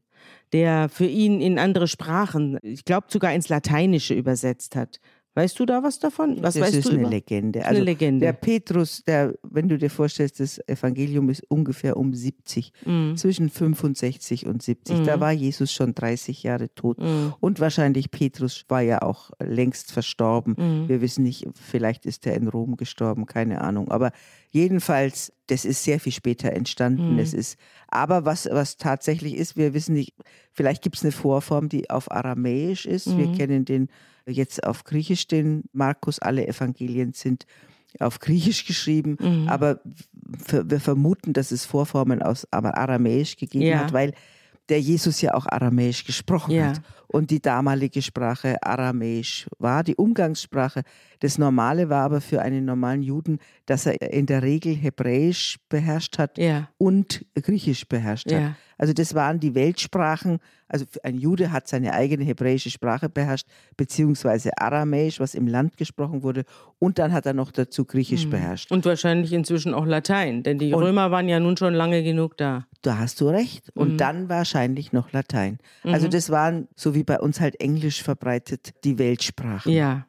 der 0.54 0.90
für 0.90 1.08
ihn 1.08 1.42
in 1.42 1.60
andere 1.60 1.88
Sprachen, 1.88 2.58
ich 2.62 2.86
glaube 2.86 3.08
sogar 3.10 3.34
ins 3.34 3.50
Lateinische 3.50 4.14
übersetzt 4.14 4.76
hat. 4.76 5.00
Weißt 5.36 5.60
du 5.60 5.66
da 5.66 5.84
was 5.84 6.00
davon? 6.00 6.42
Was 6.42 6.54
das 6.56 6.64
weißt 6.64 6.76
ist 6.78 6.86
du 6.88 6.92
eine 6.94 7.02
über? 7.02 7.10
Legende. 7.10 7.60
Eine 7.60 7.68
Also 7.70 7.84
Legende. 7.84 8.26
der 8.26 8.34
Petrus, 8.34 9.04
der, 9.04 9.36
wenn 9.44 9.68
du 9.68 9.78
dir 9.78 9.90
vorstellst, 9.90 10.40
das 10.40 10.60
Evangelium 10.68 11.30
ist 11.30 11.44
ungefähr 11.50 11.98
um 11.98 12.14
70, 12.14 12.72
Mhm. 12.86 13.18
zwischen 13.18 13.50
65 13.50 14.46
und 14.48 14.64
70. 14.64 15.02
Da 15.04 15.20
war 15.20 15.32
Jesus 15.34 15.72
schon 15.74 15.94
30 15.94 16.42
Jahre 16.44 16.74
tot. 16.74 17.00
Mhm. 17.00 17.34
Und 17.42 17.60
wahrscheinlich 17.60 18.12
Petrus 18.12 18.64
war 18.70 18.82
ja 18.82 19.02
auch 19.02 19.32
längst 19.44 19.92
verstorben. 19.92 20.56
Mhm. 20.58 20.88
Wir 20.90 21.02
wissen 21.02 21.24
nicht, 21.24 21.46
vielleicht 21.54 22.06
ist 22.06 22.26
er 22.26 22.36
in 22.36 22.48
Rom 22.48 22.78
gestorben, 22.78 23.26
keine 23.26 23.60
Ahnung. 23.62 23.92
Aber 23.92 24.12
jedenfalls, 24.52 25.34
das 25.48 25.66
ist 25.66 25.84
sehr 25.84 26.00
viel 26.00 26.14
später 26.14 26.54
entstanden. 26.54 27.14
Mhm. 27.14 27.20
Es 27.20 27.34
ist, 27.34 27.58
aber 27.90 28.26
was, 28.26 28.48
was 28.50 28.78
tatsächlich 28.78 29.36
ist, 29.36 29.58
wir 29.58 29.74
wissen 29.74 29.94
nicht, 29.94 30.14
vielleicht 30.54 30.82
gibt 30.82 30.96
es 30.96 31.04
eine 31.04 31.12
Vorform, 31.12 31.68
die 31.70 31.90
auf 31.90 32.10
Aramäisch 32.10 32.86
ist. 32.86 33.18
Wir 33.18 33.28
Mhm. 33.28 33.38
kennen 33.38 33.66
den 33.66 33.90
jetzt 34.28 34.64
auf 34.64 34.84
Griechisch, 34.84 35.28
den 35.28 35.64
Markus. 35.74 36.20
Alle 36.20 36.48
Evangelien 36.48 37.14
sind 37.14 37.46
auf 38.00 38.20
Griechisch 38.20 38.66
geschrieben, 38.66 39.18
Mhm. 39.20 39.48
aber 39.48 39.80
wir 40.48 40.70
wir 40.70 40.80
vermuten, 40.80 41.34
dass 41.34 41.52
es 41.52 41.66
Vorformen 41.66 42.22
aus 42.22 42.46
Aramäisch 42.52 43.38
gegeben 43.38 43.66
Ja. 43.66 43.80
hat, 43.80 43.94
weil 43.94 44.14
der 44.68 44.82
Jesus 44.82 45.22
ja 45.22 45.36
auch 45.36 45.46
Aramäisch 45.46 46.04
gesprochen 46.06 46.52
Ja. 46.56 46.70
hat. 46.70 46.82
Und 47.08 47.30
die 47.30 47.40
damalige 47.40 48.02
Sprache 48.02 48.58
Aramäisch 48.64 49.48
war 49.60 49.84
die 49.84 49.96
Umgangssprache. 49.96 50.82
Das 51.20 51.38
Normale 51.38 51.88
war 51.90 52.04
aber 52.04 52.20
für 52.20 52.42
einen 52.42 52.66
normalen 52.66 53.04
Juden, 53.04 53.38
dass 53.68 53.86
er 53.86 54.02
in 54.12 54.26
der 54.26 54.42
Regel 54.42 54.74
Hebräisch 54.76 55.58
beherrscht 55.70 56.18
hat 56.18 56.38
Ja. 56.40 56.68
und 56.80 57.24
Griechisch 57.36 57.88
beherrscht 57.88 58.32
hat. 58.32 58.56
Also 58.78 58.94
das 58.94 59.14
waren 59.16 59.40
die 59.40 59.56
Weltsprachen. 59.56 60.40
Also 60.68 60.86
ein 61.04 61.18
Jude 61.18 61.52
hat 61.52 61.68
seine 61.68 61.94
eigene 61.94 62.24
hebräische 62.24 62.70
Sprache 62.72 63.08
beherrscht, 63.10 63.48
beziehungsweise 63.78 64.52
Aramäisch, 64.58 65.20
was 65.20 65.36
im 65.36 65.48
Land 65.48 65.78
gesprochen 65.78 66.24
wurde. 66.24 66.44
Und 66.80 66.98
dann 67.00 67.14
hat 67.14 67.26
er 67.26 67.34
noch 67.34 67.52
dazu 67.52 67.86
Griechisch 67.86 68.28
beherrscht. 68.30 68.72
Und 68.72 68.86
wahrscheinlich 68.86 69.32
inzwischen 69.34 69.74
auch 69.74 69.86
Latein, 69.86 70.44
denn 70.44 70.58
die 70.58 70.74
Und- 70.74 70.84
Römer 70.84 71.12
waren 71.12 71.30
ja 71.30 71.40
nun 71.40 71.56
schon 71.58 71.74
lange 71.74 72.04
genug 72.04 72.38
da. 72.38 72.66
Da 72.82 72.98
hast 72.98 73.22
du 73.22 73.30
recht. 73.30 73.70
Und 73.76 73.94
Mhm. 73.94 73.98
dann 73.98 74.30
wahrscheinlich 74.30 74.92
noch 74.94 75.12
Latein. 75.12 75.60
Also 75.84 76.08
das 76.08 76.30
waren, 76.30 76.68
so 76.76 76.96
wie 76.96 77.04
bei 77.04 77.20
uns 77.20 77.40
halt 77.40 77.60
Englisch 77.62 78.02
verbreitet, 78.04 78.74
die 78.84 78.98
Weltsprachen. 79.00 79.72
Ja. 79.72 80.06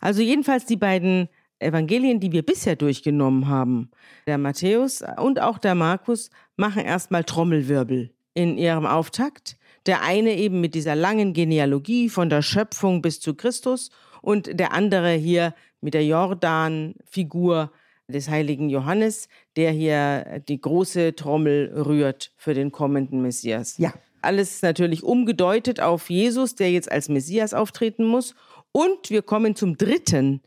Also 0.00 0.20
jedenfalls 0.22 0.66
die 0.66 0.76
beiden 0.76 1.28
Evangelien, 1.60 2.20
die 2.20 2.32
wir 2.32 2.42
bisher 2.42 2.76
durchgenommen 2.76 3.48
haben, 3.48 3.90
der 4.26 4.36
Matthäus 4.38 5.02
und 5.18 5.40
auch 5.40 5.56
der 5.56 5.74
Markus, 5.74 6.28
machen 6.56 6.84
erstmal 6.84 7.24
Trommelwirbel 7.24 8.10
in 8.34 8.58
ihrem 8.58 8.86
Auftakt. 8.86 9.56
Der 9.86 10.02
eine 10.02 10.36
eben 10.36 10.60
mit 10.60 10.74
dieser 10.74 10.94
langen 10.94 11.34
Genealogie 11.34 12.08
von 12.08 12.30
der 12.30 12.42
Schöpfung 12.42 13.02
bis 13.02 13.20
zu 13.20 13.34
Christus 13.34 13.90
und 14.22 14.58
der 14.58 14.72
andere 14.72 15.12
hier 15.12 15.54
mit 15.80 15.94
der 15.94 16.06
Jordan-Figur 16.06 17.70
des 18.08 18.28
heiligen 18.28 18.70
Johannes, 18.70 19.28
der 19.56 19.72
hier 19.72 20.42
die 20.48 20.60
große 20.60 21.14
Trommel 21.14 21.72
rührt 21.74 22.32
für 22.36 22.54
den 22.54 22.72
kommenden 22.72 23.22
Messias. 23.22 23.78
Ja. 23.78 23.92
Alles 24.22 24.62
natürlich 24.62 25.02
umgedeutet 25.02 25.80
auf 25.80 26.08
Jesus, 26.08 26.54
der 26.54 26.72
jetzt 26.72 26.90
als 26.90 27.10
Messias 27.10 27.52
auftreten 27.52 28.06
muss. 28.06 28.34
Und 28.72 29.10
wir 29.10 29.20
kommen 29.20 29.54
zum 29.54 29.76
dritten 29.76 30.40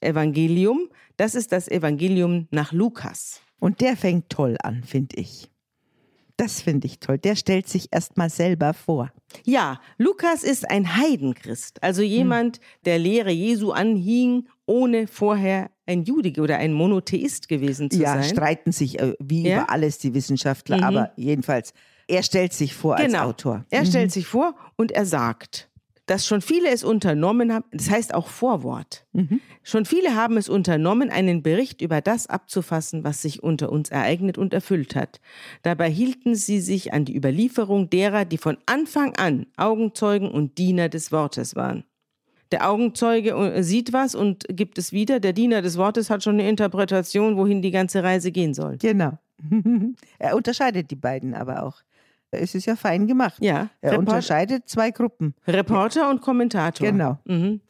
Evangelium. 0.00 0.88
Das 1.16 1.34
ist 1.34 1.50
das 1.50 1.68
Evangelium 1.68 2.46
nach 2.50 2.72
Lukas. 2.72 3.40
Und 3.58 3.80
der 3.80 3.96
fängt 3.96 4.28
toll 4.28 4.56
an, 4.62 4.82
finde 4.84 5.16
ich. 5.16 5.51
Das 6.42 6.60
finde 6.60 6.88
ich 6.88 6.98
toll. 6.98 7.18
Der 7.18 7.36
stellt 7.36 7.68
sich 7.68 7.86
erstmal 7.92 8.28
selber 8.28 8.74
vor. 8.74 9.12
Ja, 9.44 9.80
Lukas 9.96 10.42
ist 10.42 10.68
ein 10.68 10.96
Heidenchrist, 10.96 11.80
also 11.82 12.02
jemand, 12.02 12.58
der 12.84 12.98
Lehre 12.98 13.30
Jesu 13.30 13.70
anhing, 13.70 14.48
ohne 14.66 15.06
vorher 15.06 15.70
ein 15.86 16.02
Jude 16.02 16.40
oder 16.42 16.56
ein 16.58 16.72
Monotheist 16.72 17.48
gewesen 17.48 17.92
zu 17.92 18.00
ja, 18.00 18.14
sein. 18.14 18.24
streiten 18.24 18.72
sich 18.72 18.98
äh, 18.98 19.14
wie 19.20 19.46
Ja? 19.46 19.62
über 19.62 19.70
alles 19.70 19.98
die 19.98 20.14
Wissenschaftler, 20.14 20.78
Mhm. 20.78 20.82
aber 20.82 21.12
jedenfalls, 21.16 21.74
er 22.08 22.24
stellt 22.24 22.52
sich 22.52 22.74
vor 22.74 22.96
als 22.96 23.06
genau. 23.06 23.26
Autor. 23.28 23.64
Er 23.70 23.82
Mhm. 23.82 23.86
stellt 23.86 24.10
sich 24.10 24.26
vor 24.26 24.56
und 24.76 24.90
er 24.90 25.06
sagt, 25.06 25.70
dass 26.06 26.26
schon 26.26 26.40
viele 26.40 26.68
es 26.70 26.82
unternommen 26.82 27.52
haben, 27.52 27.64
das 27.70 27.90
heißt 27.90 28.14
auch 28.14 28.28
Vorwort. 28.28 29.06
Mhm. 29.12 29.40
Schon 29.62 29.84
viele 29.84 30.14
haben 30.14 30.36
es 30.36 30.48
unternommen, 30.48 31.10
einen 31.10 31.42
Bericht 31.42 31.80
über 31.80 32.00
das 32.00 32.26
abzufassen, 32.26 33.04
was 33.04 33.22
sich 33.22 33.42
unter 33.42 33.70
uns 33.70 33.90
ereignet 33.90 34.36
und 34.36 34.52
erfüllt 34.52 34.96
hat. 34.96 35.20
Dabei 35.62 35.88
hielten 35.88 36.34
sie 36.34 36.60
sich 36.60 36.92
an 36.92 37.04
die 37.04 37.16
Überlieferung 37.16 37.88
derer, 37.88 38.24
die 38.24 38.38
von 38.38 38.58
Anfang 38.66 39.14
an 39.16 39.46
Augenzeugen 39.56 40.30
und 40.30 40.58
Diener 40.58 40.88
des 40.88 41.12
Wortes 41.12 41.54
waren. 41.54 41.84
Der 42.50 42.68
Augenzeuge 42.68 43.30
äh, 43.30 43.62
sieht 43.62 43.92
was 43.92 44.14
und 44.14 44.44
gibt 44.48 44.76
es 44.78 44.92
wieder. 44.92 45.20
Der 45.20 45.32
Diener 45.32 45.62
des 45.62 45.78
Wortes 45.78 46.10
hat 46.10 46.22
schon 46.22 46.34
eine 46.34 46.48
Interpretation, 46.48 47.36
wohin 47.36 47.62
die 47.62 47.70
ganze 47.70 48.02
Reise 48.02 48.30
gehen 48.30 48.52
soll. 48.52 48.76
Genau. 48.76 49.18
er 50.18 50.36
unterscheidet 50.36 50.90
die 50.90 50.96
beiden 50.96 51.34
aber 51.34 51.62
auch. 51.62 51.82
Es 52.34 52.54
ist 52.54 52.66
ja 52.66 52.76
fein 52.76 53.06
gemacht. 53.06 53.36
Ja, 53.40 53.68
Er 53.80 53.92
Report- 53.92 54.08
unterscheidet 54.08 54.68
zwei 54.68 54.90
Gruppen. 54.90 55.34
Reporter 55.46 56.08
und 56.10 56.22
Kommentator. 56.22 56.86
Genau. 56.90 57.18
Mhm. 57.26 57.60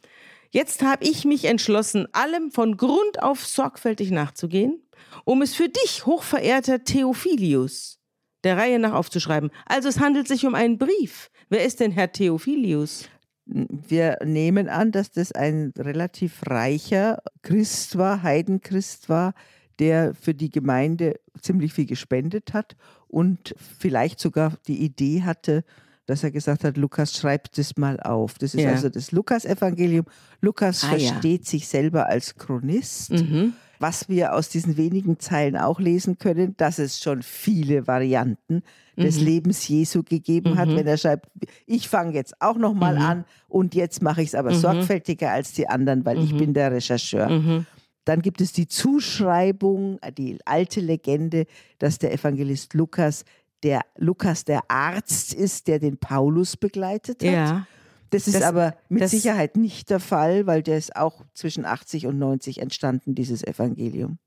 Jetzt 0.51 0.83
habe 0.83 1.05
ich 1.05 1.25
mich 1.25 1.47
entschlossen, 1.47 2.07
allem 2.13 2.51
von 2.51 2.77
Grund 2.77 3.23
auf 3.23 3.45
sorgfältig 3.45 4.11
nachzugehen, 4.11 4.81
um 5.25 5.43
es 5.43 5.55
für 5.55 5.69
dich, 5.69 6.07
hochverehrter 6.07 6.85
Theophilius, 6.85 7.99
der 8.45 8.57
Reihe 8.57 8.79
nach 8.79 8.93
aufzuschreiben. 8.93 9.51
Also 9.67 9.89
es 9.89 9.99
handelt 9.99 10.29
sich 10.29 10.47
um 10.47 10.55
einen 10.55 10.79
Brief. 10.79 11.31
Wer 11.49 11.65
ist 11.65 11.81
denn 11.81 11.91
Herr 11.91 12.13
Theophilius? 12.13 13.09
Wir 13.47 14.19
nehmen 14.25 14.69
an, 14.69 14.93
dass 14.93 15.11
das 15.11 15.33
ein 15.33 15.73
relativ 15.77 16.43
reicher 16.47 17.23
Christ 17.43 17.99
war, 17.99 18.23
Heidenchrist 18.23 19.09
war, 19.09 19.35
der 19.79 20.15
für 20.15 20.35
die 20.35 20.51
Gemeinde 20.51 21.19
ziemlich 21.41 21.73
viel 21.73 21.87
gespendet 21.87 22.53
hat 22.53 22.77
und 23.13 23.55
vielleicht 23.79 24.19
sogar 24.19 24.55
die 24.67 24.83
Idee 24.83 25.23
hatte, 25.23 25.63
dass 26.07 26.25
er 26.25 26.33
gesagt 26.33 26.65
hat, 26.65 26.77
Lukas 26.77 27.17
schreibt 27.17 27.59
das 27.59 27.77
mal 27.77 28.01
auf. 28.01 28.39
Das 28.39 28.55
ist 28.55 28.63
Ja. 28.63 28.71
also 28.71 28.89
das 28.89 29.13
Lukas-Evangelium. 29.13 30.05
Lukas 30.41 30.83
Ah, 30.83 30.97
ja. 30.97 31.09
versteht 31.13 31.47
sich 31.47 31.69
selber 31.69 32.09
als 32.09 32.35
Chronist. 32.37 33.13
Mhm. 33.13 33.53
Was 33.79 34.09
wir 34.09 34.35
aus 34.35 34.49
diesen 34.49 34.77
wenigen 34.77 35.19
Zeilen 35.21 35.57
auch 35.57 35.79
lesen 35.81 36.17
können, 36.19 36.57
dass 36.57 36.79
es 36.79 37.01
schon 37.01 37.23
viele 37.23 37.87
Varianten 37.87 38.63
des 38.97 39.19
Mhm. 39.19 39.25
Lebens 39.27 39.67
Jesu 39.69 40.03
gegeben 40.03 40.57
hat, 40.57 40.69
wenn 40.69 40.87
er 40.87 40.97
schreibt, 40.99 41.29
ich 41.67 41.89
fange 41.89 42.15
jetzt 42.15 42.41
auch 42.41 42.57
noch 42.57 42.75
mal 42.75 42.95
Mhm. 42.97 43.03
an 43.03 43.25
und 43.49 43.75
jetzt 43.75 44.03
mache 44.03 44.23
ich 44.23 44.29
es 44.29 44.35
aber 44.35 44.55
sorgfältiger 44.55 45.31
als 45.33 45.53
die 45.53 45.69
anderen, 45.69 46.05
weil 46.05 46.23
ich 46.23 46.37
bin 46.37 46.53
der 46.55 46.73
Rechercheur. 46.73 47.65
Dann 48.05 48.21
gibt 48.23 48.41
es 48.41 48.53
die 48.53 48.67
Zuschreibung, 48.67 49.99
die 50.17 50.39
alte 50.45 50.81
Legende, 50.81 51.47
dass 51.79 51.99
der 51.99 52.13
Evangelist 52.13 52.75
Lukas 52.75 53.25
der 53.63 53.83
Lukas 53.97 54.45
der 54.45 54.63
Arzt 54.69 55.33
ist, 55.35 55.69
der 55.69 55.79
den 55.79 55.97
Paulus 55.97 56.57
begleitet 56.57 57.23
hat. 57.23 57.31
Ja. 57.33 57.67
Das 58.11 58.27
ist 58.27 58.35
Das- 58.35 58.43
aber 58.43 58.75
mit 58.89 59.09
Sicherheit 59.09 59.57
nicht 59.57 59.89
der 59.89 60.01
Fall, 60.01 60.47
weil 60.47 60.63
der 60.63 60.77
ist 60.79 60.97
auch 60.97 61.25
zwischen 61.33 61.65
80 61.65 62.07
und 62.09 62.19
90 62.19 62.61
entstanden, 62.61 63.15
dieses 63.15 63.45
Evangelium. 63.45 64.19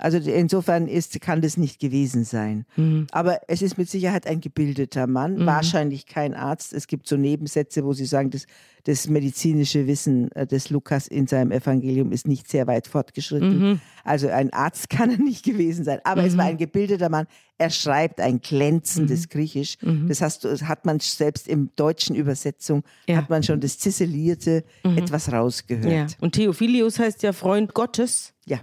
Also 0.00 0.16
insofern 0.18 0.88
ist, 0.88 1.20
kann 1.20 1.42
das 1.42 1.56
nicht 1.56 1.78
gewesen 1.78 2.24
sein. 2.24 2.64
Mhm. 2.76 3.06
Aber 3.12 3.40
es 3.48 3.60
ist 3.60 3.76
mit 3.78 3.88
Sicherheit 3.90 4.26
ein 4.26 4.40
gebildeter 4.40 5.06
Mann, 5.06 5.44
wahrscheinlich 5.46 6.06
kein 6.06 6.34
Arzt. 6.34 6.72
Es 6.72 6.86
gibt 6.86 7.06
so 7.06 7.16
Nebensätze, 7.16 7.84
wo 7.84 7.92
sie 7.92 8.06
sagen, 8.06 8.30
das, 8.30 8.46
das 8.84 9.08
medizinische 9.08 9.86
Wissen 9.86 10.32
äh, 10.32 10.46
des 10.46 10.70
Lukas 10.70 11.06
in 11.06 11.26
seinem 11.26 11.52
Evangelium 11.52 12.12
ist 12.12 12.26
nicht 12.26 12.48
sehr 12.50 12.66
weit 12.66 12.86
fortgeschritten. 12.86 13.80
Also 14.02 14.28
ein 14.28 14.52
Arzt 14.54 14.88
kann 14.90 15.10
er 15.10 15.18
nicht 15.18 15.44
gewesen 15.44 15.84
sein. 15.84 15.98
Aber 16.04 16.24
es 16.24 16.36
war 16.38 16.46
ein 16.46 16.56
gebildeter 16.56 17.10
Mann. 17.10 17.26
Er 17.58 17.68
schreibt 17.68 18.20
ein 18.20 18.40
glänzendes 18.40 19.28
Griechisch. 19.28 19.76
Das, 20.08 20.22
hast 20.22 20.44
hat 20.62 20.86
man 20.86 20.98
selbst 21.00 21.46
im 21.46 21.68
deutschen 21.76 22.16
Übersetzung, 22.16 22.84
Ja. 23.06 23.16
hat 23.18 23.28
man 23.28 23.42
schon 23.42 23.60
das 23.60 23.78
Ziselierte 23.78 24.64
etwas 24.82 25.30
rausgehört. 25.30 25.84
ja. 25.92 26.06
Und 26.20 26.32
Theophilius 26.36 26.98
heißt 26.98 27.22
ja 27.22 27.34
Freund 27.34 27.74
Gottes. 27.74 28.32
ja. 28.46 28.60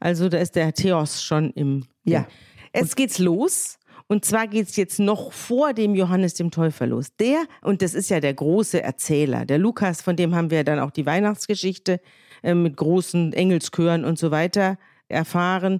Also 0.00 0.28
da 0.28 0.38
ist 0.38 0.56
der 0.56 0.72
Theos 0.72 1.22
schon 1.22 1.50
im. 1.50 1.84
Ja. 2.04 2.26
Jetzt 2.74 2.96
geht's 2.96 3.18
los. 3.18 3.78
Und 4.08 4.24
zwar 4.24 4.48
geht's 4.48 4.74
jetzt 4.74 4.98
noch 4.98 5.30
vor 5.30 5.72
dem 5.72 5.94
Johannes 5.94 6.34
dem 6.34 6.50
Täufer 6.50 6.84
los. 6.88 7.14
Der, 7.20 7.44
und 7.62 7.80
das 7.80 7.94
ist 7.94 8.10
ja 8.10 8.18
der 8.18 8.34
große 8.34 8.82
Erzähler, 8.82 9.44
der 9.44 9.58
Lukas, 9.58 10.02
von 10.02 10.16
dem 10.16 10.34
haben 10.34 10.50
wir 10.50 10.64
dann 10.64 10.80
auch 10.80 10.90
die 10.90 11.06
Weihnachtsgeschichte 11.06 12.00
äh, 12.42 12.54
mit 12.54 12.76
großen 12.76 13.32
Engelschören 13.32 14.04
und 14.04 14.18
so 14.18 14.32
weiter 14.32 14.78
erfahren. 15.06 15.78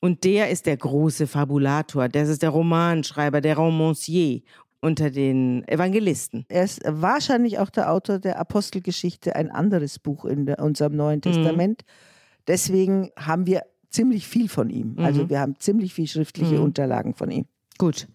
Und 0.00 0.22
der 0.22 0.50
ist 0.50 0.66
der 0.66 0.76
große 0.76 1.26
Fabulator, 1.26 2.08
das 2.08 2.28
ist 2.28 2.42
der 2.42 2.50
Romanschreiber, 2.50 3.40
der 3.40 3.56
Romancier 3.56 4.42
unter 4.80 5.10
den 5.10 5.66
Evangelisten. 5.66 6.44
Er 6.48 6.62
ist 6.62 6.80
wahrscheinlich 6.86 7.58
auch 7.58 7.70
der 7.70 7.90
Autor 7.90 8.20
der 8.20 8.38
Apostelgeschichte, 8.38 9.34
ein 9.34 9.50
anderes 9.50 9.98
Buch 9.98 10.26
in 10.26 10.46
der, 10.46 10.60
unserem 10.60 10.94
Neuen 10.94 11.22
Testament. 11.22 11.82
Deswegen 12.46 13.10
haben 13.16 13.46
wir 13.46 13.62
ziemlich 13.90 14.26
viel 14.26 14.48
von 14.48 14.70
ihm. 14.70 14.96
Also 14.98 15.30
wir 15.30 15.40
haben 15.40 15.58
ziemlich 15.58 15.94
viel 15.94 16.06
schriftliche 16.06 16.60
Unterlagen 16.60 17.14
von 17.14 17.30
ihm. 17.30 17.46
Gut. 17.78 18.08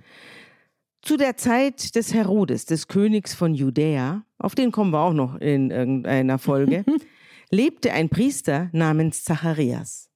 Zu 1.02 1.15
der 1.15 1.38
Zeit 1.38 1.96
des 1.96 2.13
Herodes, 2.13 2.65
des 2.65 2.88
Königs 2.88 3.34
von 3.34 3.54
Judäa, 3.54 4.26
auf 4.38 4.56
den 4.56 4.72
kommen 4.72 4.92
wir 4.92 5.00
auch 5.00 5.13
noch 5.13 5.36
in 5.36 5.72
irgendeiner 5.72 6.38
Folge, 6.38 6.84
lebte 7.50 7.94
ein 7.94 8.10
Priester 8.10 8.70
namens 8.74 9.24
Zacharias, 9.24 10.10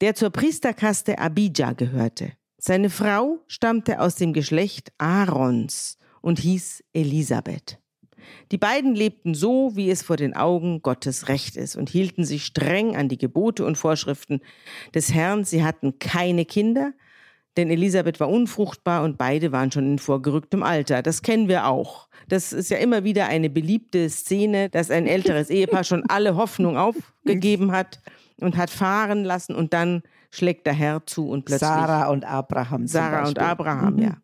der 0.00 0.14
zur 0.14 0.30
Priesterkaste 0.30 1.18
Abijah 1.18 1.72
gehörte. 1.72 2.32
Seine 2.56 2.90
Frau 2.90 3.38
stammte 3.46 4.00
aus 4.00 4.16
dem 4.16 4.32
Geschlecht 4.32 4.92
Aarons 4.98 5.98
und 6.22 6.38
hieß 6.38 6.82
Elisabeth. 6.92 7.78
Die 8.50 8.58
beiden 8.58 8.94
lebten 8.94 9.34
so, 9.34 9.72
wie 9.74 9.90
es 9.90 10.02
vor 10.02 10.16
den 10.16 10.34
Augen 10.34 10.82
Gottes 10.82 11.28
recht 11.28 11.56
ist 11.56 11.76
und 11.76 11.88
hielten 11.88 12.24
sich 12.24 12.44
streng 12.44 12.96
an 12.96 13.08
die 13.08 13.18
Gebote 13.18 13.64
und 13.64 13.76
Vorschriften 13.76 14.40
des 14.94 15.12
Herrn. 15.12 15.44
Sie 15.44 15.64
hatten 15.64 15.98
keine 15.98 16.44
Kinder, 16.44 16.92
denn 17.56 17.70
Elisabeth 17.70 18.20
war 18.20 18.28
unfruchtbar 18.28 19.02
und 19.02 19.18
beide 19.18 19.52
waren 19.52 19.72
schon 19.72 19.92
in 19.92 19.98
vorgerücktem 19.98 20.62
Alter. 20.62 21.02
Das 21.02 21.22
kennen 21.22 21.48
wir 21.48 21.66
auch. 21.66 22.08
Das 22.28 22.52
ist 22.52 22.70
ja 22.70 22.78
immer 22.78 23.04
wieder 23.04 23.26
eine 23.26 23.50
beliebte 23.50 24.08
Szene, 24.10 24.68
dass 24.68 24.90
ein 24.90 25.06
älteres 25.06 25.50
Ehepaar 25.50 25.84
schon 25.84 26.04
alle 26.08 26.36
Hoffnung 26.36 26.76
aufgegeben 26.76 27.72
hat 27.72 28.00
und 28.40 28.56
hat 28.56 28.70
fahren 28.70 29.24
lassen 29.24 29.54
und 29.54 29.72
dann 29.72 30.02
schlägt 30.30 30.66
der 30.66 30.74
Herr 30.74 31.06
zu 31.06 31.28
und 31.28 31.44
plötzlich 31.44 31.68
Sarah 31.68 32.08
und 32.08 32.24
Abraham. 32.24 32.86
Sarah 32.86 33.26
und. 33.28 33.38
Abraham, 33.38 33.98
ja. 33.98 34.16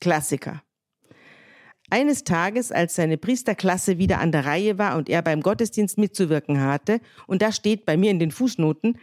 Klassiker. 0.00 0.62
Eines 1.92 2.24
Tages, 2.24 2.72
als 2.72 2.94
seine 2.94 3.18
Priesterklasse 3.18 3.98
wieder 3.98 4.18
an 4.18 4.32
der 4.32 4.46
Reihe 4.46 4.78
war 4.78 4.96
und 4.96 5.10
er 5.10 5.20
beim 5.20 5.42
Gottesdienst 5.42 5.98
mitzuwirken 5.98 6.58
hatte, 6.58 7.00
und 7.26 7.42
da 7.42 7.52
steht 7.52 7.84
bei 7.84 7.98
mir 7.98 8.10
in 8.10 8.18
den 8.18 8.30
Fußnoten, 8.30 8.96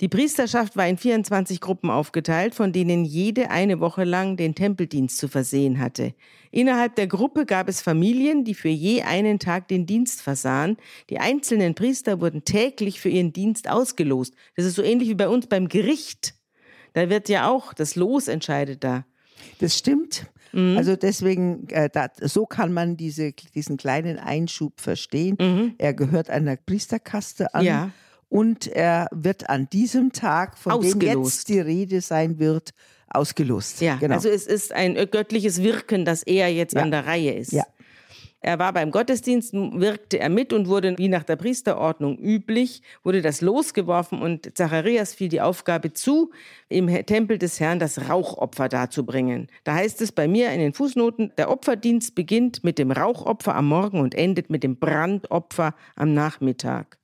die 0.00 0.08
Priesterschaft 0.08 0.74
war 0.74 0.88
in 0.88 0.96
24 0.96 1.60
Gruppen 1.60 1.90
aufgeteilt, 1.90 2.54
von 2.54 2.72
denen 2.72 3.04
jede 3.04 3.50
eine 3.50 3.80
Woche 3.80 4.04
lang 4.04 4.38
den 4.38 4.54
Tempeldienst 4.54 5.18
zu 5.18 5.28
versehen 5.28 5.78
hatte. 5.78 6.14
Innerhalb 6.50 6.96
der 6.96 7.06
Gruppe 7.06 7.44
gab 7.44 7.68
es 7.68 7.82
Familien, 7.82 8.44
die 8.44 8.54
für 8.54 8.70
je 8.70 9.02
einen 9.02 9.38
Tag 9.38 9.68
den 9.68 9.84
Dienst 9.84 10.22
versahen. 10.22 10.78
Die 11.10 11.18
einzelnen 11.18 11.74
Priester 11.74 12.22
wurden 12.22 12.46
täglich 12.46 12.98
für 12.98 13.10
ihren 13.10 13.34
Dienst 13.34 13.68
ausgelost. 13.68 14.32
Das 14.56 14.64
ist 14.64 14.76
so 14.76 14.82
ähnlich 14.82 15.10
wie 15.10 15.14
bei 15.16 15.28
uns 15.28 15.48
beim 15.48 15.68
Gericht. 15.68 16.32
Da 16.94 17.10
wird 17.10 17.28
ja 17.28 17.50
auch, 17.50 17.74
das 17.74 17.94
Los 17.94 18.26
entscheidet 18.26 18.82
da. 18.82 19.04
Das 19.58 19.76
stimmt. 19.76 20.31
Mhm. 20.52 20.76
Also 20.76 20.96
deswegen, 20.96 21.68
äh, 21.70 21.88
da, 21.92 22.08
so 22.20 22.46
kann 22.46 22.72
man 22.72 22.96
diese, 22.96 23.32
diesen 23.32 23.76
kleinen 23.76 24.18
Einschub 24.18 24.80
verstehen. 24.80 25.74
Er 25.78 25.94
gehört 25.94 26.30
einer 26.30 26.56
Priesterkaste 26.56 27.54
an. 27.54 27.62
Mhm. 27.62 27.66
Ja. 27.66 27.90
Und 28.28 28.66
er 28.66 29.08
wird 29.12 29.50
an 29.50 29.68
diesem 29.70 30.12
Tag, 30.12 30.56
von 30.56 30.80
dem 30.80 30.88
Ausgelost. 30.94 31.34
jetzt 31.34 31.48
die 31.50 31.60
Rede 31.60 32.00
sein 32.00 32.38
wird, 32.38 32.70
ausgelost. 33.08 33.82
Ja, 33.82 33.96
genau. 33.96 34.14
also 34.14 34.30
es 34.30 34.46
ist 34.46 34.72
ein 34.72 34.94
göttliches 35.10 35.62
Wirken, 35.62 36.06
dass 36.06 36.22
er 36.22 36.48
jetzt 36.48 36.74
Ja. 36.74 36.80
an 36.82 36.90
der 36.90 37.06
Reihe 37.06 37.32
ist. 37.34 37.52
Ja. 37.52 37.64
Er 38.44 38.58
war 38.58 38.72
beim 38.72 38.90
Gottesdienst, 38.90 39.52
wirkte 39.54 40.18
er 40.18 40.28
mit 40.28 40.52
und 40.52 40.66
wurde, 40.66 40.98
wie 40.98 41.06
nach 41.06 41.22
der 41.22 41.36
Priesterordnung 41.36 42.18
üblich, 42.18 42.82
wurde 43.04 43.22
das 43.22 43.40
losgeworfen 43.40 44.20
und 44.20 44.56
Zacharias 44.56 45.14
fiel 45.14 45.28
die 45.28 45.40
Aufgabe 45.40 45.92
zu, 45.92 46.32
im 46.68 46.88
Tempel 47.06 47.38
des 47.38 47.60
Herrn 47.60 47.78
das 47.78 48.10
Rauchopfer 48.10 48.68
darzubringen. 48.68 49.46
Da 49.62 49.74
heißt 49.74 50.00
es 50.00 50.10
bei 50.10 50.26
mir 50.26 50.50
in 50.50 50.58
den 50.58 50.72
Fußnoten, 50.72 51.30
der 51.38 51.50
Opferdienst 51.50 52.16
beginnt 52.16 52.64
mit 52.64 52.78
dem 52.78 52.90
Rauchopfer 52.90 53.54
am 53.54 53.68
Morgen 53.68 54.00
und 54.00 54.16
endet 54.16 54.50
mit 54.50 54.64
dem 54.64 54.76
Brandopfer 54.76 55.76
am 55.94 56.12
Nachmittag. 56.12 56.98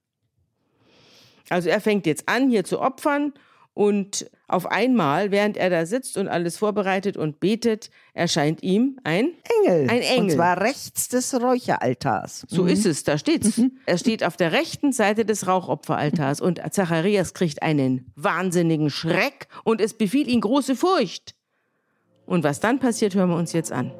Also 1.50 1.68
er 1.68 1.80
fängt 1.80 2.06
jetzt 2.06 2.28
an, 2.28 2.50
hier 2.50 2.64
zu 2.64 2.80
opfern 2.80 3.32
und 3.78 4.28
auf 4.48 4.66
einmal, 4.66 5.30
während 5.30 5.56
er 5.56 5.70
da 5.70 5.86
sitzt 5.86 6.18
und 6.18 6.26
alles 6.26 6.58
vorbereitet 6.58 7.16
und 7.16 7.38
betet, 7.38 7.90
erscheint 8.12 8.60
ihm 8.64 8.98
ein 9.04 9.34
Engel. 9.62 9.88
Ein 9.88 10.00
Engel. 10.00 10.18
Und 10.18 10.30
zwar 10.32 10.60
rechts 10.60 11.06
des 11.06 11.32
Räucheraltars. 11.40 12.44
So 12.48 12.66
ist 12.66 12.86
es, 12.86 13.04
da 13.04 13.18
steht's. 13.18 13.60
Er 13.86 13.96
steht 13.96 14.24
auf 14.24 14.36
der 14.36 14.50
rechten 14.50 14.90
Seite 14.90 15.24
des 15.24 15.46
Rauchopferaltars 15.46 16.40
und 16.40 16.60
Zacharias 16.72 17.34
kriegt 17.34 17.62
einen 17.62 18.10
wahnsinnigen 18.16 18.90
Schreck 18.90 19.46
und 19.62 19.80
es 19.80 19.94
befiehlt 19.94 20.26
ihn 20.26 20.40
große 20.40 20.74
Furcht. 20.74 21.36
Und 22.26 22.42
was 22.42 22.58
dann 22.58 22.80
passiert, 22.80 23.14
hören 23.14 23.30
wir 23.30 23.36
uns 23.36 23.52
jetzt 23.52 23.70
an. 23.70 23.92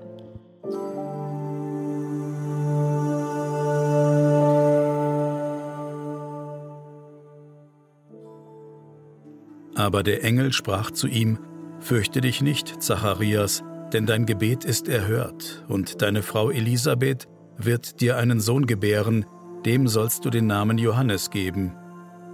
Aber 9.78 10.02
der 10.02 10.24
Engel 10.24 10.52
sprach 10.52 10.90
zu 10.90 11.06
ihm, 11.06 11.38
Fürchte 11.78 12.20
dich 12.20 12.42
nicht, 12.42 12.82
Zacharias, 12.82 13.62
denn 13.92 14.06
dein 14.06 14.26
Gebet 14.26 14.64
ist 14.64 14.88
erhört, 14.88 15.64
und 15.68 16.02
deine 16.02 16.24
Frau 16.24 16.50
Elisabeth 16.50 17.28
wird 17.56 18.00
dir 18.00 18.16
einen 18.16 18.40
Sohn 18.40 18.66
gebären, 18.66 19.24
dem 19.64 19.86
sollst 19.86 20.24
du 20.24 20.30
den 20.30 20.48
Namen 20.48 20.78
Johannes 20.78 21.30
geben. 21.30 21.76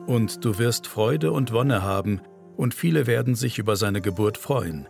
Und 0.07 0.43
du 0.43 0.59
wirst 0.59 0.87
Freude 0.87 1.33
und 1.33 1.53
Wonne 1.53 1.83
haben, 1.83 2.23
und 2.57 2.73
viele 2.73 3.07
werden 3.07 3.35
sich 3.35 3.59
über 3.59 3.77
seine 3.77 4.01
Geburt 4.01 4.39
freuen. 4.39 4.89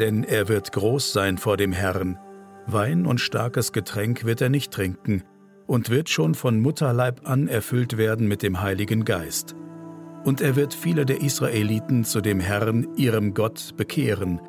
Denn 0.00 0.24
er 0.24 0.48
wird 0.48 0.72
groß 0.72 1.12
sein 1.12 1.38
vor 1.38 1.56
dem 1.56 1.70
Herrn. 1.70 2.18
Wein 2.66 3.06
und 3.06 3.20
starkes 3.20 3.70
Getränk 3.70 4.24
wird 4.24 4.40
er 4.40 4.48
nicht 4.48 4.72
trinken, 4.72 5.22
und 5.68 5.90
wird 5.90 6.08
schon 6.08 6.34
von 6.34 6.58
Mutterleib 6.58 7.20
an 7.28 7.46
erfüllt 7.46 7.96
werden 7.96 8.26
mit 8.26 8.42
dem 8.42 8.62
Heiligen 8.62 9.04
Geist. 9.04 9.54
Und 10.24 10.40
er 10.40 10.56
wird 10.56 10.72
viele 10.72 11.04
der 11.04 11.20
Israeliten 11.20 12.04
zu 12.04 12.20
dem 12.20 12.40
Herrn, 12.40 12.88
ihrem 12.96 13.34
Gott, 13.34 13.76
bekehren. 13.76 14.40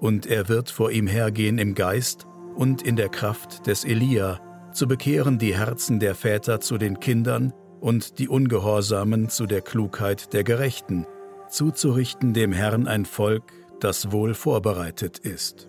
Und 0.00 0.26
er 0.26 0.48
wird 0.48 0.70
vor 0.70 0.90
ihm 0.90 1.06
hergehen 1.06 1.58
im 1.58 1.74
Geist 1.74 2.26
und 2.56 2.82
in 2.82 2.96
der 2.96 3.10
Kraft 3.10 3.66
des 3.66 3.84
Elia, 3.84 4.40
zu 4.72 4.88
bekehren 4.88 5.38
die 5.38 5.56
Herzen 5.56 6.00
der 6.00 6.14
Väter 6.14 6.60
zu 6.60 6.78
den 6.78 7.00
Kindern 7.00 7.52
und 7.80 8.18
die 8.18 8.28
Ungehorsamen 8.28 9.28
zu 9.28 9.46
der 9.46 9.60
Klugheit 9.60 10.32
der 10.32 10.44
Gerechten, 10.44 11.06
zuzurichten 11.48 12.32
dem 12.32 12.52
Herrn 12.52 12.86
ein 12.86 13.04
Volk, 13.04 13.42
das 13.80 14.12
wohl 14.12 14.34
vorbereitet 14.34 15.18
ist. 15.18 15.68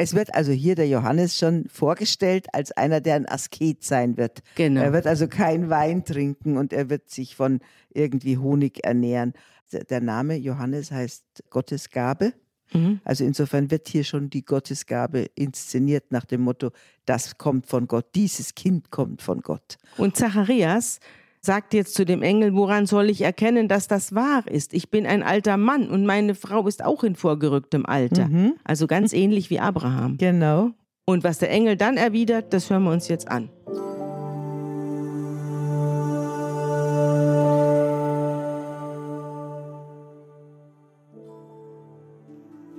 Es 0.00 0.14
wird 0.14 0.34
also 0.34 0.50
hier 0.52 0.74
der 0.76 0.88
Johannes 0.88 1.36
schon 1.36 1.66
vorgestellt 1.68 2.46
als 2.54 2.72
einer, 2.72 3.00
der 3.02 3.16
ein 3.16 3.28
Asket 3.28 3.84
sein 3.84 4.16
wird. 4.16 4.40
Genau. 4.54 4.80
Er 4.80 4.92
wird 4.94 5.06
also 5.06 5.28
kein 5.28 5.68
Wein 5.68 6.04
trinken 6.06 6.56
und 6.56 6.72
er 6.72 6.88
wird 6.88 7.10
sich 7.10 7.36
von 7.36 7.60
irgendwie 7.92 8.38
Honig 8.38 8.82
ernähren. 8.84 9.34
Der- 9.72 9.84
Der 9.84 10.00
Name 10.00 10.36
Johannes 10.36 10.90
heißt 10.90 11.24
Gottesgabe. 11.50 12.32
Mhm. 12.72 13.00
Also 13.04 13.24
insofern 13.24 13.70
wird 13.70 13.88
hier 13.88 14.04
schon 14.04 14.30
die 14.30 14.44
Gottesgabe 14.44 15.26
inszeniert 15.34 16.12
nach 16.12 16.24
dem 16.24 16.40
Motto, 16.42 16.70
das 17.04 17.36
kommt 17.36 17.66
von 17.66 17.86
Gott, 17.86 18.06
dieses 18.14 18.54
Kind 18.54 18.90
kommt 18.90 19.22
von 19.22 19.40
Gott. 19.42 19.76
Und 19.98 20.16
Zacharias 20.16 21.00
sagt 21.42 21.74
jetzt 21.74 21.94
zu 21.94 22.04
dem 22.04 22.22
Engel, 22.22 22.54
woran 22.54 22.86
soll 22.86 23.08
ich 23.08 23.22
erkennen, 23.22 23.68
dass 23.68 23.88
das 23.88 24.14
wahr 24.14 24.44
ist? 24.46 24.74
Ich 24.74 24.90
bin 24.90 25.06
ein 25.06 25.22
alter 25.22 25.56
Mann 25.56 25.88
und 25.88 26.04
meine 26.04 26.34
Frau 26.34 26.66
ist 26.66 26.84
auch 26.84 27.02
in 27.02 27.16
vorgerücktem 27.16 27.86
Alter. 27.86 28.28
Also 28.64 28.86
ganz 28.86 29.12
ähnlich 29.12 29.50
wie 29.50 29.60
Abraham. 29.60 30.18
Genau. 30.18 30.70
Und 31.06 31.24
was 31.24 31.38
der 31.38 31.50
Engel 31.50 31.76
dann 31.76 31.96
erwidert, 31.96 32.52
das 32.52 32.70
hören 32.70 32.84
wir 32.84 32.92
uns 32.92 33.08
jetzt 33.08 33.28
an. 33.28 33.48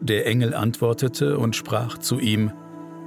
Der 0.04 0.26
Engel 0.26 0.54
antwortete 0.56 1.38
und 1.38 1.56
sprach 1.56 1.97
zu 1.97 2.19
ihm, 2.19 2.52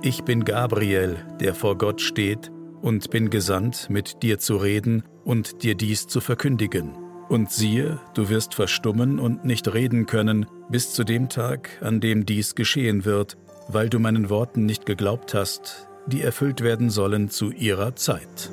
Ich 0.03 0.23
bin 0.23 0.45
Gabriel, 0.45 1.17
der 1.41 1.55
vor 1.55 1.77
Gott 1.77 2.01
steht, 2.01 2.53
und 2.85 3.09
bin 3.09 3.31
gesandt, 3.31 3.89
mit 3.89 4.23
dir 4.23 4.39
zu 4.39 4.59
reden 4.59 5.05
und 5.25 5.63
dir 5.63 5.75
dies 5.75 6.07
zu 6.07 6.21
verkündigen. 6.21 6.91
Und 7.31 7.51
siehe, 7.51 7.99
du 8.13 8.29
wirst 8.29 8.55
verstummen 8.55 9.19
und 9.19 9.43
nicht 9.43 9.73
reden 9.73 10.05
können, 10.05 10.45
bis 10.69 10.93
zu 10.93 11.03
dem 11.03 11.31
Tag, 11.31 11.71
an 11.81 12.01
dem 12.01 12.27
dies 12.27 12.55
geschehen 12.55 13.07
wird, 13.07 13.39
weil 13.69 13.89
du 13.89 13.99
meinen 13.99 14.29
Worten 14.29 14.67
nicht 14.67 14.85
geglaubt 14.85 15.33
hast, 15.33 15.89
die 16.07 16.21
erfüllt 16.21 16.61
werden 16.61 16.91
sollen 16.91 17.31
zu 17.31 17.53
ihrer 17.53 17.97
Zeit. 17.97 18.53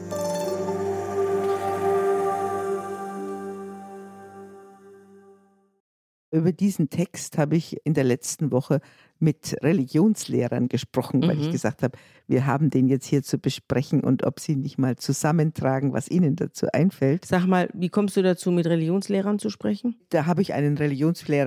Über 6.31 6.53
diesen 6.53 6.89
Text 6.89 7.37
habe 7.37 7.57
ich 7.57 7.85
in 7.85 7.93
der 7.93 8.05
letzten 8.05 8.53
Woche 8.53 8.79
mit 9.21 9.55
Religionslehrern 9.61 10.67
gesprochen, 10.67 11.21
weil 11.21 11.35
Mhm. 11.35 11.41
ich 11.43 11.51
gesagt 11.51 11.83
habe, 11.83 11.97
wir 12.27 12.45
haben 12.45 12.69
den 12.69 12.87
jetzt 12.87 13.05
hier 13.05 13.23
zu 13.23 13.37
besprechen 13.37 14.01
und 14.01 14.23
ob 14.25 14.39
sie 14.39 14.55
nicht 14.55 14.77
mal 14.77 14.95
zusammentragen, 14.95 15.91
was 15.93 16.09
ihnen 16.09 16.35
dazu 16.35 16.67
einfällt. 16.71 17.25
Sag 17.25 17.45
mal, 17.45 17.69
wie 17.73 17.89
kommst 17.89 18.15
du 18.17 18.21
dazu, 18.23 18.51
mit 18.51 18.65
Religionslehrern 18.67 19.37
zu 19.37 19.49
sprechen? 19.49 19.95
Da 20.09 20.25
habe 20.25 20.41
ich 20.41 20.53
einen 20.53 20.77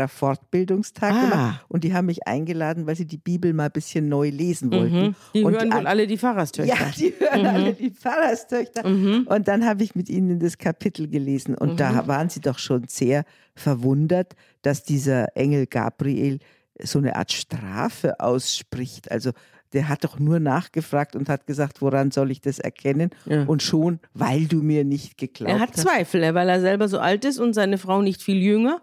Religionslehrer-Fortbildungstag 0.09 1.13
Ah. 1.13 1.21
gemacht 1.23 1.65
und 1.69 1.85
die 1.85 1.95
haben 1.95 2.07
mich 2.07 2.27
eingeladen, 2.27 2.87
weil 2.87 2.97
sie 2.97 3.07
die 3.07 3.17
Bibel 3.19 3.53
mal 3.53 3.67
ein 3.67 3.73
bisschen 3.73 4.09
neu 4.09 4.29
lesen 4.31 4.71
wollten. 4.73 4.97
Mhm. 5.09 5.15
Die 5.35 5.45
und 5.45 5.55
hören 5.55 5.73
wohl 5.73 5.87
alle 5.87 6.07
die 6.07 6.19
Pfarrerstöchter. 6.19 6.75
Ja, 6.75 6.91
die 6.97 7.13
hören 7.19 7.47
alle 7.47 7.73
die 7.75 7.91
Pfarrerstöchter. 7.91 8.87
Mhm. 8.89 9.27
Und 9.29 9.49
dann 9.49 9.65
habe 9.65 9.83
ich 9.83 9.95
mit 9.95 10.09
ihnen 10.09 10.39
das 10.39 10.59
Kapitel 10.59 11.09
gelesen 11.09 11.55
und 11.55 11.81
da 11.81 12.07
waren 12.07 12.29
sie 12.29 12.41
doch 12.41 12.59
schon 12.59 12.85
sehr 12.89 13.25
verwundert, 13.55 14.35
dass 14.63 14.83
dieser 14.83 15.37
Engel 15.37 15.67
Gabriel 15.67 16.39
so 16.83 16.99
eine 16.99 17.17
Art 17.17 17.33
Strafe 17.33 18.21
ausspricht. 18.21 19.11
Also 19.11 19.33
der 19.73 19.89
hat 19.89 20.05
doch 20.05 20.19
nur 20.19 20.39
nachgefragt 20.41 21.17
und 21.17 21.29
hat 21.29 21.47
gesagt, 21.47 21.83
woran 21.83 22.11
soll 22.11 22.31
ich 22.31 22.41
das 22.41 22.59
erkennen? 22.59 23.11
Ja. 23.27 23.45
Und 23.45 23.63
schon, 23.63 23.99
weil 24.15 24.47
du 24.47 24.63
mir 24.63 24.85
nicht 24.85 25.19
geglaubt 25.19 25.53
Er 25.53 25.61
hat 25.61 25.73
hast. 25.73 25.81
Zweifel, 25.81 26.35
weil 26.35 26.49
er 26.49 26.61
selber 26.61 26.89
so 26.89 26.99
alt 26.99 27.25
ist 27.25 27.39
und 27.39 27.55
seine 27.55 27.77
Frau 27.77 28.01
nicht 28.01 28.23
viel 28.23 28.41
jünger. 28.41 28.81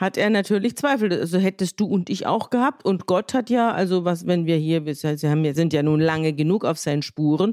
Hat 0.00 0.16
er 0.16 0.30
natürlich 0.30 0.76
Zweifel. 0.76 1.12
Also 1.12 1.36
hättest 1.38 1.78
du 1.78 1.84
und 1.84 2.08
ich 2.08 2.26
auch 2.26 2.48
gehabt. 2.48 2.86
Und 2.86 3.06
Gott 3.06 3.34
hat 3.34 3.50
ja, 3.50 3.70
also 3.70 4.06
was, 4.06 4.26
wenn 4.26 4.46
wir 4.46 4.56
hier, 4.56 4.86
wir 4.86 4.94
sind 4.94 5.72
ja 5.74 5.82
nun 5.82 6.00
lange 6.00 6.32
genug 6.32 6.64
auf 6.64 6.78
seinen 6.78 7.02
Spuren, 7.02 7.52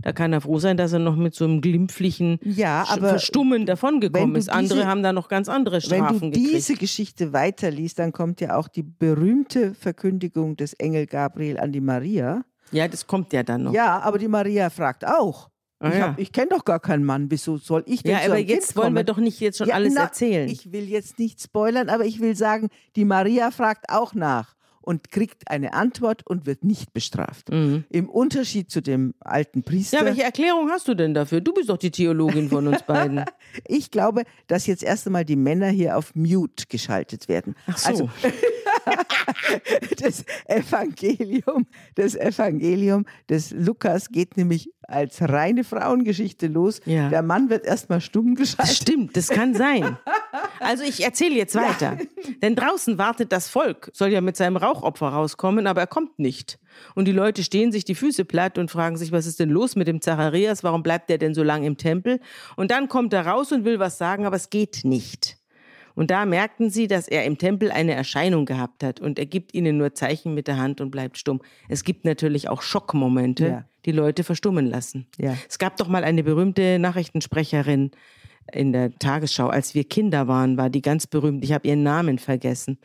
da 0.00 0.12
kann 0.12 0.32
er 0.32 0.40
froh 0.40 0.60
sein, 0.60 0.76
dass 0.76 0.92
er 0.92 1.00
noch 1.00 1.16
mit 1.16 1.34
so 1.34 1.44
einem 1.44 1.60
glimpflichen 1.60 2.38
Ja, 2.44 2.84
aber 2.88 3.08
Verstummen 3.08 3.66
davongekommen 3.66 4.28
wenn 4.28 4.34
du 4.34 4.38
ist. 4.38 4.48
Andere 4.48 4.74
diese- 4.78 4.86
haben 4.86 5.02
da 5.02 5.12
noch 5.12 5.28
ganz 5.28 5.48
andere 5.48 5.76
Wenn 5.76 5.80
Strafen 5.80 6.30
du 6.30 6.38
diese 6.38 6.52
gekriegt. 6.74 6.78
Geschichte 6.80 7.32
weiterliest, 7.32 7.98
dann 7.98 8.12
kommt 8.12 8.40
ja 8.40 8.56
auch 8.56 8.68
die 8.68 8.84
berühmte 8.84 9.74
Verkündigung 9.74 10.56
des 10.56 10.74
Engel 10.74 11.06
Gabriel 11.06 11.58
an 11.58 11.72
die 11.72 11.80
Maria. 11.80 12.44
Ja, 12.70 12.86
das 12.86 13.08
kommt 13.08 13.32
ja 13.32 13.42
dann 13.42 13.64
noch. 13.64 13.72
Ja, 13.72 13.98
aber 13.98 14.18
die 14.18 14.28
Maria 14.28 14.70
fragt 14.70 15.04
auch. 15.04 15.50
Ah, 15.80 15.88
ich 15.88 15.94
ja. 15.94 16.14
ich 16.16 16.32
kenne 16.32 16.48
doch 16.50 16.64
gar 16.64 16.80
keinen 16.80 17.04
Mann. 17.04 17.30
Wieso 17.30 17.56
soll 17.56 17.84
ich 17.86 18.02
denn 18.02 18.12
Ja, 18.12 18.24
aber 18.24 18.38
jetzt 18.38 18.68
Kind 18.68 18.76
wollen 18.76 18.94
wir 18.94 19.04
doch 19.04 19.18
nicht 19.18 19.40
jetzt 19.40 19.58
schon 19.58 19.68
Ja, 19.68 19.74
alles 19.74 19.94
na, 19.94 20.02
erzählen. 20.04 20.48
Ich 20.48 20.72
will 20.72 20.88
jetzt 20.88 21.18
nicht 21.18 21.40
spoilern, 21.40 21.88
aber 21.88 22.04
ich 22.04 22.20
will 22.20 22.34
sagen, 22.34 22.68
die 22.96 23.04
Maria 23.04 23.50
fragt 23.50 23.90
auch 23.90 24.14
nach 24.14 24.56
und 24.88 25.10
kriegt 25.10 25.50
eine 25.50 25.74
Antwort 25.74 26.26
und 26.26 26.46
wird 26.46 26.64
nicht 26.64 26.94
bestraft. 26.94 27.50
Mhm. 27.50 27.84
Im 27.90 28.08
Unterschied 28.08 28.70
zu 28.70 28.80
dem 28.80 29.12
alten 29.20 29.62
Priester. 29.62 29.98
Ja, 29.98 30.04
welche 30.06 30.22
Erklärung 30.22 30.70
hast 30.70 30.88
du 30.88 30.94
denn 30.94 31.12
dafür? 31.12 31.42
Du 31.42 31.52
bist 31.52 31.68
doch 31.68 31.76
die 31.76 31.90
Theologin 31.90 32.48
von 32.48 32.66
uns 32.66 32.82
beiden. 32.84 33.22
ich 33.66 33.90
glaube, 33.90 34.22
dass 34.46 34.66
jetzt 34.66 34.82
erst 34.82 35.06
einmal 35.06 35.26
die 35.26 35.36
Männer 35.36 35.68
hier 35.68 35.98
auf 35.98 36.14
Mute 36.14 36.64
geschaltet 36.70 37.28
werden. 37.28 37.54
Ach 37.66 37.76
so. 37.76 37.88
Also, 37.90 38.10
das 40.00 40.24
Evangelium, 40.46 41.66
das 41.94 42.14
Evangelium 42.14 43.04
des 43.28 43.50
Lukas 43.50 44.08
geht 44.10 44.36
nämlich 44.36 44.70
als 44.82 45.20
reine 45.20 45.64
Frauengeschichte 45.64 46.46
los. 46.46 46.80
Ja. 46.86 47.08
Der 47.10 47.22
Mann 47.22 47.50
wird 47.50 47.66
erstmal 47.66 48.00
stumm 48.00 48.34
Das 48.34 48.52
geschaltet. 48.56 48.76
stimmt, 48.76 49.16
das 49.16 49.28
kann 49.28 49.54
sein. 49.54 49.96
Also 50.60 50.82
ich 50.82 51.02
erzähle 51.04 51.36
jetzt 51.36 51.54
weiter. 51.54 51.96
Denn 52.42 52.56
draußen 52.56 52.98
wartet 52.98 53.30
das 53.32 53.48
Volk, 53.48 53.90
soll 53.94 54.08
ja 54.08 54.20
mit 54.20 54.36
seinem 54.36 54.56
Rauchopfer 54.56 55.08
rauskommen, 55.08 55.66
aber 55.66 55.80
er 55.82 55.86
kommt 55.86 56.18
nicht. 56.18 56.58
Und 56.94 57.06
die 57.06 57.12
Leute 57.12 57.42
stehen 57.44 57.70
sich 57.72 57.84
die 57.84 57.94
Füße 57.94 58.24
platt 58.24 58.58
und 58.58 58.70
fragen 58.70 58.96
sich, 58.96 59.12
was 59.12 59.26
ist 59.26 59.38
denn 59.40 59.50
los 59.50 59.76
mit 59.76 59.86
dem 59.88 60.00
Zacharias? 60.00 60.64
Warum 60.64 60.82
bleibt 60.82 61.10
er 61.10 61.18
denn 61.18 61.32
so 61.32 61.42
lange 61.44 61.66
im 61.66 61.76
Tempel? 61.76 62.20
Und 62.56 62.70
dann 62.72 62.88
kommt 62.88 63.12
er 63.12 63.26
raus 63.26 63.52
und 63.52 63.64
will 63.64 63.78
was 63.78 63.98
sagen, 63.98 64.26
aber 64.26 64.36
es 64.36 64.50
geht 64.50 64.80
nicht. 64.84 65.37
Und 65.98 66.12
da 66.12 66.26
merkten 66.26 66.70
sie, 66.70 66.86
dass 66.86 67.08
er 67.08 67.24
im 67.24 67.38
Tempel 67.38 67.72
eine 67.72 67.92
Erscheinung 67.92 68.46
gehabt 68.46 68.84
hat 68.84 69.00
und 69.00 69.18
er 69.18 69.26
gibt 69.26 69.52
ihnen 69.52 69.78
nur 69.78 69.94
Zeichen 69.94 70.32
mit 70.32 70.46
der 70.46 70.56
Hand 70.56 70.80
und 70.80 70.92
bleibt 70.92 71.18
stumm. 71.18 71.42
Es 71.68 71.82
gibt 71.82 72.04
natürlich 72.04 72.48
auch 72.48 72.62
Schockmomente, 72.62 73.48
Ja. 73.48 73.64
die 73.84 73.90
Leute 73.90 74.22
verstummen 74.22 74.66
lassen. 74.66 75.08
Ja. 75.18 75.34
Es 75.48 75.58
gab 75.58 75.76
doch 75.76 75.88
mal 75.88 76.04
eine 76.04 76.22
berühmte 76.22 76.78
Nachrichtensprecherin 76.78 77.90
in 78.52 78.72
der 78.72 78.96
Tagesschau, 78.96 79.48
als 79.48 79.74
wir 79.74 79.82
Kinder 79.82 80.28
waren, 80.28 80.56
war 80.56 80.70
die 80.70 80.82
ganz 80.82 81.08
berühmt. 81.08 81.42
Ich 81.42 81.52
habe 81.52 81.66
ihren 81.66 81.82
Namen 81.82 82.20
vergessen. 82.20 82.78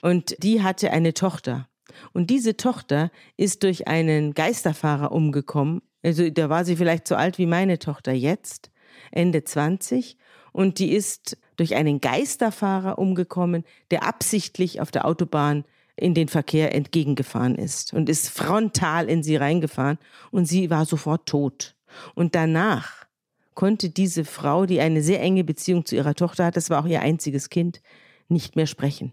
Und 0.00 0.36
die 0.40 0.62
hatte 0.62 0.92
eine 0.92 1.14
Tochter. 1.14 1.68
Und 2.12 2.30
diese 2.30 2.56
Tochter 2.56 3.10
ist 3.36 3.64
durch 3.64 3.88
einen 3.88 4.34
Geisterfahrer 4.34 5.10
umgekommen. 5.10 5.82
Also 6.04 6.30
da 6.30 6.48
war 6.48 6.64
sie 6.64 6.76
vielleicht 6.76 7.08
so 7.08 7.16
alt 7.16 7.38
wie 7.38 7.46
meine 7.46 7.80
Tochter 7.80 8.12
jetzt, 8.12 8.70
Ende 9.10 9.42
20. 9.42 10.16
Und 10.52 10.78
die 10.78 10.92
ist 10.92 11.36
durch 11.56 11.74
einen 11.74 12.00
Geisterfahrer 12.00 12.98
umgekommen, 12.98 13.64
der 13.90 14.04
absichtlich 14.04 14.80
auf 14.80 14.90
der 14.90 15.04
Autobahn 15.04 15.64
in 15.96 16.14
den 16.14 16.28
Verkehr 16.28 16.74
entgegengefahren 16.74 17.54
ist 17.54 17.92
und 17.92 18.08
ist 18.08 18.28
frontal 18.28 19.08
in 19.08 19.22
sie 19.22 19.36
reingefahren 19.36 19.98
und 20.30 20.46
sie 20.46 20.70
war 20.70 20.86
sofort 20.86 21.26
tot. 21.26 21.74
Und 22.14 22.34
danach 22.34 23.06
konnte 23.54 23.90
diese 23.90 24.24
Frau, 24.24 24.64
die 24.66 24.80
eine 24.80 25.02
sehr 25.02 25.20
enge 25.20 25.44
Beziehung 25.44 25.84
zu 25.84 25.94
ihrer 25.94 26.14
Tochter 26.14 26.46
hat, 26.46 26.56
das 26.56 26.70
war 26.70 26.82
auch 26.82 26.88
ihr 26.88 27.02
einziges 27.02 27.50
Kind, 27.50 27.82
nicht 28.28 28.56
mehr 28.56 28.66
sprechen. 28.66 29.12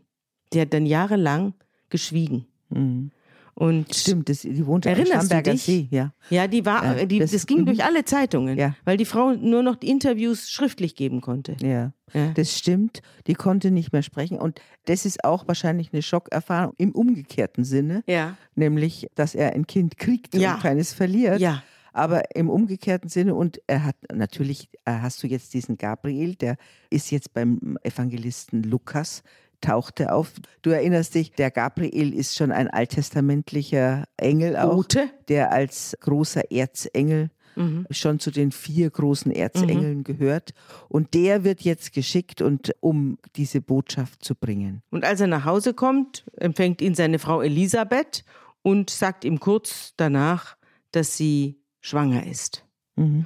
Die 0.53 0.61
hat 0.61 0.73
dann 0.73 0.85
jahrelang 0.85 1.53
geschwiegen. 1.89 2.45
Mhm. 2.69 3.11
Und 3.59 3.93
Stimmt, 3.93 4.29
das, 4.29 4.41
die 4.41 4.65
wohnt 4.65 4.87
am 4.87 4.95
Starnberger? 5.05 5.57
See. 5.57 5.87
Ja. 5.91 6.13
ja, 6.29 6.47
die 6.47 6.65
war, 6.65 6.97
Ja, 6.97 7.05
die, 7.05 7.19
das- 7.19 7.31
das, 7.31 7.45
ging 7.45 7.59
mhm. 7.61 7.65
durch 7.65 7.83
alle 7.83 8.05
Zeitungen, 8.05 8.57
Ja. 8.57 8.73
weil 8.85 8.95
die 8.95 9.03
Frau 9.05 9.33
nur 9.33 9.63
noch 9.63 9.75
die 9.75 9.89
Interviews 9.89 10.49
schriftlich 10.49 10.95
geben 10.95 11.19
konnte. 11.19 11.57
Ja, 11.61 11.91
Ja. 12.13 12.31
das 12.35 12.57
stimmt. 12.57 13.01
Die 13.27 13.33
konnte 13.33 13.69
nicht 13.71 13.91
mehr 13.91 14.01
sprechen. 14.01 14.37
Und 14.39 14.61
das 14.85 15.05
ist 15.05 15.25
auch 15.25 15.47
wahrscheinlich 15.47 15.91
eine 15.91 16.01
Schockerfahrung 16.01 16.73
im 16.77 16.91
umgekehrten 16.93 17.65
Sinne, 17.65 18.01
Ja. 18.07 18.37
nämlich, 18.55 19.07
dass 19.15 19.35
er 19.35 19.53
ein 19.53 19.67
Kind 19.67 19.97
kriegt 19.97 20.33
und 20.35 20.41
keines 20.61 20.93
verliert. 20.93 21.39
Ja. 21.41 21.61
Aber 21.91 22.35
im 22.35 22.49
umgekehrten 22.49 23.09
Sinne, 23.09 23.35
und 23.35 23.59
er 23.67 23.83
hat 23.83 23.95
natürlich, 24.13 24.69
äh, 24.85 24.91
hast 24.91 25.21
du 25.21 25.27
jetzt 25.27 25.53
diesen 25.53 25.77
Gabriel, 25.77 26.35
der 26.35 26.55
ist 26.89 27.11
jetzt 27.11 27.33
beim 27.33 27.77
Evangelisten 27.83 28.63
Lukas, 28.63 29.21
taucht 29.61 29.99
er 29.99 30.15
auf. 30.15 30.31
Du 30.61 30.69
erinnerst 30.69 31.15
dich, 31.15 31.31
der 31.31 31.51
Gabriel 31.51 32.13
ist 32.13 32.35
schon 32.35 32.51
ein 32.51 32.69
alttestamentlicher 32.69 34.05
Engel 34.17 34.55
auch, 34.57 34.75
Bote. 34.75 35.09
der 35.27 35.51
als 35.51 35.97
großer 35.99 36.51
Erzengel 36.51 37.29
Mhm. 37.55 37.87
schon 37.91 38.19
zu 38.19 38.31
den 38.31 38.51
vier 38.51 38.89
großen 38.89 39.31
Erzengeln 39.33 40.03
gehört. 40.05 40.51
Und 40.87 41.13
der 41.13 41.43
wird 41.43 41.59
jetzt 41.61 41.91
geschickt, 41.93 42.41
und, 42.41 42.71
um 42.79 43.17
diese 43.35 43.59
Botschaft 43.59 44.23
zu 44.23 44.33
bringen. 44.35 44.81
Und 44.91 45.03
als 45.03 45.19
er 45.19 45.27
nach 45.27 45.43
Hause 45.43 45.73
kommt, 45.73 46.23
empfängt 46.37 46.81
ihn 46.81 46.95
seine 46.95 47.19
Frau 47.19 47.41
Elisabeth 47.41 48.23
und 48.61 48.89
sagt 48.89 49.25
ihm 49.25 49.39
kurz 49.41 49.93
danach, 49.97 50.55
dass 50.91 51.17
sie 51.17 51.59
schwanger 51.81 52.25
ist. 52.27 52.63
Mhm. 52.95 53.25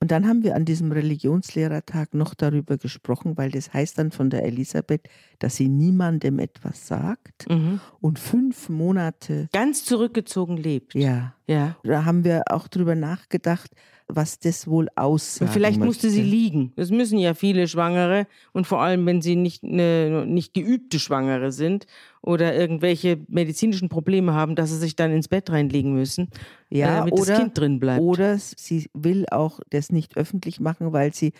Und 0.00 0.10
dann 0.10 0.26
haben 0.28 0.42
wir 0.44 0.54
an 0.56 0.64
diesem 0.66 0.92
Religionslehrertag 0.92 2.12
noch 2.14 2.34
darüber 2.34 2.76
gesprochen, 2.76 3.36
weil 3.36 3.50
das 3.50 3.72
heißt 3.72 3.98
dann 3.98 4.10
von 4.10 4.28
der 4.30 4.44
Elisabeth, 4.44 5.08
dass 5.38 5.56
sie 5.56 5.68
niemandem 5.68 6.38
etwas 6.38 6.86
sagt 6.86 7.48
Mhm. 7.48 7.80
und 8.00 8.18
fünf 8.18 8.68
Monate, 8.68 9.48
Ganz 9.52 9.84
zurückgezogen 9.84 10.56
lebt. 10.58 10.94
ja, 10.94 11.34
Ja. 11.46 11.76
da 11.82 12.04
haben 12.04 12.24
wir 12.24 12.42
auch 12.50 12.68
drüber 12.68 12.94
nachgedacht, 12.94 13.70
was 14.08 14.38
das 14.38 14.68
wohl 14.68 14.88
aussagt. 14.94 15.52
Vielleicht 15.52 15.80
musste 15.80 16.10
sie 16.10 16.22
liegen. 16.22 16.72
Das 16.76 16.90
müssen 16.90 17.18
ja 17.18 17.34
viele 17.34 17.66
Schwangere 17.66 18.26
und 18.52 18.66
vor 18.66 18.80
allem, 18.80 19.04
wenn 19.06 19.20
sie 19.20 19.34
nicht, 19.34 19.64
eine, 19.64 20.24
nicht 20.26 20.54
geübte 20.54 21.00
Schwangere 21.00 21.50
sind 21.50 21.86
oder 22.22 22.54
irgendwelche 22.54 23.18
medizinischen 23.28 23.88
Probleme 23.88 24.32
haben, 24.32 24.54
dass 24.54 24.70
sie 24.70 24.78
sich 24.78 24.94
dann 24.94 25.10
ins 25.10 25.26
Bett 25.28 25.50
reinlegen 25.50 25.92
müssen, 25.92 26.28
äh, 26.70 26.78
Ja, 26.78 26.98
damit 26.98 27.14
oder- 27.14 27.26
das 27.32 27.38
Kind 27.40 27.58
drin 27.58 27.80
bleibt. 27.80 28.00
Oder 28.00 28.38
sie 28.38 28.88
will 28.94 29.26
auch 29.30 29.58
das 29.70 29.90
nicht 29.90 30.16
öffentlich 30.16 30.60
machen, 30.60 30.92
weil 30.92 31.12
sie 31.12 31.32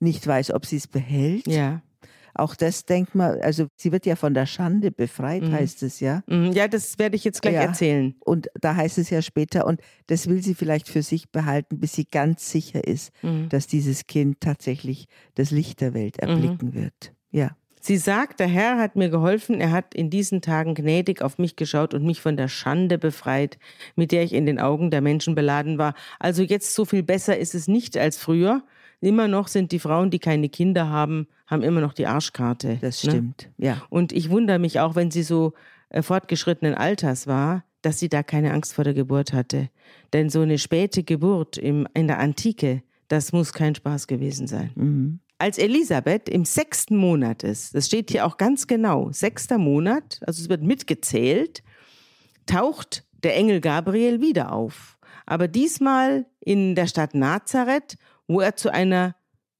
nicht 0.00 0.26
weiß, 0.26 0.50
ob 0.52 0.66
sie 0.66 0.76
es 0.76 0.88
behält. 0.88 1.46
ja. 1.46 1.82
Auch 2.34 2.54
das 2.54 2.84
denkt 2.84 3.14
man, 3.14 3.40
also 3.40 3.66
sie 3.76 3.92
wird 3.92 4.06
ja 4.06 4.16
von 4.16 4.34
der 4.34 4.46
Schande 4.46 4.90
befreit, 4.90 5.42
Mhm. 5.42 5.52
heißt 5.52 5.82
es 5.82 6.00
ja. 6.00 6.22
Mhm, 6.26 6.52
Ja, 6.52 6.68
das 6.68 6.98
werde 6.98 7.16
ich 7.16 7.24
jetzt 7.24 7.42
gleich 7.42 7.54
Ja. 7.54 7.62
erzählen. 7.62 8.14
Und 8.20 8.48
da 8.60 8.74
heißt 8.76 8.98
es 8.98 9.10
ja 9.10 9.20
später, 9.22 9.66
und 9.66 9.80
das 10.06 10.28
will 10.28 10.42
sie 10.42 10.54
vielleicht 10.54 10.88
für 10.88 11.02
sich 11.02 11.30
behalten, 11.30 11.78
bis 11.78 11.92
sie 11.94 12.06
ganz 12.10 12.50
sicher 12.50 12.86
ist, 12.86 13.10
Mhm. 13.22 13.48
dass 13.48 13.66
dieses 13.66 14.06
Kind 14.06 14.40
tatsächlich 14.40 15.06
das 15.34 15.50
Licht 15.50 15.80
der 15.80 15.94
Welt 15.94 16.18
erblicken 16.18 16.74
wird. 16.74 17.12
Ja. 17.30 17.56
Sie 17.84 17.96
sagt, 17.96 18.38
der 18.38 18.46
Herr 18.46 18.78
hat 18.78 18.94
mir 18.94 19.08
geholfen, 19.10 19.60
er 19.60 19.72
hat 19.72 19.92
in 19.92 20.08
diesen 20.08 20.40
Tagen 20.40 20.74
gnädig 20.76 21.20
auf 21.20 21.38
mich 21.38 21.56
geschaut 21.56 21.94
und 21.94 22.04
mich 22.04 22.20
von 22.20 22.36
der 22.36 22.46
Schande 22.46 22.96
befreit, 22.96 23.58
mit 23.96 24.12
der 24.12 24.22
ich 24.22 24.34
in 24.34 24.46
den 24.46 24.60
Augen 24.60 24.92
der 24.92 25.00
Menschen 25.00 25.34
beladen 25.34 25.78
war. 25.78 25.94
Also 26.20 26.44
jetzt 26.44 26.74
so 26.76 26.84
viel 26.84 27.02
besser 27.02 27.36
ist 27.36 27.56
es 27.56 27.66
nicht 27.66 27.96
als 27.98 28.18
früher. 28.18 28.62
Immer 29.02 29.26
noch 29.26 29.48
sind 29.48 29.72
die 29.72 29.80
Frauen, 29.80 30.10
die 30.10 30.20
keine 30.20 30.48
Kinder 30.48 30.88
haben, 30.88 31.26
haben 31.48 31.62
immer 31.62 31.80
noch 31.80 31.92
die 31.92 32.06
Arschkarte. 32.06 32.78
Das 32.80 33.02
ne? 33.02 33.10
stimmt. 33.10 33.50
Ja. 33.58 33.82
Und 33.90 34.12
ich 34.12 34.30
wundere 34.30 34.60
mich 34.60 34.78
auch, 34.78 34.94
wenn 34.94 35.10
sie 35.10 35.24
so 35.24 35.54
äh, 35.88 36.02
fortgeschrittenen 36.02 36.74
Alters 36.74 37.26
war, 37.26 37.64
dass 37.82 37.98
sie 37.98 38.08
da 38.08 38.22
keine 38.22 38.52
Angst 38.52 38.74
vor 38.74 38.84
der 38.84 38.94
Geburt 38.94 39.32
hatte. 39.32 39.70
Denn 40.12 40.30
so 40.30 40.40
eine 40.42 40.56
späte 40.56 41.02
Geburt 41.02 41.58
im, 41.58 41.88
in 41.94 42.06
der 42.06 42.20
Antike, 42.20 42.84
das 43.08 43.32
muss 43.32 43.52
kein 43.52 43.74
Spaß 43.74 44.06
gewesen 44.06 44.46
sein. 44.46 44.70
Mhm. 44.76 45.18
Als 45.36 45.58
Elisabeth 45.58 46.28
im 46.28 46.44
sechsten 46.44 46.96
Monat 46.96 47.42
ist, 47.42 47.74
das 47.74 47.86
steht 47.86 48.12
hier 48.12 48.24
auch 48.24 48.36
ganz 48.36 48.68
genau, 48.68 49.10
sechster 49.10 49.58
Monat, 49.58 50.20
also 50.24 50.40
es 50.40 50.48
wird 50.48 50.62
mitgezählt, 50.62 51.64
taucht 52.46 53.04
der 53.24 53.34
Engel 53.34 53.60
Gabriel 53.60 54.20
wieder 54.20 54.52
auf. 54.52 54.96
Aber 55.26 55.48
diesmal 55.48 56.26
in 56.38 56.76
der 56.76 56.86
Stadt 56.86 57.14
Nazareth, 57.14 57.96
wo 58.28 58.40
er 58.40 58.56
zu 58.56 58.72
einer 58.72 59.14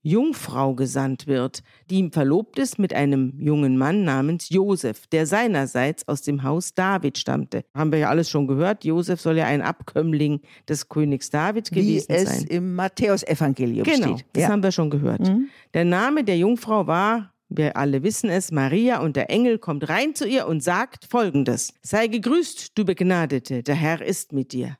Jungfrau 0.04 0.74
gesandt 0.74 1.28
wird, 1.28 1.62
die 1.88 1.98
ihm 1.98 2.10
verlobt 2.10 2.58
ist 2.58 2.76
mit 2.76 2.92
einem 2.92 3.34
jungen 3.38 3.78
Mann 3.78 4.02
namens 4.02 4.48
Josef, 4.48 5.06
der 5.06 5.26
seinerseits 5.26 6.08
aus 6.08 6.22
dem 6.22 6.42
Haus 6.42 6.74
David 6.74 7.18
stammte. 7.18 7.64
Haben 7.72 7.92
wir 7.92 8.00
ja 8.00 8.08
alles 8.08 8.28
schon 8.28 8.48
gehört. 8.48 8.84
Josef 8.84 9.20
soll 9.20 9.38
ja 9.38 9.44
ein 9.46 9.62
Abkömmling 9.62 10.40
des 10.68 10.88
Königs 10.88 11.30
David 11.30 11.70
gewesen 11.70 12.08
Wie 12.08 12.12
es 12.14 12.24
sein. 12.28 12.46
im 12.48 12.74
Matthäusevangelium 12.74 13.84
Genau, 13.84 14.16
steht. 14.16 14.26
das 14.32 14.42
Ja. 14.42 14.48
haben 14.48 14.64
wir 14.64 14.72
schon 14.72 14.90
gehört. 14.90 15.20
Mhm. 15.20 15.48
Der 15.72 15.84
Name 15.84 16.24
der 16.24 16.36
Jungfrau 16.36 16.88
war, 16.88 17.32
wir 17.48 17.76
alle 17.76 18.02
wissen 18.02 18.28
es, 18.28 18.50
Maria 18.50 19.00
und 19.02 19.14
der 19.14 19.30
Engel 19.30 19.58
kommt 19.58 19.88
rein 19.88 20.16
zu 20.16 20.26
ihr 20.26 20.48
und 20.48 20.64
sagt 20.64 21.04
folgendes: 21.04 21.74
Sei 21.82 22.08
gegrüßt, 22.08 22.76
du 22.76 22.84
Begnadete, 22.84 23.62
der 23.62 23.74
Herr 23.76 24.02
ist 24.02 24.32
mit 24.32 24.52
dir. 24.52 24.76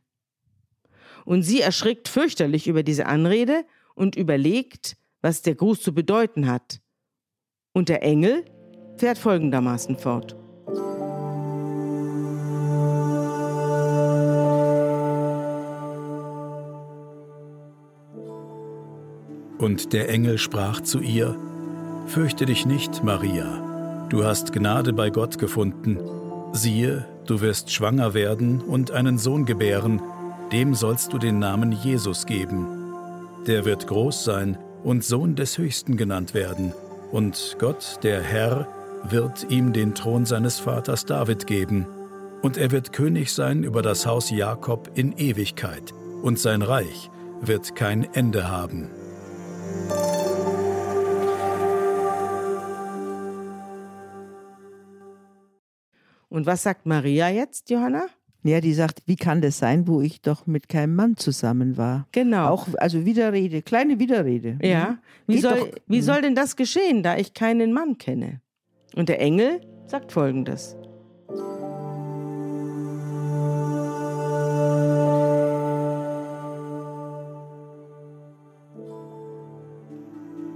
Und 1.24 1.42
sie 1.42 1.60
erschrickt 1.60 2.08
fürchterlich 2.08 2.66
über 2.68 2.82
diese 2.82 3.06
Anrede 3.06 3.64
und 3.94 4.16
überlegt, 4.16 4.96
was 5.20 5.42
der 5.42 5.54
Gruß 5.54 5.80
zu 5.80 5.94
bedeuten 5.94 6.48
hat. 6.48 6.80
Und 7.72 7.88
der 7.88 8.02
Engel 8.02 8.44
fährt 8.96 9.18
folgendermaßen 9.18 9.96
fort. 9.96 10.36
Und 19.58 19.92
der 19.92 20.08
Engel 20.08 20.38
sprach 20.38 20.80
zu 20.80 20.98
ihr, 20.98 21.38
Fürchte 22.06 22.46
dich 22.46 22.66
nicht, 22.66 23.04
Maria, 23.04 24.06
du 24.08 24.24
hast 24.24 24.52
Gnade 24.52 24.92
bei 24.92 25.08
Gott 25.08 25.38
gefunden. 25.38 25.98
Siehe, 26.52 27.06
du 27.26 27.40
wirst 27.40 27.70
schwanger 27.70 28.12
werden 28.12 28.60
und 28.60 28.90
einen 28.90 29.18
Sohn 29.18 29.46
gebären, 29.46 30.02
dem 30.52 30.74
sollst 30.74 31.12
du 31.12 31.18
den 31.18 31.38
Namen 31.38 31.72
Jesus 31.72 32.26
geben. 32.26 32.66
Der 33.46 33.64
wird 33.64 33.86
groß 33.86 34.24
sein 34.24 34.58
und 34.84 35.02
Sohn 35.02 35.34
des 35.34 35.58
Höchsten 35.58 35.96
genannt 35.96 36.34
werden, 36.34 36.72
und 37.10 37.56
Gott, 37.58 37.98
der 38.02 38.22
Herr, 38.22 38.68
wird 39.04 39.50
ihm 39.50 39.72
den 39.72 39.94
Thron 39.94 40.26
seines 40.26 40.60
Vaters 40.60 41.04
David 41.04 41.46
geben, 41.46 41.86
und 42.42 42.56
er 42.56 42.70
wird 42.70 42.92
König 42.92 43.32
sein 43.32 43.64
über 43.64 43.82
das 43.82 44.06
Haus 44.06 44.30
Jakob 44.30 44.90
in 44.94 45.16
Ewigkeit, 45.16 45.92
und 46.22 46.38
sein 46.38 46.62
Reich 46.62 47.10
wird 47.40 47.74
kein 47.74 48.04
Ende 48.14 48.48
haben. 48.48 48.90
Und 56.28 56.46
was 56.46 56.62
sagt 56.62 56.86
Maria 56.86 57.28
jetzt, 57.28 57.68
Johanna? 57.70 58.06
Ja, 58.44 58.60
die 58.60 58.74
sagt, 58.74 59.02
wie 59.06 59.14
kann 59.16 59.40
das 59.40 59.58
sein, 59.58 59.86
wo 59.86 60.00
ich 60.00 60.20
doch 60.20 60.46
mit 60.46 60.68
keinem 60.68 60.96
Mann 60.96 61.16
zusammen 61.16 61.76
war? 61.76 62.08
Genau. 62.10 62.48
Auch, 62.48 62.66
also 62.78 63.04
Widerrede, 63.04 63.62
kleine 63.62 64.00
Widerrede. 64.00 64.58
Ja, 64.62 64.98
wie 65.28 65.34
Geht 65.34 65.42
soll, 65.42 65.58
doch- 65.58 65.68
wie 65.86 65.98
Mhm. 65.98 66.02
soll 66.02 66.22
denn 66.22 66.34
das 66.34 66.56
geschehen, 66.56 67.02
da 67.04 67.16
ich 67.16 67.34
keinen 67.34 67.72
Mann 67.72 67.98
kenne? 67.98 68.40
Und 68.96 69.08
der 69.08 69.20
Engel 69.20 69.60
sagt 69.86 70.10
folgendes. 70.12 70.76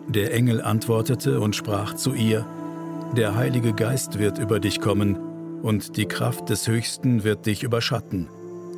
Der 0.09 0.33
Engel 0.33 0.63
antwortete 0.63 1.41
und 1.41 1.57
sprach 1.57 1.95
zu 1.95 2.15
ihr, 2.15 2.47
Der 3.17 3.35
Heilige 3.37 3.73
Geist 3.73 4.19
wird 4.19 4.39
über 4.39 4.61
dich 4.61 4.81
kommen, 4.81 5.19
und 5.67 5.97
die 5.97 6.07
Kraft 6.07 6.49
des 6.49 6.69
Höchsten 6.69 7.25
wird 7.25 7.45
dich 7.45 7.65
überschatten. 7.65 8.29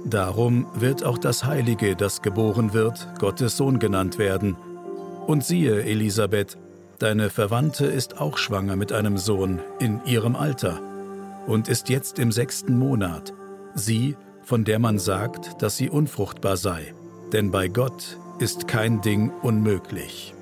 Darum 0.07 0.67
wird 0.73 1.05
auch 1.05 1.19
das 1.19 1.45
Heilige, 1.45 1.95
das 1.95 2.23
geboren 2.23 2.73
wird, 2.73 3.07
Gottes 3.19 3.59
Sohn 3.59 3.79
genannt 3.79 4.19
werden. 4.19 4.57
Und 5.27 5.45
siehe, 5.45 5.83
Elisabeth, 5.83 6.57
deine 6.99 7.29
Verwandte 7.29 7.85
ist 7.85 8.23
auch 8.23 8.39
schwanger 8.39 8.75
mit 8.75 8.93
einem 8.93 9.19
Sohn 9.19 9.61
in 9.79 10.01
ihrem 10.07 10.35
Alter 10.35 10.81
und 11.47 11.69
ist 11.69 11.91
jetzt 11.91 12.19
im 12.19 12.33
sechsten 12.33 12.79
Monat, 12.79 13.35
sie, 13.75 14.17
von 14.43 14.65
der 14.65 14.79
man 14.79 14.99
sagt, 14.99 15.61
dass 15.61 15.77
sie 15.77 15.91
unfruchtbar 15.91 16.57
sei. 16.57 16.95
Denn 17.35 17.51
bei 17.51 17.69
Gott 17.69 18.19
ist 18.39 18.67
kein 18.67 19.03
Ding 19.03 19.31
unmöglich. 19.43 20.33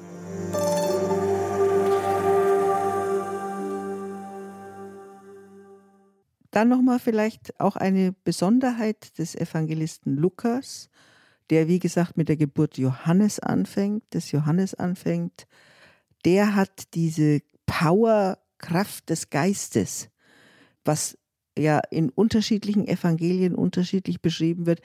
Dann 6.56 6.70
nochmal 6.70 6.98
vielleicht 6.98 7.60
auch 7.60 7.76
eine 7.76 8.14
Besonderheit 8.24 9.18
des 9.18 9.34
Evangelisten 9.34 10.16
Lukas, 10.16 10.88
der 11.50 11.68
wie 11.68 11.78
gesagt 11.78 12.16
mit 12.16 12.30
der 12.30 12.38
Geburt 12.38 12.78
Johannes 12.78 13.40
anfängt, 13.40 14.14
des 14.14 14.32
Johannes 14.32 14.72
anfängt. 14.74 15.46
Der 16.24 16.54
hat 16.54 16.94
diese 16.94 17.40
Power, 17.66 18.38
Kraft 18.56 19.10
des 19.10 19.28
Geistes, 19.28 20.08
was 20.82 21.18
ja 21.58 21.78
in 21.90 22.08
unterschiedlichen 22.08 22.88
Evangelien 22.88 23.54
unterschiedlich 23.54 24.22
beschrieben 24.22 24.64
wird. 24.64 24.80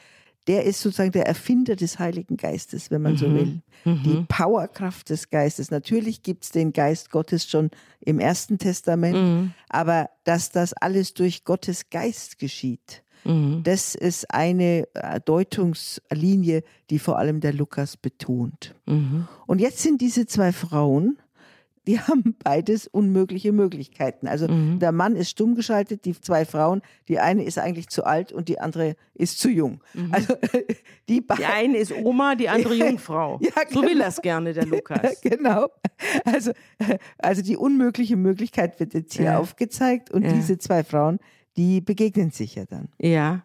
Der 0.48 0.66
ist 0.66 0.82
sozusagen 0.82 1.12
der 1.12 1.28
Erfinder 1.28 1.76
des 1.76 2.00
Heiligen 2.00 2.36
Geistes, 2.38 2.90
wenn 2.90 3.02
man 3.04 3.16
so 3.18 3.28
Mhm. 3.30 3.36
will. 3.36 3.62
Die 3.86 4.26
Powerkraft 4.28 5.10
des 5.10 5.30
Geistes. 5.30 5.70
Natürlich 5.72 6.24
gibt 6.24 6.44
es 6.46 6.50
den 6.52 6.74
Geist 6.74 7.12
Gottes 7.12 7.48
schon 7.50 7.70
im 8.00 8.20
Ersten 8.20 8.58
Testament, 8.58 9.16
Mhm. 9.18 9.54
aber 9.70 10.10
dass 10.24 10.50
das 10.52 10.74
alles 10.74 11.14
durch 11.14 11.44
Gottes 11.44 11.90
Geist 11.92 12.40
geschieht, 12.40 13.04
Mhm. 13.24 13.62
das 13.64 13.94
ist 13.96 14.34
eine 14.34 14.88
äh, 14.96 15.20
Deutungslinie, 15.24 16.64
die 16.90 17.00
vor 17.00 17.18
allem 17.20 17.40
der 17.40 17.54
Lukas 17.54 17.98
betont. 17.98 18.76
Mhm. 18.86 19.28
Und 19.48 19.62
jetzt 19.62 19.80
sind 19.80 20.02
diese 20.02 20.26
zwei 20.26 20.52
Frauen, 20.52 21.18
die 21.88 22.00
haben 22.08 22.36
beides 22.44 22.88
unmögliche 22.88 23.52
Möglichkeiten. 23.52 24.28
Also 24.28 24.48
Mhm. 24.48 24.80
der 24.80 24.92
Mann 24.92 25.16
ist 25.16 25.30
stumm 25.32 25.56
geschaltet, 25.56 26.06
die 26.06 26.20
zwei 26.20 26.46
Frauen, 26.46 26.82
die 27.08 27.20
eine 27.20 27.44
ist 27.44 27.58
eigentlich 27.58 27.90
zu 27.90 28.04
alt 28.06 28.32
und 28.32 28.48
die 28.50 28.60
andere 28.60 28.96
ist 29.14 29.40
zu 29.40 29.50
jung. 29.50 29.82
Also 30.12 30.34
die 31.10 31.26
Die 31.26 31.46
eine 31.46 31.78
ist 31.78 31.92
Oma, 31.92 32.36
die 32.36 32.50
andere 32.50 32.74
Jungfrau. 32.76 33.40
Ja, 33.42 33.52
So 33.70 33.82
will 33.82 33.94
genau. 33.94 34.06
das 34.06 34.22
gerne 34.22 34.54
der 34.54 34.66
Lukas. 34.66 35.22
Genau. 35.22 35.68
Also, 36.26 36.52
also 37.18 37.42
die 37.42 37.58
unmögliche 37.58 38.16
Möglichkeit 38.16 38.80
wird 38.80 38.94
jetzt 38.94 39.14
hier 39.16 39.26
Ja. 39.26 39.40
aufgezeigt 39.40 40.12
und 40.12 40.24
Ja. 40.24 40.34
diese 40.34 40.58
zwei 40.58 40.84
Frauen, 40.84 41.20
die 41.58 41.82
begegnen 41.82 42.32
sich 42.32 42.56
ja 42.56 42.66
dann. 42.66 42.90
Ja, 43.00 43.44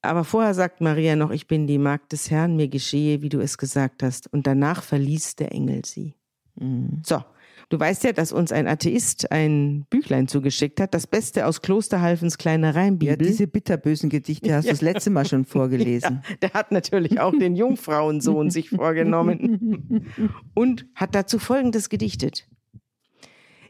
aber 0.00 0.22
vorher 0.24 0.54
sagt 0.54 0.80
Maria 0.80 1.16
noch, 1.16 1.30
ich 1.32 1.46
bin 1.48 1.66
die 1.66 1.78
Magd 1.78 2.12
des 2.12 2.30
Herrn, 2.30 2.54
mir 2.56 2.68
geschehe, 2.68 3.20
wie 3.22 3.28
du 3.28 3.40
es 3.40 3.58
gesagt 3.58 4.02
hast. 4.02 4.32
Und 4.32 4.46
danach 4.46 4.82
verließ 4.82 5.34
der 5.36 5.50
Engel 5.52 5.84
sie. 5.84 6.14
Mhm. 6.54 7.02
So, 7.04 7.22
du 7.68 7.78
weißt 7.78 8.04
ja, 8.04 8.12
dass 8.12 8.32
uns 8.32 8.52
ein 8.52 8.66
Atheist 8.66 9.30
ein 9.30 9.86
Büchlein 9.90 10.28
zugeschickt 10.28 10.80
hat, 10.80 10.94
das 10.94 11.06
Beste 11.06 11.46
aus 11.46 11.60
Klosterhalfens 11.62 12.38
kleiner 12.38 12.68
Ja, 12.68 12.80
Reimbibel. 12.80 13.16
diese 13.18 13.46
bitterbösen 13.46 14.10
Gedichte 14.10 14.54
hast 14.54 14.66
du 14.66 14.70
das 14.70 14.80
letzte 14.80 15.10
Mal 15.10 15.26
schon 15.26 15.44
vorgelesen. 15.44 16.22
Ja, 16.28 16.36
der 16.42 16.52
hat 16.54 16.72
natürlich 16.72 17.20
auch 17.20 17.32
den 17.36 17.56
Jungfrauensohn 17.56 18.50
sich 18.50 18.70
vorgenommen 18.70 20.06
und 20.54 20.86
hat 20.94 21.14
dazu 21.14 21.38
Folgendes 21.38 21.88
gedichtet. 21.88 22.48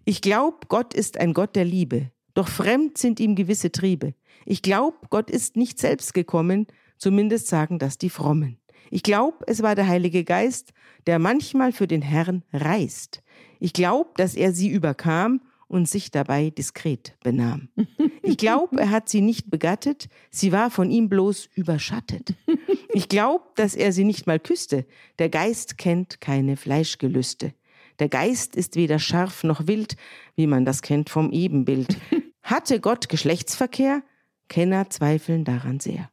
Ich 0.04 0.22
glaub, 0.22 0.68
Gott 0.68 0.94
ist 0.94 1.18
ein 1.20 1.34
Gott 1.34 1.54
der 1.56 1.64
Liebe, 1.64 2.10
doch 2.34 2.48
fremd 2.48 2.96
sind 2.98 3.20
ihm 3.20 3.34
gewisse 3.34 3.70
Triebe. 3.72 4.14
Ich 4.46 4.62
glaub, 4.62 5.10
Gott 5.10 5.30
ist 5.30 5.56
nicht 5.56 5.78
selbst 5.78 6.14
gekommen, 6.14 6.66
zumindest 6.96 7.48
sagen 7.48 7.78
das 7.78 7.98
die 7.98 8.08
Frommen. 8.10 8.58
Ich 8.90 9.02
glaub, 9.02 9.44
es 9.46 9.62
war 9.62 9.74
der 9.74 9.86
Heilige 9.86 10.24
Geist, 10.24 10.72
der 11.06 11.18
manchmal 11.18 11.72
für 11.72 11.86
den 11.86 12.00
Herrn 12.00 12.42
reist. 12.54 13.22
Ich 13.60 13.72
glaub, 13.72 14.16
dass 14.16 14.34
er 14.34 14.52
sie 14.52 14.68
überkam 14.68 15.40
und 15.68 15.88
sich 15.88 16.10
dabei 16.10 16.50
diskret 16.50 17.14
benahm. 17.22 17.68
Ich 18.22 18.36
glaub, 18.36 18.74
er 18.76 18.90
hat 18.90 19.08
sie 19.08 19.20
nicht 19.20 19.50
begattet, 19.50 20.08
sie 20.30 20.52
war 20.52 20.70
von 20.70 20.90
ihm 20.90 21.08
bloß 21.08 21.48
überschattet. 21.54 22.34
Ich 22.92 23.08
glaub, 23.08 23.54
dass 23.56 23.74
er 23.74 23.92
sie 23.92 24.04
nicht 24.04 24.26
mal 24.26 24.40
küsste, 24.40 24.86
der 25.18 25.28
Geist 25.28 25.78
kennt 25.78 26.20
keine 26.20 26.56
Fleischgelüste. 26.56 27.52
Der 27.98 28.08
Geist 28.08 28.56
ist 28.56 28.76
weder 28.76 28.98
scharf 28.98 29.44
noch 29.44 29.66
wild, 29.66 29.96
wie 30.36 30.46
man 30.46 30.64
das 30.64 30.82
kennt 30.82 31.10
vom 31.10 31.32
Ebenbild. 31.32 31.96
Hatte 32.42 32.80
Gott 32.80 33.08
Geschlechtsverkehr? 33.08 34.02
Kenner 34.48 34.88
zweifeln 34.88 35.44
daran 35.44 35.80
sehr. 35.80 36.10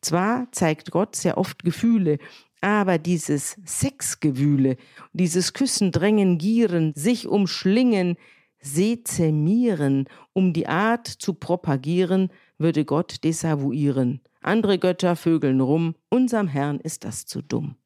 Zwar 0.00 0.48
zeigt 0.52 0.90
Gott 0.90 1.14
sehr 1.16 1.38
oft 1.38 1.62
Gefühle, 1.62 2.18
aber 2.66 2.98
dieses 2.98 3.60
Sexgewühle, 3.64 4.76
dieses 5.12 5.52
Küssen, 5.52 5.92
Drängen, 5.92 6.36
Gieren, 6.36 6.92
sich 6.96 7.28
umschlingen, 7.28 8.16
sezemieren, 8.58 10.08
um 10.32 10.52
die 10.52 10.66
Art 10.66 11.06
zu 11.06 11.34
propagieren, 11.34 12.28
würde 12.58 12.84
Gott 12.84 13.22
desavouieren. 13.22 14.20
andere 14.40 14.80
Götter 14.80 15.14
vögeln 15.14 15.60
rum, 15.60 15.94
unserem 16.08 16.48
Herrn 16.48 16.80
ist 16.80 17.04
das 17.04 17.24
zu 17.24 17.40
dumm. 17.40 17.76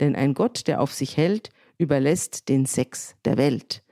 Denn 0.00 0.16
ein 0.16 0.34
Gott, 0.34 0.66
der 0.66 0.80
auf 0.80 0.92
sich 0.92 1.16
hält, 1.16 1.50
überlässt 1.78 2.48
den 2.48 2.66
Sex 2.66 3.14
der 3.24 3.36
Welt. 3.36 3.83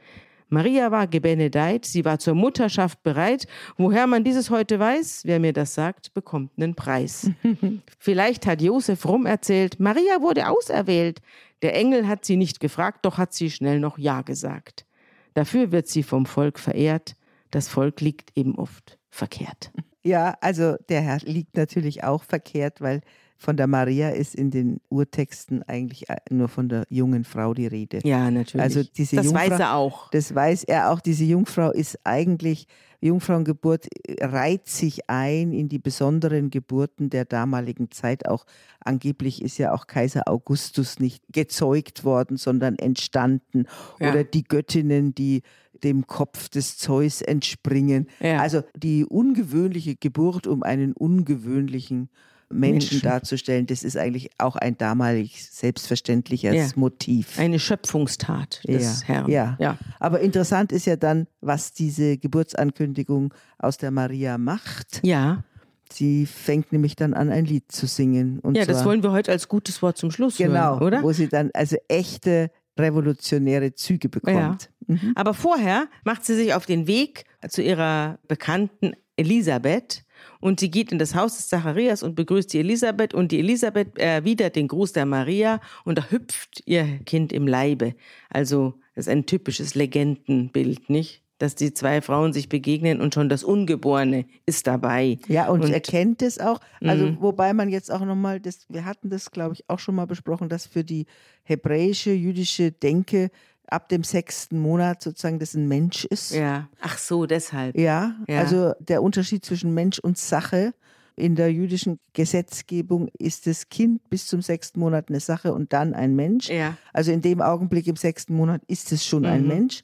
Maria 0.53 0.91
war 0.91 1.07
gebenedeit, 1.07 1.87
sie 1.87 2.05
war 2.05 2.19
zur 2.19 2.35
Mutterschaft 2.35 3.03
bereit. 3.03 3.47
Woher 3.79 4.07
man 4.07 4.23
dieses 4.23 4.51
heute 4.51 4.79
weiß, 4.79 5.23
wer 5.25 5.41
mir 5.41 5.55
das 5.55 5.75
sagt, 5.75 6.13
bekommt 6.13 6.51
einen 6.59 6.75
Preis. 6.75 7.31
Vielleicht 7.99 8.47
hat 8.47 8.61
Josef 8.61 9.07
rum 9.07 9.25
erzählt, 9.25 9.81
Maria 9.81 10.21
wurde 10.21 10.51
auserwählt. 10.51 11.23
Der 11.63 11.75
Engel 11.75 12.07
hat 12.07 12.27
sie 12.27 12.37
nicht 12.37 12.61
gefragt, 12.61 13.07
doch 13.07 13.17
hat 13.17 13.33
sie 13.33 13.51
schnell 13.51 13.81
noch 13.81 13.97
Ja 13.97 14.21
gesagt. 14.21 14.85
Dafür 15.33 15.73
wird 15.73 15.89
sie 15.89 16.03
vom 16.03 16.27
Volk 16.27 16.59
verehrt. 16.59 17.17
Das 17.51 17.69
Volk 17.69 18.03
liegt 18.03 18.37
eben 18.37 18.57
oft 18.57 18.99
verkehrt. 19.09 19.73
Ja, 20.03 20.37
also 20.43 20.77
der 20.91 21.01
Herr 21.01 21.19
liegt 21.23 21.57
natürlich 21.57 22.05
auch 22.05 22.25
verkehrt, 22.25 22.83
weil 22.83 23.01
von 23.43 23.57
der 23.57 23.67
Maria 23.67 24.11
ist 24.11 24.37
in 24.37 24.51
den 24.51 24.81
Urtexten 24.89 25.65
eigentlich 25.65 26.09
äh, 26.09 26.17
nur 26.31 26.49
von 26.49 26.69
der 26.69 26.85
jungen 26.89 27.25
Frau 27.25 27.55
die 27.55 27.67
Rede. 27.67 27.99
Ja, 28.05 28.31
natürlich. 28.31 28.63
Also 28.63 28.83
diese 28.85 29.17
das 29.17 29.27
Jungfrau, 29.27 29.51
weiß 29.51 29.61
er 29.61 29.75
auch. 29.75 30.11
Das 30.11 30.35
weiß 30.35 30.65
er 30.65 30.91
auch. 30.91 31.01
Diese 31.01 31.25
Jungfrau 31.25 31.73
ist 31.73 31.99
eigentlich, 32.05 32.69
Jungfrauengeburt 33.01 33.89
äh, 34.07 34.25
reiht 34.25 34.69
sich 34.69 35.11
ein 35.11 35.53
in 35.53 35.69
die 35.69 35.81
besonderen 35.81 36.51
Geburten 36.51 37.11
der 37.11 37.25
damaligen 37.25 37.91
Zeit. 37.91 38.29
Auch 38.29 38.47
angeblich 38.79 39.43
ist 39.43 39.59
ja 39.59 39.75
auch 39.75 39.89
Kaiser 39.89 40.29
Augustus 40.29 41.01
nicht 41.01 41.25
gezeugt 41.33 42.05
worden, 42.05 42.37
sondern 42.37 42.77
entstanden. 42.77 43.67
Ja. 43.99 44.11
Oder 44.11 44.23
die 44.23 44.45
Göttinnen, 44.45 45.17
die 45.17 45.43
dem 45.83 46.07
Kopf 46.07 46.49
des 46.49 46.79
Zeus 46.79 47.23
entspringen. 47.23 48.07
Ja. 48.21 48.41
Also 48.41 48.63
die 48.77 49.05
ungewöhnliche 49.05 49.97
Geburt 49.97 50.47
um 50.47 50.63
einen 50.63 50.93
ungewöhnlichen 50.93 52.09
Menschen, 52.53 52.95
Menschen. 52.97 53.03
darzustellen, 53.03 53.67
das 53.67 53.83
ist 53.83 53.97
eigentlich 53.97 54.31
auch 54.39 54.57
ein 54.57 54.77
damalig 54.79 55.45
selbstverständliches 55.51 56.55
Ja. 56.55 56.67
Motiv. 56.77 57.39
Eine 57.39 57.59
Schöpfungstat 57.59 58.63
des 58.67 59.03
Ja, 59.03 59.07
Herrn. 59.07 59.31
ja. 59.31 59.57
ja. 59.61 59.79
Aber 59.99 60.21
interessant 60.21 60.73
ist 60.73 60.87
ja 60.87 60.97
dann, 60.97 61.27
was 61.41 61.73
diese 61.73 62.19
Geburtsankündigung 62.19 63.33
aus 63.59 63.77
der 63.77 63.91
Maria 63.91 64.39
macht. 64.39 65.01
Ja, 65.03 65.45
Sie 65.93 66.27
fängt 66.27 66.73
nämlich 66.73 66.97
dann 66.97 67.15
an, 67.15 67.31
ein 67.31 67.45
Lied 67.45 67.71
zu 67.71 67.87
singen. 67.87 68.39
Und 68.41 68.57
ja 68.57 68.65
das 68.65 68.85
wollen 68.85 69.03
wir 69.03 69.13
heute 69.13 69.31
als 69.31 69.49
gutes 69.49 69.83
Wort 69.83 69.99
zum 69.99 70.11
Schluss 70.11 70.39
genau, 70.39 70.81
hören, 70.81 70.83
oder? 70.83 71.03
wo 71.03 71.13
sie 71.13 71.29
dann 71.29 71.51
also 71.53 71.77
echte 71.89 72.51
revolutionäre 72.79 73.75
Züge 73.75 74.09
bekommt. 74.09 74.71
Mhm. 74.87 75.13
Aber 75.15 75.35
vorher 75.35 75.89
macht 76.05 76.25
sie 76.25 76.35
sich 76.35 76.55
auf 76.55 76.67
den 76.67 76.87
Weg 76.87 77.25
zu 77.49 77.63
ihrer 77.63 78.19
Bekannten 78.29 78.93
Elisabeth 79.17 80.05
und 80.43 80.61
sie 80.61 80.71
geht 80.71 80.93
in 80.93 80.99
das 80.99 81.15
Haus 81.15 81.37
des 81.39 81.49
Zacharias 81.49 82.03
und 82.03 82.15
begrüßt 82.17 82.53
die 82.53 82.59
Elisabeth 82.59 83.15
und 83.15 83.33
die 83.33 83.39
Elisabeth 83.39 83.97
erwidert 83.99 84.57
den 84.57 84.69
Gruß 84.69 84.93
der 84.93 85.07
Maria 85.07 85.61
und 85.85 85.97
da 85.97 86.11
hüpft 86.11 86.63
ihr 86.67 86.99
Kind 87.07 87.33
im 87.33 87.47
Leibe. 87.47 87.95
Also 88.29 88.75
das 88.95 89.07
ist 89.07 89.09
ein 89.13 89.25
typisches 89.25 89.75
Legendenbild, 89.75 90.91
nicht? 90.91 91.23
Dass 91.39 91.55
die 91.57 91.73
zwei 91.75 92.01
Frauen 92.03 92.33
sich 92.33 92.49
begegnen 92.49 93.01
und 93.01 93.15
schon 93.15 93.29
das 93.29 93.43
Ungeborene 93.43 94.27
ist 94.47 94.67
dabei. 94.69 95.19
Ja, 95.27 95.49
und, 95.49 95.63
Und- 95.65 95.73
erkennt 95.73 96.23
es 96.23 96.39
auch. 96.39 96.61
Also, 96.81 97.07
Mhm. 97.07 97.17
wobei 97.21 97.53
man 97.53 97.69
jetzt 97.69 97.91
auch 97.91 98.05
nochmal, 98.05 98.41
wir 98.69 98.85
hatten 98.85 99.11
das, 99.11 99.31
glaube 99.33 99.55
ich, 99.55 99.65
auch 99.69 99.79
schon 99.81 99.95
mal 99.97 100.07
besprochen, 100.07 100.49
dass 100.49 100.67
für 100.67 100.85
die 100.85 101.07
hebräische, 101.45 102.13
jüdische 102.13 102.71
Denke 102.71 103.31
ab 103.73 103.89
dem 103.89 104.05
sechsten 104.05 104.59
Monat 104.61 105.03
sozusagen 105.03 105.39
das 105.39 105.55
ein 105.55 105.67
Mensch 105.67 106.05
ist. 106.05 106.33
Ja, 106.33 106.69
ach 106.81 106.99
so, 106.99 107.27
deshalb. 107.27 107.77
Ja, 107.79 108.15
Ja. 108.29 108.39
also 108.41 108.73
der 108.79 109.03
Unterschied 109.03 109.45
zwischen 109.45 109.75
Mensch 109.75 109.99
und 109.99 110.19
Sache. 110.19 110.75
In 111.15 111.35
der 111.37 111.53
jüdischen 111.53 111.99
Gesetzgebung 112.15 113.09
ist 113.19 113.47
das 113.47 113.69
Kind 113.69 114.09
bis 114.09 114.27
zum 114.27 114.41
sechsten 114.41 114.81
Monat 114.81 115.11
eine 115.11 115.21
Sache 115.21 115.53
und 115.53 115.75
dann 115.75 115.93
ein 115.93 116.17
Mensch. 116.17 116.49
Ja. 116.49 116.79
Also 116.95 117.13
in 117.13 117.21
dem 117.21 117.43
Augenblick 117.43 117.87
im 117.87 117.97
sechsten 117.97 118.35
Monat 118.35 118.63
ist 118.67 118.93
es 118.93 119.05
schon 119.05 119.27
ein 119.27 119.47
Mensch. 119.47 119.83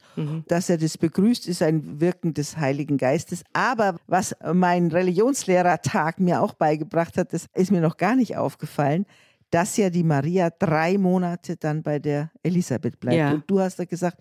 Dass 0.48 0.70
er 0.70 0.78
das 0.78 0.96
begrüßt, 0.96 1.46
ist 1.46 1.62
ein 1.62 2.00
Wirken 2.00 2.32
des 2.32 2.56
Heiligen 2.56 2.96
Geistes. 2.96 3.42
Aber 3.52 3.96
was 4.06 4.34
mein 4.54 4.90
Religionslehrertag 4.90 6.18
mir 6.18 6.40
auch 6.40 6.54
beigebracht 6.54 7.16
hat, 7.18 7.32
das 7.34 7.46
ist 7.54 7.70
mir 7.70 7.82
noch 7.82 7.98
gar 7.98 8.16
nicht 8.16 8.36
aufgefallen, 8.38 9.04
dass 9.50 9.76
ja 9.76 9.90
die 9.90 10.04
Maria 10.04 10.50
drei 10.50 10.98
Monate 10.98 11.56
dann 11.56 11.82
bei 11.82 11.98
der 11.98 12.30
Elisabeth 12.42 12.98
bleibt. 13.00 13.16
Ja. 13.16 13.32
Und 13.32 13.44
du 13.50 13.60
hast 13.60 13.78
ja 13.78 13.84
gesagt, 13.84 14.18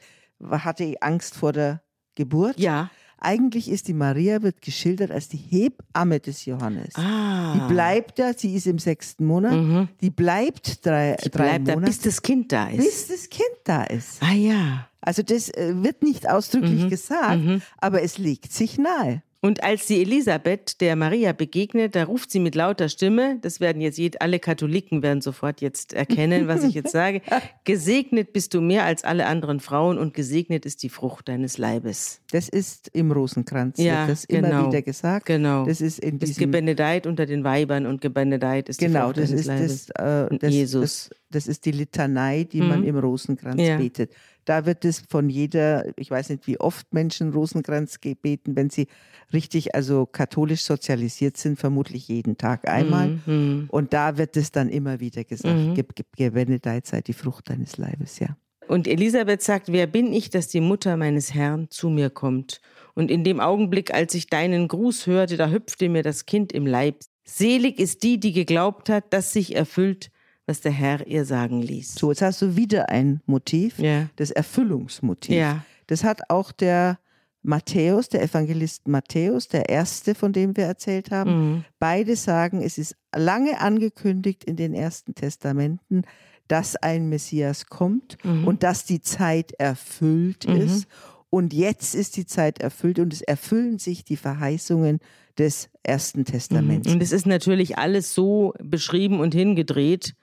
hatte 0.49 0.95
Angst 1.01 1.35
vor 1.35 1.53
der 1.53 1.81
Geburt. 2.15 2.59
Ja. 2.59 2.89
Eigentlich 3.19 3.67
ist 3.69 3.87
die 3.87 3.95
Maria, 3.95 4.43
wird 4.43 4.61
geschildert 4.61 5.09
als 5.09 5.27
die 5.27 5.37
Hebamme 5.37 6.19
des 6.19 6.45
Johannes. 6.45 6.93
Ah. 6.95 7.55
Die 7.55 7.73
bleibt 7.73 8.19
da, 8.19 8.31
sie 8.35 8.53
ist 8.55 8.67
im 8.67 8.77
sechsten 8.77 9.25
Monat, 9.25 9.87
die 10.01 10.11
bleibt 10.11 10.85
drei, 10.85 11.17
Die 11.23 11.31
drei 11.31 11.43
bleibt 11.57 11.67
da, 11.67 11.73
Monate, 11.73 11.89
bis 11.91 11.99
das 12.01 12.21
Kind 12.21 12.51
da 12.51 12.67
ist. 12.69 12.77
bis 12.77 13.07
das 13.07 13.29
Kind 13.29 13.57
da 13.63 13.83
ist. 13.85 14.21
ah 14.21 14.33
ja. 14.33 14.87
Also 15.01 15.23
das 15.23 15.49
äh, 15.49 15.73
wird 15.81 16.03
nicht 16.03 16.29
ausdrücklich 16.29 16.83
Mhm. 16.83 16.89
gesagt, 16.89 17.41
aber 17.79 18.03
es 18.03 18.17
legt 18.19 18.51
sich 18.53 18.77
nahe. 18.77 19.23
Und 19.39 19.63
als 19.63 19.85
die 19.85 20.01
Elisabeth 20.01 20.81
der 20.81 20.95
Maria 20.95 21.31
begegnet, 21.31 21.95
da 21.95 22.03
ruft 22.05 22.31
sie 22.31 22.39
mit 22.39 22.55
lauter 22.55 22.89
Stimme, 22.89 23.37
das 23.41 23.59
werden 23.59 23.81
jetzt 23.81 23.97
alle 24.21 24.39
Katholiken 24.39 25.03
werden 25.03 25.21
sofort 25.21 25.61
jetzt 25.61 25.93
erkennen, 25.93 26.47
was 26.47 26.63
ich 26.63 26.73
jetzt 26.73 26.91
sage, 26.91 27.21
gesegnet 27.63 28.33
bist 28.33 28.53
du 28.53 28.61
mehr 28.61 28.83
als 28.83 29.03
alle 29.03 29.27
anderen 29.27 29.59
Frauen 29.59 29.97
und 29.97 30.13
gesegnet 30.13 30.65
ist 30.65 30.81
die 30.83 30.89
Frucht 30.89 31.27
deines 31.27 31.57
Leibes. 31.57 32.21
Das 32.31 32.49
ist 32.49 32.89
im 32.93 33.11
Rosenkranz, 33.11 33.77
Ja, 33.77 34.01
wird 34.07 34.09
das 34.09 34.23
immer 34.25 34.49
genau. 34.49 34.67
wieder 34.67 34.81
gesagt. 34.81 35.27
Genau. 35.27 35.65
Das 35.65 35.81
ist 35.81 35.99
in 35.99 36.15
Ist 36.17 36.29
diesem 36.29 36.39
gebenedeit 36.51 37.05
unter 37.05 37.25
den 37.25 37.43
Weibern 37.43 37.85
und 37.85 38.01
gebenedeit 38.01 38.69
ist 38.69 38.81
die 38.81 38.85
Genau, 38.87 39.05
Frucht 39.05 39.17
das 39.17 39.29
deines 39.29 39.41
ist 39.41 39.47
Leibes. 39.47 39.85
das, 39.95 40.25
äh, 40.25 40.27
Und 40.31 40.43
das, 40.43 40.53
Jesus. 40.53 40.81
Das, 40.81 41.09
das 41.29 41.47
ist 41.47 41.65
die 41.65 41.71
Litanei, 41.71 42.43
die 42.43 42.61
man 42.61 42.83
im 42.83 42.97
Rosenkranz 42.97 43.61
Ja. 43.61 43.77
betet. 43.77 44.13
Da 44.45 44.65
wird 44.65 44.85
es 44.85 45.03
von 45.09 45.29
jeder, 45.29 45.85
ich 45.97 46.09
weiß 46.09 46.29
nicht, 46.29 46.47
wie 46.47 46.59
oft 46.59 46.93
Menschen 46.93 47.33
Rosenkranz 47.33 47.99
beten, 48.21 48.55
wenn 48.55 48.69
sie 48.69 48.87
richtig, 49.33 49.75
also 49.75 50.05
katholisch 50.05 50.61
sozialisiert 50.63 51.35
sind, 51.35 51.59
vermutlich 51.59 52.07
jeden 52.07 52.37
Tag 52.37 52.67
einmal. 52.69 53.19
Mhm. 53.25 53.65
Und 53.69 53.93
da 53.93 54.17
wird 54.17 54.37
es 54.37 54.51
dann 54.51 54.69
immer 54.69 54.99
wieder 54.99 55.23
gesagt, 55.25 55.75
gib, 55.75 55.93
gebenedeit 56.15 56.87
sei 56.87 57.01
die 57.01 57.13
Frucht 57.13 57.49
deines 57.49 57.77
Leibes, 57.77 58.19
ja. 58.19 58.37
Und 58.67 58.87
Elisabeth 58.87 59.41
sagt, 59.41 59.71
wer 59.71 59.87
bin 59.87 60.11
ich, 60.11 60.29
dass 60.29 60.49
die 60.49 60.59
Mutter 60.59 60.97
meines 60.97 61.33
Herrn 61.33 61.67
zu 61.69 61.89
mir 61.89 62.09
kommt? 62.09 62.61
Und 62.95 63.09
in 63.11 63.23
dem 63.23 63.39
Augenblick, 63.39 63.93
als 63.93 64.13
ich 64.13 64.27
deinen 64.27 64.67
Gruß 64.67 65.07
hörte, 65.07 65.37
da 65.37 65.49
hüpfte 65.49 65.87
mir 65.87 66.03
das 66.03 66.25
Kind 66.25 66.51
im 66.51 66.65
Leib. 66.65 66.99
Selig 67.25 67.79
ist 67.79 68.03
die, 68.03 68.19
die 68.19 68.33
geglaubt 68.33 68.89
hat, 68.89 69.13
dass 69.13 69.31
sich 69.31 69.55
erfüllt, 69.55 70.09
was 70.47 70.61
der 70.61 70.71
Herr 70.71 71.05
ihr 71.05 71.25
sagen 71.25 71.61
ließ. 71.61 71.93
So, 71.95 72.09
jetzt 72.09 72.21
hast 72.23 72.41
du 72.41 72.55
wieder 72.55 72.89
ein 72.89 73.21
Motiv, 73.27 73.77
Ja. 73.77 74.09
das 74.15 74.31
Erfüllungsmotiv. 74.31 75.35
Ja. 75.35 75.63
Das 75.87 76.03
hat 76.03 76.29
auch 76.29 76.51
der 76.51 76.97
Matthäus, 77.43 78.09
der 78.09 78.23
Evangelist 78.23 78.87
Matthäus, 78.87 79.47
der 79.47 79.69
erste, 79.69 80.15
von 80.15 80.33
dem 80.33 80.57
wir 80.57 80.65
erzählt 80.65 81.11
haben. 81.11 81.31
Mhm. 81.51 81.65
Beide 81.79 82.15
sagen, 82.15 82.61
es 82.61 82.77
ist 82.77 82.95
lange 83.15 83.59
angekündigt 83.61 84.43
in 84.43 84.55
den 84.55 84.73
ersten 84.73 85.15
Testamenten, 85.15 86.01
dass 86.47 86.75
ein 86.77 87.09
Messias 87.09 87.67
kommt 87.67 88.17
Mhm. 88.23 88.47
und 88.47 88.63
dass 88.63 88.85
die 88.85 89.01
Zeit 89.01 89.51
erfüllt 89.59 90.45
ist. 90.45 90.87
Und 91.29 91.53
jetzt 91.53 91.93
ist 91.93 92.15
die 92.17 92.25
Zeit 92.25 92.59
erfüllt 92.59 92.99
und 92.99 93.13
es 93.13 93.21
erfüllen 93.21 93.79
sich 93.79 94.03
die 94.05 94.15
Verheißungen 94.17 94.99
des 95.37 95.69
ersten 95.83 96.25
Testaments. 96.25 96.91
Und 96.91 97.01
es 97.01 97.11
ist 97.11 97.25
natürlich 97.25 97.77
alles 97.77 98.13
so 98.13 98.53
beschrieben 98.61 99.19
und 99.19 99.33
hingedreht, 99.33 100.15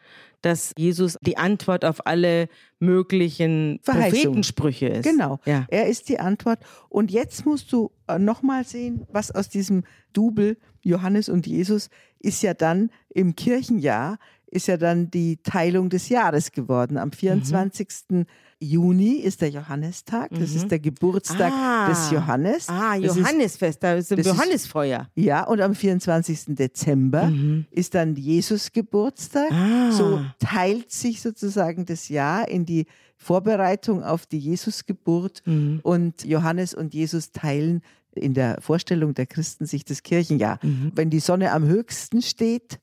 dass 0.43 0.73
Jesus 0.77 1.17
die 1.23 1.39
Antwort 1.39 1.85
auf 1.85 2.07
alle 2.07 2.49
möglichen. 2.79 3.81
Prophetensprüche 3.85 4.87
ist. 4.89 5.05
Genau, 5.05 5.41
Ja. 5.47 5.67
er 5.69 5.87
ist 5.87 6.09
die 6.09 6.21
Antwort. 6.21 6.59
Und 6.91 7.11
jetzt 7.11 7.47
musst 7.47 7.73
du 7.73 7.91
nochmal 8.19 8.65
sehen, 8.65 9.07
was 9.11 9.31
aus 9.31 9.49
diesem 9.49 9.85
Double 10.13 10.57
Johannes 10.83 11.29
und 11.31 11.47
Jesus 11.47 11.89
ist 12.21 12.43
ja 12.43 12.53
dann 12.55 12.91
im 13.09 13.37
Kirchenjahr, 13.37 14.19
ist 14.55 14.69
ja 14.69 14.77
dann 14.77 15.11
die 15.11 15.37
Teilung 15.43 15.91
des 15.91 16.09
Jahres 16.09 16.53
geworden. 16.53 16.97
Am 16.97 17.11
24. 17.13 18.25
Juni 18.61 19.17
ist 19.17 19.43
der 19.43 19.51
Johannistag, 19.51 20.31
das 20.31 20.55
ist 20.55 20.71
der 20.71 20.79
Geburtstag 20.79 21.53
Ah. 21.53 21.89
des 21.89 22.11
Johannes. 22.11 22.69
Ah, 22.69 22.95
Johannesfest, 22.95 23.83
da 23.83 23.95
ist 23.95 24.11
ein 24.13 24.17
das 24.19 24.27
ist- 24.27 24.33
Johannesfeuer. 24.33 25.09
Ja, 25.17 25.45
und 25.45 25.61
am 25.61 25.75
24. 25.75 26.55
Dezember 26.55 27.31
ist 27.71 27.95
dann 27.95 28.15
Jesus 28.17 28.73
Geburtstag. 28.73 29.51
Ah. 29.53 29.91
So 29.93 30.21
teilt 30.39 30.91
sich 30.93 31.21
sozusagen 31.21 31.85
das 31.85 32.09
Jahr 32.09 32.49
in 32.49 32.65
die 32.65 32.87
Vorbereitung 33.17 34.03
auf 34.03 34.25
die 34.27 34.39
Jesusgeburt 34.39 35.43
und 35.83 36.25
Johannes 36.25 36.75
und 36.75 36.95
Jesus 36.95 37.33
teilen 37.33 37.83
in 38.17 38.35
der 38.35 38.61
Vorstellung 38.61 39.15
der 39.15 39.27
Christen 39.27 39.67
sich 39.67 39.85
das 39.85 40.03
Kirchenjahr. 40.03 40.59
Wenn 40.95 41.11
die 41.11 41.21
Sonne 41.21 41.53
am 41.53 41.65
höchsten 41.65 42.23
steht, 42.23 42.81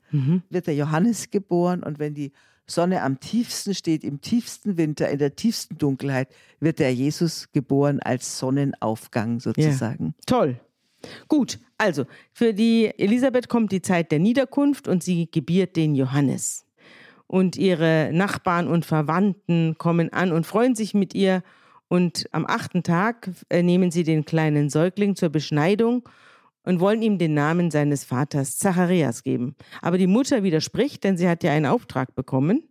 wird 0.49 0.67
der 0.67 0.75
Johannes 0.75 1.29
geboren 1.29 1.83
und 1.83 1.99
wenn 1.99 2.13
die 2.13 2.31
Sonne 2.67 3.01
am 3.01 3.19
tiefsten 3.19 3.73
steht, 3.73 4.03
im 4.03 4.21
tiefsten 4.21 4.77
Winter, 4.77 5.09
in 5.09 5.19
der 5.19 5.35
tiefsten 5.35 5.77
Dunkelheit, 5.77 6.29
wird 6.59 6.79
der 6.79 6.93
Jesus 6.93 7.51
geboren 7.51 7.99
als 7.99 8.39
Sonnenaufgang 8.39 9.39
sozusagen. 9.39 10.15
Toll. 10.25 10.59
Gut, 11.27 11.59
also 11.77 12.05
für 12.31 12.53
die 12.53 12.91
Elisabeth 12.97 13.49
kommt 13.49 13.71
die 13.71 13.81
Zeit 13.81 14.11
der 14.11 14.19
Niederkunft 14.19 14.87
und 14.87 15.03
sie 15.03 15.29
gebiert 15.29 15.75
den 15.75 15.95
Johannes. 15.95 16.65
Und 17.27 17.57
ihre 17.57 18.11
Nachbarn 18.13 18.67
und 18.67 18.85
Verwandten 18.85 19.75
kommen 19.77 20.11
an 20.13 20.31
und 20.31 20.45
freuen 20.45 20.75
sich 20.75 20.93
mit 20.93 21.15
ihr. 21.15 21.43
Und 21.91 22.25
am 22.31 22.45
achten 22.47 22.83
Tag 22.83 23.29
äh, 23.49 23.61
nehmen 23.61 23.91
sie 23.91 24.05
den 24.05 24.23
kleinen 24.23 24.69
Säugling 24.69 25.17
zur 25.17 25.27
Beschneidung 25.27 26.07
und 26.63 26.79
wollen 26.79 27.01
ihm 27.01 27.17
den 27.17 27.33
Namen 27.33 27.69
seines 27.69 28.05
Vaters 28.05 28.57
Zacharias 28.57 29.23
geben. 29.23 29.57
Aber 29.81 29.97
die 29.97 30.07
Mutter 30.07 30.41
widerspricht, 30.41 31.03
denn 31.03 31.17
sie 31.17 31.27
hat 31.27 31.43
ja 31.43 31.51
einen 31.51 31.65
Auftrag 31.65 32.15
bekommen, 32.15 32.63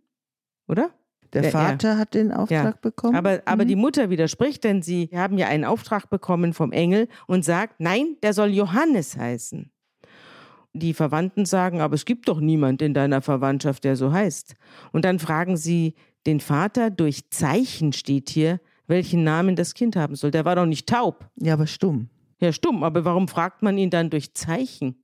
oder? 0.67 0.89
Der 1.33 1.43
Vater 1.43 1.89
ja. 1.89 1.97
hat 1.97 2.15
den 2.15 2.31
Auftrag 2.31 2.65
ja. 2.65 2.79
bekommen. 2.81 3.15
Aber, 3.15 3.43
aber 3.45 3.63
mhm. 3.63 3.67
die 3.67 3.75
Mutter 3.75 4.09
widerspricht, 4.09 4.63
denn 4.63 4.81
sie 4.81 5.11
haben 5.13 5.37
ja 5.37 5.49
einen 5.49 5.65
Auftrag 5.65 6.09
bekommen 6.09 6.53
vom 6.53 6.71
Engel 6.71 7.07
und 7.27 7.45
sagt, 7.45 7.75
nein, 7.77 8.17
der 8.23 8.33
soll 8.33 8.49
Johannes 8.49 9.17
heißen. 9.17 9.71
Die 10.73 10.95
Verwandten 10.95 11.45
sagen, 11.45 11.79
aber 11.79 11.93
es 11.93 12.05
gibt 12.05 12.27
doch 12.27 12.39
niemand 12.39 12.81
in 12.81 12.95
deiner 12.95 13.21
Verwandtschaft, 13.21 13.83
der 13.83 13.95
so 13.95 14.11
heißt. 14.11 14.55
Und 14.91 15.05
dann 15.05 15.19
fragen 15.19 15.57
sie 15.57 15.93
den 16.25 16.39
Vater, 16.39 16.89
durch 16.89 17.29
Zeichen 17.29 17.93
steht 17.93 18.31
hier, 18.31 18.59
welchen 18.87 19.23
Namen 19.23 19.55
das 19.55 19.73
Kind 19.73 19.95
haben 19.95 20.15
soll. 20.15 20.31
Der 20.31 20.45
war 20.45 20.55
doch 20.55 20.65
nicht 20.65 20.87
taub. 20.87 21.29
Ja, 21.35 21.53
aber 21.53 21.67
stumm. 21.67 22.09
Ja, 22.39 22.51
stumm. 22.51 22.83
Aber 22.83 23.05
warum 23.05 23.27
fragt 23.27 23.61
man 23.61 23.77
ihn 23.77 23.89
dann 23.89 24.09
durch 24.09 24.33
Zeichen? 24.33 25.03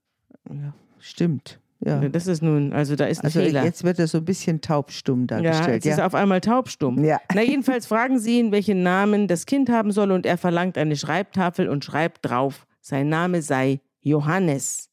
Ja, 0.49 0.73
stimmt. 0.99 1.59
Ja. 1.79 1.99
Das 2.09 2.25
ist 2.25 2.41
nun, 2.41 2.73
also 2.73 2.95
da 2.95 3.05
ist 3.05 3.19
ein 3.19 3.25
also 3.25 3.39
Fehler. 3.39 3.63
Jetzt 3.63 3.83
wird 3.83 3.99
er 3.99 4.07
so 4.07 4.17
ein 4.17 4.25
bisschen 4.25 4.61
taubstumm 4.61 5.27
dargestellt. 5.27 5.67
Ja, 5.67 5.73
jetzt 5.75 5.85
ja. 5.85 5.91
ist 5.93 5.99
er 5.99 6.07
auf 6.07 6.15
einmal 6.15 6.41
taubstumm. 6.41 7.03
Ja. 7.03 7.19
Na, 7.33 7.43
jedenfalls 7.43 7.85
fragen 7.85 8.19
sie 8.19 8.39
ihn, 8.39 8.51
welchen 8.51 8.81
Namen 8.81 9.27
das 9.27 9.45
Kind 9.45 9.69
haben 9.69 9.91
soll 9.91 10.11
und 10.11 10.25
er 10.25 10.37
verlangt 10.37 10.77
eine 10.77 10.95
Schreibtafel 10.95 11.69
und 11.69 11.85
schreibt 11.85 12.25
drauf, 12.25 12.65
sein 12.81 13.09
Name 13.09 13.43
sei 13.43 13.81
Johannes. 14.01 14.89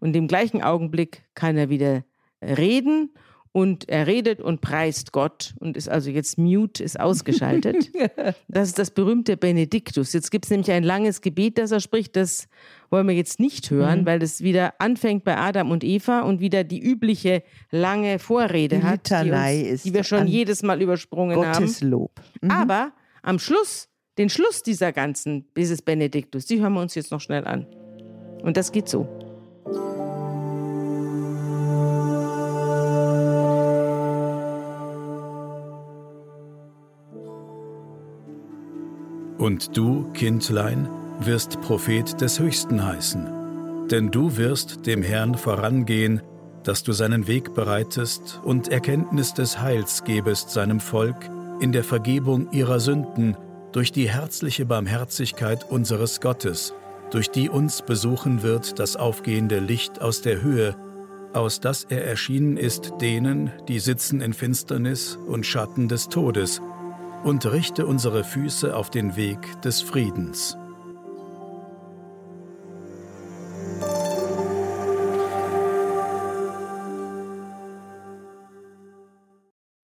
Und 0.00 0.16
im 0.16 0.26
gleichen 0.26 0.62
Augenblick 0.62 1.22
kann 1.34 1.56
er 1.56 1.68
wieder 1.68 2.02
reden 2.42 3.10
und 3.52 3.88
er 3.88 4.06
redet 4.06 4.40
und 4.40 4.60
preist 4.60 5.10
Gott 5.12 5.54
und 5.58 5.76
ist 5.76 5.88
also 5.88 6.10
jetzt 6.10 6.38
mute, 6.38 6.84
ist 6.84 7.00
ausgeschaltet. 7.00 7.90
das 8.48 8.68
ist 8.68 8.78
das 8.78 8.92
berühmte 8.92 9.36
Benediktus. 9.36 10.12
Jetzt 10.12 10.30
gibt 10.30 10.44
es 10.44 10.50
nämlich 10.50 10.70
ein 10.70 10.84
langes 10.84 11.20
Gebet, 11.20 11.58
das 11.58 11.72
er 11.72 11.80
spricht, 11.80 12.14
das 12.14 12.48
wollen 12.90 13.08
wir 13.08 13.14
jetzt 13.14 13.40
nicht 13.40 13.70
hören, 13.70 14.02
mhm. 14.02 14.06
weil 14.06 14.18
das 14.20 14.40
wieder 14.40 14.74
anfängt 14.78 15.24
bei 15.24 15.36
Adam 15.36 15.70
und 15.72 15.82
Eva 15.82 16.20
und 16.20 16.40
wieder 16.40 16.62
die 16.62 16.80
übliche 16.80 17.42
lange 17.70 18.20
Vorrede 18.20 18.78
die 18.78 18.82
hat, 18.84 19.10
die, 19.10 19.30
uns, 19.30 19.82
die 19.82 19.94
wir 19.94 20.04
schon 20.04 20.28
jedes 20.28 20.62
Mal 20.62 20.80
übersprungen 20.80 21.34
Gottes 21.34 21.80
haben. 21.80 21.90
Lob. 21.90 22.20
Mhm. 22.40 22.50
Aber 22.52 22.92
am 23.22 23.40
Schluss, 23.40 23.88
den 24.16 24.28
Schluss 24.28 24.62
dieser 24.62 24.92
ganzen, 24.92 25.46
dieses 25.56 25.82
Benediktus, 25.82 26.46
die 26.46 26.60
hören 26.60 26.74
wir 26.74 26.82
uns 26.82 26.94
jetzt 26.94 27.10
noch 27.10 27.20
schnell 27.20 27.44
an. 27.46 27.66
Und 28.42 28.56
das 28.56 28.70
geht 28.70 28.88
so. 28.88 29.19
Und 39.40 39.74
du, 39.74 40.04
Kindlein, 40.12 40.86
wirst 41.20 41.62
Prophet 41.62 42.20
des 42.20 42.38
Höchsten 42.38 42.84
heißen. 42.84 43.88
Denn 43.90 44.10
du 44.10 44.36
wirst 44.36 44.84
dem 44.84 45.02
Herrn 45.02 45.34
vorangehen, 45.34 46.20
dass 46.62 46.82
du 46.82 46.92
seinen 46.92 47.26
Weg 47.26 47.54
bereitest 47.54 48.38
und 48.44 48.68
Erkenntnis 48.68 49.32
des 49.32 49.58
Heils 49.58 50.04
gebest 50.04 50.50
seinem 50.50 50.78
Volk 50.78 51.16
in 51.58 51.72
der 51.72 51.84
Vergebung 51.84 52.52
ihrer 52.52 52.80
Sünden 52.80 53.34
durch 53.72 53.92
die 53.92 54.10
herzliche 54.10 54.66
Barmherzigkeit 54.66 55.64
unseres 55.70 56.20
Gottes, 56.20 56.74
durch 57.10 57.30
die 57.30 57.48
uns 57.48 57.80
besuchen 57.80 58.42
wird 58.42 58.78
das 58.78 58.96
aufgehende 58.96 59.58
Licht 59.58 60.02
aus 60.02 60.20
der 60.20 60.42
Höhe, 60.42 60.76
aus 61.32 61.60
das 61.60 61.84
er 61.84 62.04
erschienen 62.04 62.58
ist 62.58 62.92
denen, 63.00 63.52
die 63.68 63.78
sitzen 63.78 64.20
in 64.20 64.34
Finsternis 64.34 65.18
und 65.26 65.46
Schatten 65.46 65.88
des 65.88 66.10
Todes, 66.10 66.60
und 67.24 67.44
richte 67.46 67.86
unsere 67.86 68.24
Füße 68.24 68.74
auf 68.74 68.90
den 68.90 69.16
Weg 69.16 69.60
des 69.62 69.82
Friedens. 69.82 70.56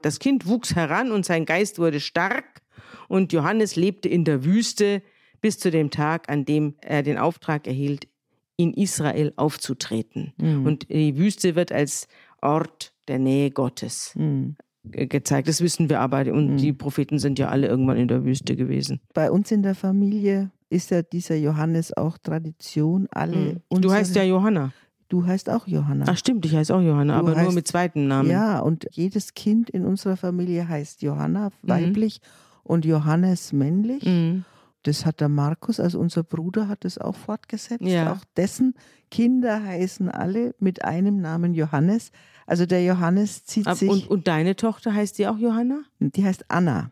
Das 0.00 0.18
Kind 0.18 0.46
wuchs 0.46 0.74
heran 0.76 1.10
und 1.10 1.26
sein 1.26 1.44
Geist 1.44 1.78
wurde 1.78 2.00
stark 2.00 2.62
und 3.08 3.32
Johannes 3.32 3.76
lebte 3.76 4.08
in 4.08 4.24
der 4.24 4.44
Wüste 4.44 5.02
bis 5.40 5.58
zu 5.58 5.70
dem 5.70 5.90
Tag, 5.90 6.30
an 6.30 6.44
dem 6.44 6.76
er 6.80 7.02
den 7.02 7.18
Auftrag 7.18 7.66
erhielt, 7.66 8.08
in 8.56 8.72
Israel 8.72 9.32
aufzutreten. 9.36 10.32
Mhm. 10.38 10.64
Und 10.64 10.88
die 10.88 11.18
Wüste 11.18 11.56
wird 11.56 11.72
als 11.72 12.08
Ort 12.40 12.94
der 13.08 13.18
Nähe 13.18 13.50
Gottes 13.50 14.12
mhm 14.14 14.56
gezeigt. 14.90 15.48
Das 15.48 15.60
wissen 15.60 15.88
wir 15.88 16.00
aber. 16.00 16.20
Und 16.32 16.52
mhm. 16.52 16.56
die 16.56 16.72
Propheten 16.72 17.18
sind 17.18 17.38
ja 17.38 17.48
alle 17.48 17.66
irgendwann 17.66 17.96
in 17.96 18.08
der 18.08 18.24
Wüste 18.24 18.56
gewesen. 18.56 19.00
Bei 19.14 19.30
uns 19.30 19.50
in 19.50 19.62
der 19.62 19.74
Familie 19.74 20.50
ist 20.68 20.90
ja 20.90 21.02
dieser 21.02 21.36
Johannes 21.36 21.96
auch 21.96 22.18
Tradition. 22.18 23.06
Alle 23.10 23.60
mhm. 23.70 23.80
Du 23.80 23.92
heißt 23.92 24.16
ja 24.16 24.22
Johanna. 24.22 24.72
Du 25.08 25.24
heißt 25.24 25.50
auch 25.50 25.68
Johanna. 25.68 26.06
Ach 26.08 26.16
stimmt, 26.16 26.44
ich 26.46 26.54
heiße 26.56 26.74
auch 26.74 26.80
Johanna, 26.80 27.14
du 27.14 27.18
aber 27.20 27.36
heißt, 27.36 27.44
nur 27.44 27.52
mit 27.52 27.68
zweiten 27.68 28.08
Namen. 28.08 28.28
Ja, 28.28 28.58
und 28.58 28.88
jedes 28.90 29.34
Kind 29.34 29.70
in 29.70 29.84
unserer 29.84 30.16
Familie 30.16 30.68
heißt 30.68 31.02
Johanna 31.02 31.50
mhm. 31.50 31.68
weiblich 31.68 32.20
mhm. 32.20 32.60
und 32.64 32.84
Johannes 32.84 33.52
männlich. 33.52 34.04
Mhm. 34.04 34.44
Das 34.82 35.06
hat 35.06 35.20
der 35.20 35.28
Markus, 35.28 35.80
also 35.80 35.98
unser 35.98 36.22
Bruder, 36.22 36.68
hat 36.68 36.84
es 36.84 36.98
auch 36.98 37.16
fortgesetzt. 37.16 37.82
Ja. 37.82 38.12
Auch 38.12 38.24
dessen 38.36 38.74
Kinder 39.10 39.62
heißen 39.62 40.08
alle 40.08 40.54
mit 40.58 40.84
einem 40.84 41.20
Namen 41.20 41.54
Johannes. 41.54 42.10
Also 42.46 42.64
der 42.64 42.82
Johannes 42.84 43.44
zieht 43.44 43.66
Ab, 43.66 43.76
sich. 43.76 43.90
Und, 43.90 44.08
und, 44.08 44.28
deine 44.28 44.56
Tochter 44.56 44.94
heißt 44.94 45.18
die 45.18 45.26
auch 45.26 45.38
Johanna? 45.38 45.82
Die 45.98 46.24
heißt 46.24 46.46
Anna. 46.48 46.90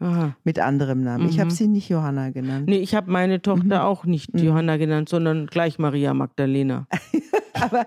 Aha. 0.00 0.34
Mit 0.44 0.58
anderem 0.58 1.02
Namen. 1.02 1.24
Mhm. 1.24 1.30
Ich 1.30 1.40
habe 1.40 1.50
sie 1.50 1.68
nicht 1.68 1.88
Johanna 1.90 2.30
genannt. 2.30 2.66
Nee, 2.68 2.78
ich 2.78 2.94
habe 2.94 3.10
meine 3.10 3.42
Tochter 3.42 3.64
mhm. 3.64 3.72
auch 3.72 4.04
nicht 4.04 4.32
mhm. 4.34 4.40
Johanna 4.40 4.78
genannt, 4.78 5.10
sondern 5.10 5.46
gleich 5.46 5.78
Maria 5.78 6.14
Magdalena. 6.14 6.86
aber, 7.60 7.86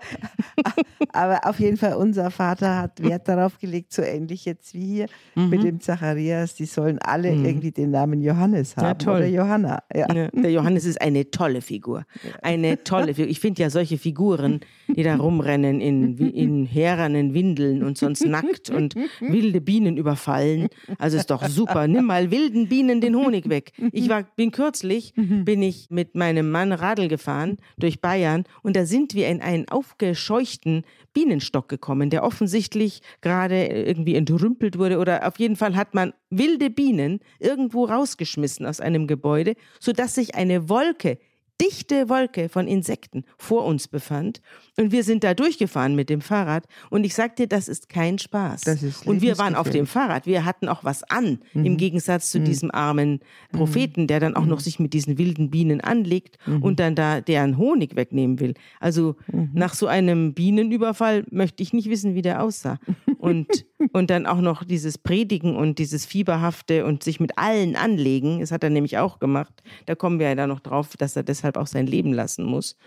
aber 1.11 1.47
auf 1.47 1.59
jeden 1.59 1.77
Fall, 1.77 1.95
unser 1.95 2.29
Vater 2.29 2.81
hat 2.81 3.01
Wert 3.01 3.27
darauf 3.27 3.57
gelegt, 3.57 3.93
so 3.93 4.03
ähnlich 4.03 4.45
jetzt 4.45 4.75
wie 4.75 4.85
hier 4.85 5.05
mhm. 5.33 5.49
mit 5.49 5.63
dem 5.63 5.79
Zacharias. 5.79 6.53
Die 6.53 6.65
sollen 6.65 6.99
alle 6.99 7.31
mhm. 7.31 7.45
irgendwie 7.45 7.71
den 7.71 7.89
Namen 7.89 8.21
Johannes 8.21 8.77
haben. 8.77 8.85
Ja, 8.85 8.93
toll. 8.93 9.17
Oder 9.17 9.27
Johanna. 9.27 9.79
Ja. 9.93 10.13
Ja, 10.13 10.29
der 10.29 10.51
Johannes 10.51 10.85
ist 10.85 11.01
eine 11.01 11.31
tolle 11.31 11.61
Figur. 11.61 12.05
Eine 12.41 12.83
tolle 12.83 13.15
Figur. 13.15 13.31
Ich 13.31 13.39
finde 13.39 13.63
ja 13.63 13.69
solche 13.71 13.97
Figuren, 13.97 14.59
die 14.87 15.01
da 15.01 15.15
rumrennen 15.15 15.81
in, 15.81 16.17
in 16.17 16.65
herernen 16.65 17.33
Windeln 17.33 17.83
und 17.83 17.97
sonst 17.97 18.25
nackt 18.25 18.69
und 18.69 18.95
wilde 19.19 19.61
Bienen 19.61 19.97
überfallen. 19.97 20.67
Also 20.99 21.17
ist 21.17 21.31
doch 21.31 21.47
super. 21.47 21.87
Nimm 21.87 22.02
mal 22.03 22.31
wilden 22.31 22.67
Bienen 22.69 23.01
den 23.01 23.15
Honig 23.15 23.49
weg. 23.49 23.71
Ich 23.91 24.09
war, 24.09 24.23
bin 24.35 24.51
kürzlich, 24.51 25.13
bin 25.15 25.61
ich 25.61 25.87
mit 25.89 26.15
meinem 26.15 26.51
Mann 26.51 26.71
Radl 26.71 27.07
gefahren 27.07 27.57
durch 27.77 28.01
Bayern 28.01 28.43
und 28.61 28.75
da 28.75 28.85
sind 28.85 29.13
wir 29.13 29.27
in 29.27 29.41
einen 29.41 29.67
aufgescheuchten 29.69 30.83
Bienenstock 31.13 31.69
gekommen, 31.69 32.09
der 32.09 32.23
offensichtlich 32.23 33.01
gerade 33.21 33.65
irgendwie 33.65 34.15
entrümpelt 34.15 34.77
wurde 34.77 34.99
oder 34.99 35.27
auf 35.27 35.39
jeden 35.39 35.55
Fall 35.55 35.75
hat 35.75 35.93
man 35.93 36.13
wilde 36.29 36.69
Bienen 36.69 37.19
irgendwo 37.39 37.85
rausgeschmissen 37.85 38.65
aus 38.65 38.79
einem 38.79 39.07
Gebäude, 39.07 39.55
sodass 39.79 40.15
sich 40.15 40.35
eine 40.35 40.69
Wolke 40.69 41.17
dichte 41.61 42.09
Wolke 42.09 42.49
von 42.49 42.67
Insekten 42.67 43.23
vor 43.37 43.65
uns 43.65 43.87
befand. 43.87 44.41
Und 44.77 44.91
wir 44.91 45.03
sind 45.03 45.23
da 45.23 45.33
durchgefahren 45.33 45.95
mit 45.95 46.09
dem 46.09 46.21
Fahrrad. 46.21 46.65
Und 46.89 47.05
ich 47.05 47.13
sagte, 47.13 47.47
das 47.47 47.67
ist 47.67 47.89
kein 47.89 48.17
Spaß. 48.17 48.61
Das 48.61 48.81
ist 48.81 49.05
und 49.05 49.21
wir 49.21 49.37
waren 49.37 49.55
auf 49.55 49.69
dem 49.69 49.85
Fahrrad. 49.85 50.25
Wir 50.25 50.45
hatten 50.45 50.67
auch 50.67 50.83
was 50.83 51.03
an, 51.03 51.39
mhm. 51.53 51.65
im 51.65 51.77
Gegensatz 51.77 52.31
zu 52.31 52.39
mhm. 52.39 52.45
diesem 52.45 52.71
armen. 52.71 53.19
Propheten, 53.51 54.07
der 54.07 54.19
dann 54.19 54.35
auch 54.35 54.45
noch 54.45 54.57
mhm. 54.57 54.63
sich 54.63 54.79
mit 54.79 54.93
diesen 54.93 55.17
wilden 55.17 55.51
Bienen 55.51 55.81
anlegt 55.81 56.37
mhm. 56.45 56.63
und 56.63 56.79
dann 56.79 56.95
da 56.95 57.21
deren 57.21 57.57
Honig 57.57 57.95
wegnehmen 57.95 58.39
will. 58.39 58.55
Also 58.79 59.15
mhm. 59.31 59.51
nach 59.53 59.73
so 59.73 59.87
einem 59.87 60.33
Bienenüberfall 60.33 61.25
möchte 61.29 61.61
ich 61.61 61.73
nicht 61.73 61.89
wissen, 61.89 62.15
wie 62.15 62.21
der 62.21 62.41
aussah. 62.41 62.79
Und, 63.19 63.47
und 63.93 64.09
dann 64.09 64.25
auch 64.25 64.41
noch 64.41 64.63
dieses 64.63 64.97
Predigen 64.97 65.55
und 65.55 65.79
dieses 65.79 66.05
Fieberhafte 66.05 66.85
und 66.85 67.03
sich 67.03 67.19
mit 67.19 67.37
allen 67.37 67.75
anlegen. 67.75 68.39
Das 68.39 68.51
hat 68.51 68.63
er 68.63 68.69
nämlich 68.69 68.97
auch 68.97 69.19
gemacht. 69.19 69.63
Da 69.85 69.95
kommen 69.95 70.19
wir 70.19 70.27
ja 70.29 70.35
dann 70.35 70.49
noch 70.49 70.59
drauf, 70.59 70.97
dass 70.97 71.15
er 71.15 71.23
deshalb 71.43 71.57
auch 71.57 71.67
sein 71.67 71.87
Leben 71.87 72.13
lassen 72.13 72.45
muss. 72.45 72.77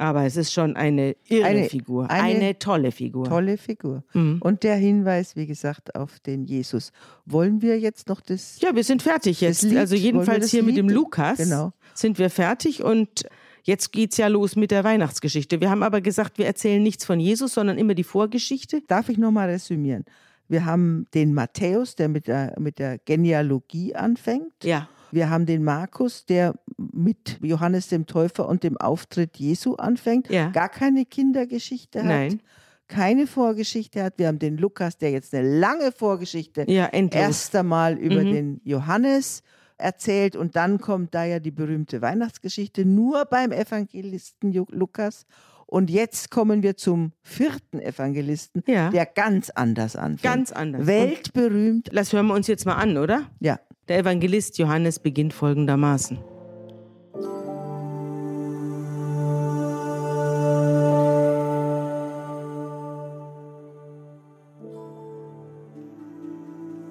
Aber 0.00 0.24
es 0.24 0.36
ist 0.36 0.52
schon 0.52 0.76
eine 0.76 1.16
irre 1.28 1.46
eine, 1.46 1.64
Figur, 1.64 2.08
eine, 2.08 2.22
eine, 2.22 2.58
tolle 2.60 2.92
Figur. 2.92 3.24
Tolle 3.24 3.58
Figur. 3.58 4.04
Mhm. 4.12 4.38
Und 4.40 4.62
der 4.62 4.76
Hinweis, 4.76 5.34
wie 5.34 5.46
gesagt, 5.46 5.96
auf 5.96 6.20
den 6.20 6.44
Jesus. 6.44 6.92
Wollen 7.26 7.62
wir 7.62 7.80
jetzt 7.80 8.08
noch 8.08 8.20
das? 8.20 8.60
Ja, 8.60 8.76
wir 8.76 8.84
sind 8.84 9.02
fertig 9.02 9.40
jetzt. 9.40 9.64
Lied, 9.64 9.76
also 9.76 9.96
jedenfalls 9.96 10.52
hier 10.52 10.62
Lied? 10.62 10.68
mit 10.68 10.76
dem 10.76 10.88
Lukas 10.88 11.38
genau. 11.38 11.72
sind 11.94 12.20
wir 12.20 12.30
fertig 12.30 12.84
und 12.84 13.24
jetzt 13.64 13.90
geht 13.90 14.12
es 14.12 14.18
ja 14.18 14.28
los 14.28 14.54
mit 14.54 14.70
der 14.70 14.84
Weihnachtsgeschichte. 14.84 15.60
Wir 15.60 15.68
haben 15.68 15.82
aber 15.82 16.00
gesagt, 16.00 16.38
wir 16.38 16.46
erzählen 16.46 16.80
nichts 16.80 17.04
von 17.04 17.18
Jesus, 17.18 17.54
sondern 17.54 17.76
immer 17.76 17.94
die 17.94 18.04
Vorgeschichte. 18.04 18.82
Darf 18.86 19.08
ich 19.08 19.18
nochmal 19.18 19.50
resümieren? 19.50 20.04
Wir 20.46 20.64
haben 20.64 21.06
den 21.12 21.34
Matthäus, 21.34 21.96
der 21.96 22.08
mit 22.08 22.28
der, 22.28 22.54
mit 22.60 22.78
der 22.78 22.98
Genealogie 22.98 23.96
anfängt. 23.96 24.52
Ja. 24.62 24.88
Wir 25.10 25.30
haben 25.30 25.46
den 25.46 25.64
Markus, 25.64 26.26
der 26.26 26.54
mit 26.76 27.38
Johannes 27.42 27.88
dem 27.88 28.06
Täufer 28.06 28.48
und 28.48 28.62
dem 28.62 28.76
Auftritt 28.76 29.36
Jesu 29.38 29.74
anfängt, 29.76 30.28
Ja. 30.30 30.50
gar 30.50 30.68
keine 30.68 31.04
Kindergeschichte 31.04 32.00
hat, 32.00 32.06
Nein. 32.06 32.42
keine 32.88 33.26
Vorgeschichte 33.26 34.02
hat. 34.02 34.14
Wir 34.18 34.28
haben 34.28 34.38
den 34.38 34.56
Lukas, 34.58 34.98
der 34.98 35.10
jetzt 35.10 35.34
eine 35.34 35.58
lange 35.58 35.92
Vorgeschichte 35.92 36.64
Ja, 36.68 36.86
endlos. 36.86 37.22
erst 37.22 37.56
einmal 37.56 37.96
über 37.98 38.22
Mhm. 38.22 38.32
den 38.32 38.60
Johannes 38.64 39.42
erzählt 39.76 40.34
und 40.36 40.56
dann 40.56 40.80
kommt 40.80 41.14
da 41.14 41.24
ja 41.24 41.38
die 41.38 41.52
berühmte 41.52 42.02
Weihnachtsgeschichte 42.02 42.84
nur 42.84 43.24
beim 43.26 43.52
Evangelisten 43.52 44.52
Lukas. 44.70 45.24
Und 45.66 45.90
jetzt 45.90 46.30
kommen 46.30 46.62
wir 46.62 46.78
zum 46.78 47.12
vierten 47.22 47.78
Evangelisten, 47.78 48.62
Ja. 48.66 48.88
der 48.90 49.04
ganz 49.04 49.50
anders 49.50 49.96
anfängt. 49.96 50.22
Ganz 50.22 50.50
anders. 50.50 50.86
Weltberühmt. 50.86 51.90
Das 51.92 52.12
hören 52.12 52.26
wir 52.28 52.34
uns 52.34 52.46
jetzt 52.46 52.64
mal 52.64 52.74
an, 52.76 52.96
oder? 52.96 53.26
Ja. 53.40 53.60
Der 53.88 53.98
Evangelist 53.98 54.58
Johannes 54.58 54.98
beginnt 54.98 55.32
folgendermaßen. 55.32 56.18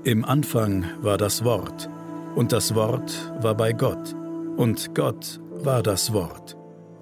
Im 0.04 0.26
Anfang 0.26 0.86
war 1.02 1.18
das 1.18 1.44
Wort, 1.44 1.90
und 2.36 2.52
das 2.52 2.74
Wort 2.74 3.32
war 3.42 3.56
bei 3.56 3.74
Gott, 3.74 4.16
und 4.56 4.96
Gott 4.96 5.40
war 5.52 5.84
das 5.84 6.14
Wort. 6.14 6.58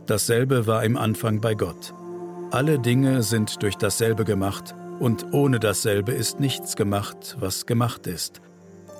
Dasselbe 0.07 0.67
war 0.67 0.83
im 0.83 0.97
Anfang 0.97 1.39
bei 1.39 1.53
Gott. 1.53 1.93
Alle 2.51 2.79
Dinge 2.79 3.23
sind 3.23 3.61
durch 3.61 3.75
dasselbe 3.75 4.25
gemacht, 4.25 4.75
und 4.99 5.33
ohne 5.33 5.59
dasselbe 5.59 6.11
ist 6.11 6.39
nichts 6.39 6.75
gemacht, 6.75 7.37
was 7.39 7.65
gemacht 7.65 8.07
ist. 8.07 8.41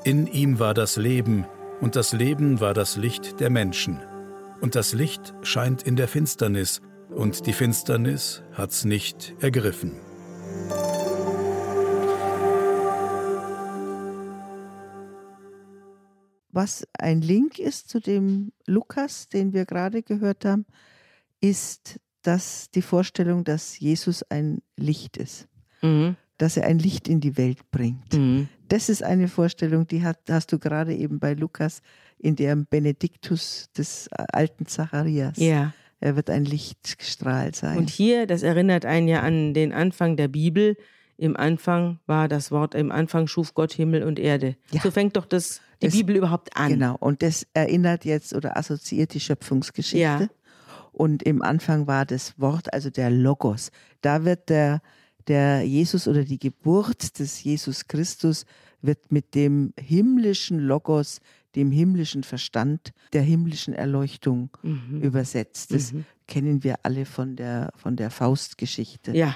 In 0.05 0.27
ihm 0.27 0.59
war 0.59 0.75
das 0.75 0.97
Leben, 0.97 1.47
und 1.81 1.95
das 1.95 2.13
Leben 2.13 2.59
war 2.59 2.75
das 2.75 2.95
Licht 2.95 3.39
der 3.39 3.49
Menschen. 3.49 3.99
Und 4.61 4.75
das 4.75 4.93
Licht 4.93 5.33
scheint 5.41 5.81
in 5.81 5.95
der 5.95 6.07
Finsternis, 6.07 6.83
und 7.09 7.47
die 7.47 7.53
Finsternis 7.53 8.43
hat's 8.53 8.85
nicht 8.85 9.33
ergriffen. 9.39 9.93
Was 16.51 16.87
ein 16.99 17.21
Link 17.21 17.57
ist 17.57 17.89
zu 17.89 17.99
dem 17.99 18.51
Lukas, 18.67 19.27
den 19.27 19.53
wir 19.53 19.65
gerade 19.65 20.03
gehört 20.03 20.45
haben, 20.45 20.67
ist 21.41 21.99
dass 22.21 22.69
die 22.69 22.83
Vorstellung, 22.83 23.43
dass 23.43 23.79
Jesus 23.79 24.21
ein 24.29 24.61
Licht 24.77 25.17
ist, 25.17 25.47
Mhm. 25.81 26.15
Dass 26.38 26.57
er 26.57 26.65
ein 26.65 26.79
Licht 26.79 27.07
in 27.07 27.19
die 27.21 27.38
Welt 27.38 27.71
bringt. 27.71 28.13
Mhm. 28.13 28.47
Das 28.67 28.89
ist 28.89 29.03
eine 29.03 29.27
Vorstellung, 29.27 29.88
die 29.88 30.03
hat, 30.03 30.17
hast 30.29 30.51
du 30.51 30.59
gerade 30.59 30.93
eben 30.95 31.19
bei 31.19 31.33
Lukas 31.33 31.81
in 32.17 32.36
dem 32.36 32.65
Benediktus 32.65 33.69
des 33.77 34.09
alten 34.11 34.65
Zacharias. 34.65 35.38
Ja. 35.38 35.73
Er 35.99 36.15
wird 36.15 36.29
ein 36.29 36.45
Lichtstrahl 36.45 37.53
sein. 37.55 37.77
Und 37.77 37.89
hier, 37.89 38.27
das 38.27 38.43
erinnert 38.43 38.86
einen 38.86 39.07
ja 39.07 39.21
an 39.21 39.53
den 39.53 39.71
Anfang 39.73 40.17
der 40.17 40.27
Bibel. 40.27 40.75
Im 41.17 41.38
Anfang 41.38 41.99
war 42.07 42.27
das 42.27 42.51
Wort, 42.51 42.75
im 42.75 42.91
Anfang 42.91 43.27
schuf 43.27 43.53
Gott 43.53 43.71
Himmel 43.71 44.03
und 44.03 44.19
Erde. 44.19 44.55
Ja. 44.71 44.81
So 44.81 44.91
fängt 44.91 45.15
doch 45.15 45.25
das, 45.25 45.61
die 45.81 45.86
Das- 45.88 45.95
Bibel 45.95 46.15
überhaupt 46.17 46.57
an. 46.57 46.69
Genau, 46.69 46.95
und 46.99 47.21
das 47.21 47.47
erinnert 47.53 48.03
jetzt 48.03 48.33
oder 48.33 48.57
assoziiert 48.57 49.13
die 49.13 49.19
Schöpfungsgeschichte. 49.21 49.97
Ja. 49.99 50.27
Und 50.91 51.23
im 51.23 51.41
Anfang 51.41 51.88
war 51.88 52.05
das 52.05 52.39
Wort, 52.39 52.73
also 52.73 52.89
der 52.89 53.09
Logos. 53.09 53.71
Da 54.01 54.25
wird 54.25 54.49
der, 54.49 54.81
der 55.28 55.63
Jesus 55.63 56.07
oder 56.07 56.23
die 56.23 56.39
Geburt 56.39 57.19
des 57.19 57.43
Jesus 57.43 57.88
Christus 57.88 58.45
wird 58.82 59.11
mit 59.11 59.34
dem 59.36 59.73
himmlischen 59.80 60.59
Logos, 60.59 61.19
dem 61.55 61.71
himmlischen 61.71 62.23
Verstand, 62.23 62.91
der 63.13 63.21
himmlischen 63.23 63.73
Erleuchtung 63.73 64.49
Mhm. 64.61 65.01
übersetzt. 65.01 65.73
Das 65.73 65.93
kennen 66.28 66.63
wir 66.63 66.80
alle 66.84 67.05
von 67.05 67.36
der, 67.36 67.71
von 67.76 67.95
der 67.95 68.09
Faustgeschichte. 68.11 69.15
Ja, 69.15 69.36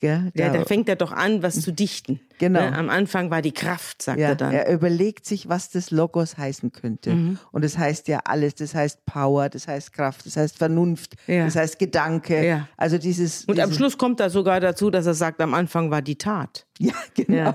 Gell? 0.00 0.32
ja, 0.34 0.48
Da- 0.50 0.58
da 0.58 0.64
fängt 0.64 0.88
er 0.88 0.96
doch 0.96 1.12
an, 1.12 1.42
was 1.42 1.60
zu 1.60 1.72
dichten. 1.72 2.20
Genau. 2.38 2.60
Ne? 2.60 2.74
Am 2.74 2.88
Anfang 2.88 3.30
war 3.30 3.42
die 3.42 3.52
Kraft, 3.52 4.00
sagt 4.00 4.18
Ja, 4.18 4.28
er 4.28 4.34
dann. 4.34 4.52
er 4.54 4.72
überlegt 4.72 5.26
sich, 5.26 5.50
was 5.50 5.68
das 5.68 5.90
Logos 5.90 6.38
heißen 6.38 6.72
könnte. 6.72 7.10
Mhm. 7.14 7.38
Und 7.52 7.62
das 7.64 7.76
heißt 7.76 8.08
ja 8.08 8.20
alles. 8.24 8.54
Das 8.54 8.74
heißt 8.74 9.04
Power, 9.04 9.50
das 9.50 9.68
heißt 9.68 9.92
Kraft, 9.92 10.24
das 10.24 10.36
heißt 10.38 10.56
Vernunft, 10.56 11.16
Ja. 11.26 11.44
das 11.44 11.54
heißt 11.56 11.78
Gedanke. 11.78 12.42
Ja. 12.46 12.68
Also 12.78 12.96
dieses. 12.96 13.44
Und 13.44 13.60
am 13.60 13.70
Schluss 13.74 13.98
kommt 13.98 14.20
er 14.20 14.30
sogar 14.30 14.58
dazu, 14.60 14.90
dass 14.90 15.04
er 15.04 15.12
sagt, 15.12 15.38
am 15.42 15.52
Anfang 15.52 15.90
war 15.90 16.00
die 16.00 16.16
Tat. 16.16 16.66
Ja, 16.82 16.94
genau. 17.14 17.54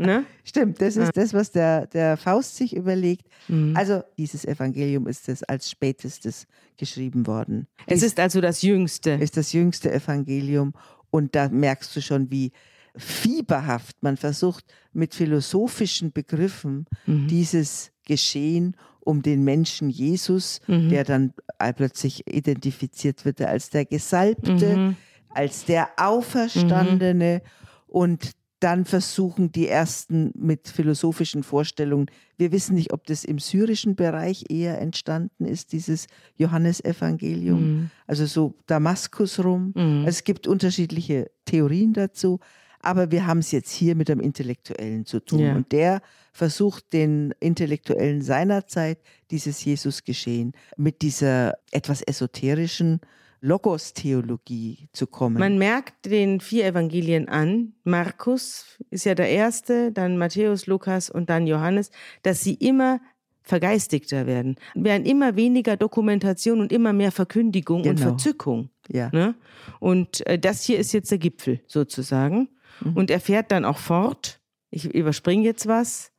Ne? 0.00 0.24
Stimmt, 0.44 0.80
das 0.82 0.96
ist 0.96 1.16
das, 1.16 1.32
was 1.34 1.52
der, 1.52 1.86
der 1.86 2.16
Faust 2.16 2.56
sich 2.56 2.74
überlegt. 2.74 3.26
Mhm. 3.46 3.76
Also 3.76 4.02
dieses 4.18 4.44
Evangelium 4.44 5.06
ist 5.06 5.28
das 5.28 5.44
als 5.44 5.70
spätestes 5.70 6.48
geschrieben 6.76 7.28
worden. 7.28 7.68
Es 7.86 8.02
ist 8.02 8.18
also 8.18 8.40
das 8.40 8.62
Jüngste. 8.62 9.12
ist 9.12 9.36
das 9.36 9.52
jüngste 9.52 9.92
Evangelium 9.92 10.72
und 11.14 11.36
da 11.36 11.48
merkst 11.48 11.94
du 11.94 12.00
schon, 12.02 12.32
wie 12.32 12.50
fieberhaft 12.96 14.02
man 14.02 14.16
versucht, 14.16 14.64
mit 14.92 15.14
philosophischen 15.14 16.10
Begriffen 16.12 16.86
Mhm. 17.06 17.28
dieses 17.28 17.92
Geschehen 18.04 18.76
um 19.00 19.22
den 19.22 19.44
Menschen 19.44 19.90
Jesus, 19.90 20.60
Mhm. 20.66 20.88
der 20.88 21.04
dann 21.04 21.32
plötzlich 21.76 22.26
identifiziert 22.26 23.24
wird 23.24 23.40
als 23.42 23.70
der 23.70 23.84
Gesalbte, 23.84 24.76
Mhm. 24.76 24.96
als 25.28 25.64
der 25.66 25.88
Auferstandene 25.98 27.42
und 27.86 28.32
dann 28.64 28.86
versuchen 28.86 29.52
die 29.52 29.68
ersten 29.68 30.32
mit 30.34 30.68
philosophischen 30.68 31.42
Vorstellungen. 31.42 32.06
Wir 32.38 32.50
wissen 32.50 32.74
nicht, 32.74 32.94
ob 32.94 33.04
das 33.06 33.22
im 33.22 33.38
syrischen 33.38 33.94
Bereich 33.94 34.46
eher 34.48 34.80
entstanden 34.80 35.44
ist, 35.44 35.72
dieses 35.72 36.06
Johannesevangelium, 36.36 37.60
Mhm. 37.60 37.90
also 38.06 38.24
so 38.24 38.54
Damaskus 38.66 39.38
rum. 39.44 39.72
Also 39.76 40.08
es 40.08 40.24
gibt 40.24 40.46
unterschiedliche 40.46 41.30
Theorien 41.44 41.92
dazu, 41.92 42.40
aber 42.80 43.10
wir 43.10 43.26
haben 43.26 43.40
es 43.40 43.50
jetzt 43.52 43.70
hier 43.70 43.94
mit 43.94 44.10
einem 44.10 44.20
Intellektuellen 44.20 45.04
zu 45.04 45.20
tun. 45.20 45.40
Ja. 45.40 45.56
Und 45.56 45.70
der 45.72 46.00
versucht 46.32 46.92
den 46.94 47.34
Intellektuellen 47.40 48.22
seiner 48.22 48.66
Zeit 48.66 48.98
dieses 49.30 49.62
Jesus-Geschehen 49.64 50.52
mit 50.78 51.02
dieser 51.02 51.54
etwas 51.70 52.00
esoterischen 52.00 53.00
Logos-Theologie 53.44 54.88
zu 54.92 55.06
kommen. 55.06 55.38
Man 55.38 55.58
merkt 55.58 56.06
den 56.06 56.40
vier 56.40 56.66
Evangelien 56.66 57.28
an. 57.28 57.74
Markus 57.84 58.78
ist 58.90 59.04
ja 59.04 59.14
der 59.14 59.28
erste, 59.28 59.92
dann 59.92 60.16
Matthäus, 60.18 60.66
Lukas 60.66 61.10
und 61.10 61.30
dann 61.30 61.46
Johannes, 61.46 61.90
dass 62.22 62.42
sie 62.42 62.54
immer 62.54 63.00
vergeistigter 63.42 64.26
werden. 64.26 64.56
Werden 64.74 65.04
immer 65.04 65.36
weniger 65.36 65.76
Dokumentation 65.76 66.60
und 66.60 66.72
immer 66.72 66.92
mehr 66.94 67.12
Verkündigung 67.12 67.78
und 67.82 67.96
Genau. 67.96 68.00
Verzückung. 68.00 68.70
ja. 68.88 69.10
Ne? 69.12 69.34
Und 69.80 70.26
äh, 70.26 70.38
das 70.38 70.62
hier 70.62 70.78
ist 70.78 70.92
jetzt 70.92 71.10
der 71.10 71.18
Gipfel 71.18 71.60
sozusagen. 71.66 72.48
Und 72.94 73.08
er 73.10 73.20
fährt 73.20 73.52
dann 73.52 73.64
auch 73.64 73.78
fort. 73.78 74.40
Ich 74.70 74.86
überspringe 74.92 75.44
jetzt 75.44 75.68
was. 75.68 76.10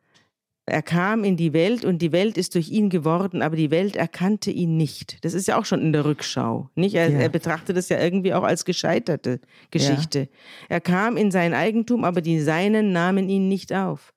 Er 0.68 0.82
kam 0.82 1.24
in 1.24 1.38
die 1.38 1.54
Welt 1.54 1.86
und 1.86 2.00
die 2.00 2.12
Welt 2.12 2.38
ist 2.38 2.56
durch 2.56 2.70
ihn 2.70 2.90
geworden, 2.90 3.44
aber 3.44 3.56
die 3.56 3.70
Welt 3.70 3.96
erkannte 3.96 4.50
ihn 4.50 4.78
nicht. 4.78 5.24
Das 5.24 5.36
ist 5.36 5.48
ja 5.48 5.60
auch 5.60 5.66
schon 5.66 5.80
in 5.80 5.94
der 5.94 6.06
Rückschau. 6.06 6.70
Nicht? 6.74 6.96
Er, 6.96 7.10
Ja. 7.10 7.20
er 7.20 7.30
betrachtet 7.30 7.78
das 7.78 7.90
ja 7.90 8.00
irgendwie 8.02 8.34
auch 8.34 8.42
als 8.44 8.66
gescheiterte 8.66 9.40
Geschichte. 9.70 10.28
Er 10.68 10.82
kam 10.82 11.18
in 11.18 11.30
sein 11.30 11.54
Eigentum, 11.54 12.04
aber 12.04 12.22
die 12.22 12.40
Seinen 12.40 12.94
nahmen 12.94 13.30
ihn 13.30 13.48
nicht 13.48 13.74
auf. 13.74 14.14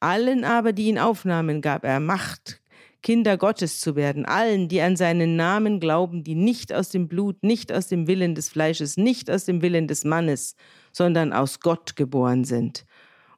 Allen 0.00 0.44
aber, 0.44 0.72
die 0.72 0.88
ihn 0.88 0.98
aufnahmen, 0.98 1.62
gab 1.62 1.84
er 1.84 2.00
Macht, 2.00 2.60
Kinder 3.02 3.36
Gottes 3.36 3.80
zu 3.80 3.94
werden. 3.94 4.24
Allen, 4.24 4.68
die 4.68 4.80
an 4.80 4.96
seinen 4.96 5.36
Namen 5.36 5.78
glauben, 5.78 6.24
die 6.24 6.34
nicht 6.34 6.72
aus 6.72 6.88
dem 6.88 7.06
Blut, 7.06 7.42
nicht 7.42 7.70
aus 7.70 7.86
dem 7.86 8.08
Willen 8.08 8.34
des 8.34 8.48
Fleisches, 8.48 8.96
nicht 8.96 9.30
aus 9.30 9.44
dem 9.44 9.62
Willen 9.62 9.86
des 9.86 10.04
Mannes, 10.04 10.56
sondern 10.90 11.32
aus 11.32 11.60
Gott 11.60 11.96
geboren 11.96 12.44
sind. 12.44 12.84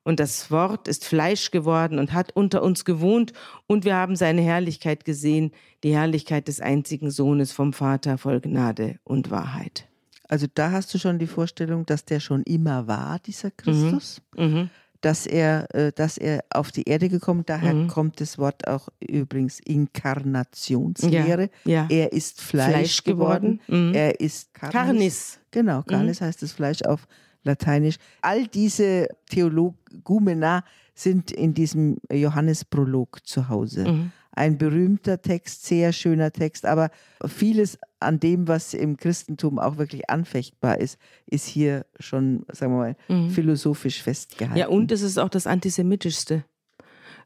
Und 0.07 0.21
das 0.21 0.53
Wort 0.53 0.87
ist 0.87 1.05
Fleisch 1.05 1.51
geworden 1.51 1.99
und 1.99 2.13
hat 2.13 2.31
unter 2.37 2.63
uns 2.63 2.85
gewohnt, 2.85 3.33
und 3.67 3.85
wir 3.85 3.97
haben 3.97 4.15
seine 4.15 4.41
Herrlichkeit 4.41 5.05
gesehen, 5.05 5.51
die 5.83 5.93
Herrlichkeit 5.97 6.47
des 6.47 6.61
einzigen 6.61 7.11
Sohnes 7.11 7.51
vom 7.51 7.73
Vater 7.73 8.17
voll 8.17 8.41
Gnade 8.41 9.01
und 9.03 9.33
Wahrheit. 9.33 9.89
Also 10.29 10.47
da 10.55 10.71
hast 10.71 10.95
du 10.95 10.99
schon 10.99 11.19
die 11.19 11.27
Vorstellung, 11.27 11.87
dass 11.87 12.05
der 12.05 12.21
schon 12.21 12.45
immer 12.45 12.87
war, 12.87 13.19
dieser 13.19 13.51
Christus. 13.51 14.23
Mhm. 14.37 14.71
Dass 15.01 15.27
er, 15.27 15.75
äh, 15.75 15.91
dass 15.93 16.19
er 16.19 16.45
auf 16.51 16.71
die 16.71 16.85
Erde 16.85 17.09
gekommen, 17.09 17.43
daher 17.45 17.75
Mhm. 17.75 17.89
kommt 17.89 18.21
das 18.21 18.39
Wort 18.39 18.69
auch 18.69 18.89
übrigens 19.01 19.59
Inkarnationslehre. 19.59 21.51
Ja, 21.65 21.83
ja. 21.83 21.87
Er 21.91 22.13
ist 22.13 22.41
Fleisch, 22.41 22.71
Fleisch 22.71 23.05
geworden. 23.05 23.59
geworden. 23.67 23.89
Mhm. 23.89 23.95
Er 23.95 24.21
ist 24.21 24.55
Carnis. 24.55 24.73
Carnis. 24.73 25.39
Genau, 25.51 25.83
Carnis 25.83 26.21
heißt 26.21 26.43
das 26.43 26.53
Fleisch 26.53 26.83
auf 26.83 27.09
Lateinisch. 27.47 27.97
All 28.21 28.47
diese 28.47 29.09
Theologumena 29.31 30.65
sind 30.95 31.31
in 31.31 31.55
diesem 31.55 31.99
Johannesprolog 32.11 33.27
zu 33.27 33.49
Hause. 33.49 33.85
Mhm. 33.91 34.13
Ein 34.33 34.59
berühmter 34.59 35.23
Text, 35.23 35.65
sehr 35.65 35.93
schöner 35.95 36.31
Text, 36.31 36.67
aber 36.67 36.91
vieles 37.27 37.79
an 38.01 38.21
dem, 38.21 38.49
was 38.49 38.75
im 38.75 38.99
Christentum 38.99 39.59
auch 39.59 39.79
wirklich 39.79 40.11
anfechtbar 40.11 40.79
ist, 40.79 40.99
ist 41.27 41.47
hier 41.47 41.87
schon, 41.99 42.45
sagen 42.53 42.73
wir 42.75 42.95
mal, 43.09 43.31
philosophisch 43.31 44.03
festgehalten. 44.03 44.53
Mhm. 44.55 44.59
Ja, 44.61 44.69
und 44.69 44.93
es 44.93 45.01
ist 45.01 45.19
auch 45.19 45.31
das 45.31 45.47
Antisemitischste. 45.47 46.45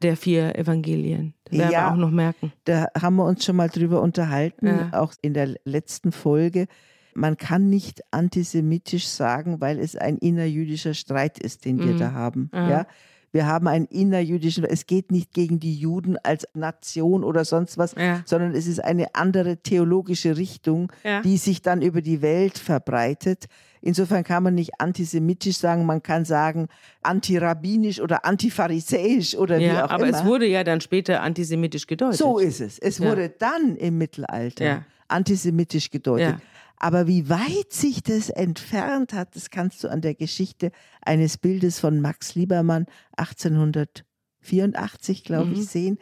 der 0.03 0.17
vier 0.17 0.57
Evangelien. 0.57 1.35
Das 1.45 1.59
werden 1.59 1.73
Ja. 1.73 1.81
wir 1.89 1.93
auch 1.93 1.97
noch 1.97 2.11
merken. 2.11 2.53
Da 2.65 2.87
haben 2.99 3.17
wir 3.17 3.27
uns 3.27 3.45
schon 3.45 3.57
mal 3.57 3.69
drüber 3.69 4.01
unterhalten, 4.01 4.67
Ja. 4.67 4.91
auch 4.99 5.13
in 5.21 5.35
der 5.35 5.57
letzten 5.65 6.11
Folge. 6.11 6.69
Man 7.21 7.37
kann 7.37 7.69
nicht 7.69 8.01
antisemitisch 8.11 9.07
sagen, 9.07 9.61
weil 9.61 9.79
es 9.79 9.95
ein 9.95 10.17
innerjüdischer 10.17 10.95
Streit 10.95 11.39
ist, 11.39 11.67
den 11.67 11.79
wir 11.79 11.93
Mhm. 11.95 11.99
da 11.99 12.13
haben. 12.13 12.51
Ja? 12.55 12.87
Wir 13.33 13.47
haben 13.47 13.69
einen 13.69 13.85
innerjüdischen, 13.85 14.65
es 14.65 14.87
geht 14.87 15.13
nicht 15.13 15.33
gegen 15.35 15.61
die 15.61 15.75
Juden 15.75 16.17
als 16.25 16.49
Nation 16.55 17.23
oder 17.23 17.45
sonst 17.45 17.79
was, 17.79 17.95
Ja. 17.97 18.23
sondern 18.25 18.55
es 18.55 18.67
ist 18.67 18.83
eine 18.83 19.15
andere 19.15 19.59
theologische 19.59 20.37
Richtung, 20.37 20.91
Ja. 21.05 21.21
die 21.21 21.37
sich 21.37 21.61
dann 21.63 21.83
über 21.83 22.01
die 22.01 22.23
Welt 22.23 22.59
verbreitet. 22.59 23.45
Insofern 23.83 24.25
kann 24.25 24.43
man 24.43 24.55
nicht 24.55 24.81
antisemitisch 24.81 25.59
sagen, 25.59 25.87
man 25.87 26.03
kann 26.03 26.25
sagen 26.25 26.69
antirabbinisch 27.03 28.01
oder 28.01 28.25
antipharisäisch 28.25 29.37
oder 29.37 29.59
wie 29.59 29.65
Ja, 29.67 29.85
auch 29.85 29.91
aber 29.91 30.09
immer. 30.09 30.19
es 30.19 30.25
wurde 30.25 30.47
ja 30.47 30.65
dann 30.65 30.81
später 30.81 31.23
antisemitisch 31.23 31.87
gedeutet. 31.87 32.19
So 32.19 32.39
ist 32.39 32.61
es. 32.61 32.79
Es 32.79 33.01
wurde 33.01 33.29
dann 33.29 33.77
im 33.77 33.99
Mittelalter 33.99 34.85
antisemitisch 35.09 35.91
gedeutet. 35.91 36.37
Aber 36.83 37.07
wie 37.07 37.29
weit 37.29 37.73
sich 37.73 38.03
das 38.03 38.31
entfernt 38.31 39.13
hat, 39.13 39.37
das 39.37 39.51
kannst 39.51 39.85
du 39.85 39.89
an 39.89 40.01
der 40.01 40.15
Geschichte 40.15 40.73
eines 41.03 41.37
Bildes 41.39 41.79
von 41.79 42.01
Max 42.01 42.35
Liebermann 42.35 42.87
1884, 43.17 45.25
glaube 45.25 45.47
Mhm. 45.51 45.55
ich, 45.55 45.67
sehen. 45.67 45.99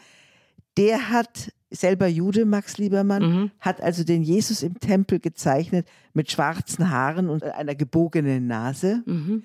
Der 0.77 1.11
hat 1.11 1.53
selber 1.71 2.07
Jude, 2.07 2.45
Max 2.47 2.79
Liebermann, 2.79 3.23
Mhm. 3.23 3.51
hat 3.61 3.81
also 3.83 4.05
den 4.05 4.23
Jesus 4.23 4.63
im 4.63 4.79
Tempel 4.79 5.19
gezeichnet 5.19 5.87
mit 6.15 6.31
schwarzen 6.31 6.91
Haaren 6.91 7.29
und 7.29 7.43
einer 7.43 7.75
gebogenen 7.75 8.47
Nase. 8.47 9.03
Mhm. 9.05 9.43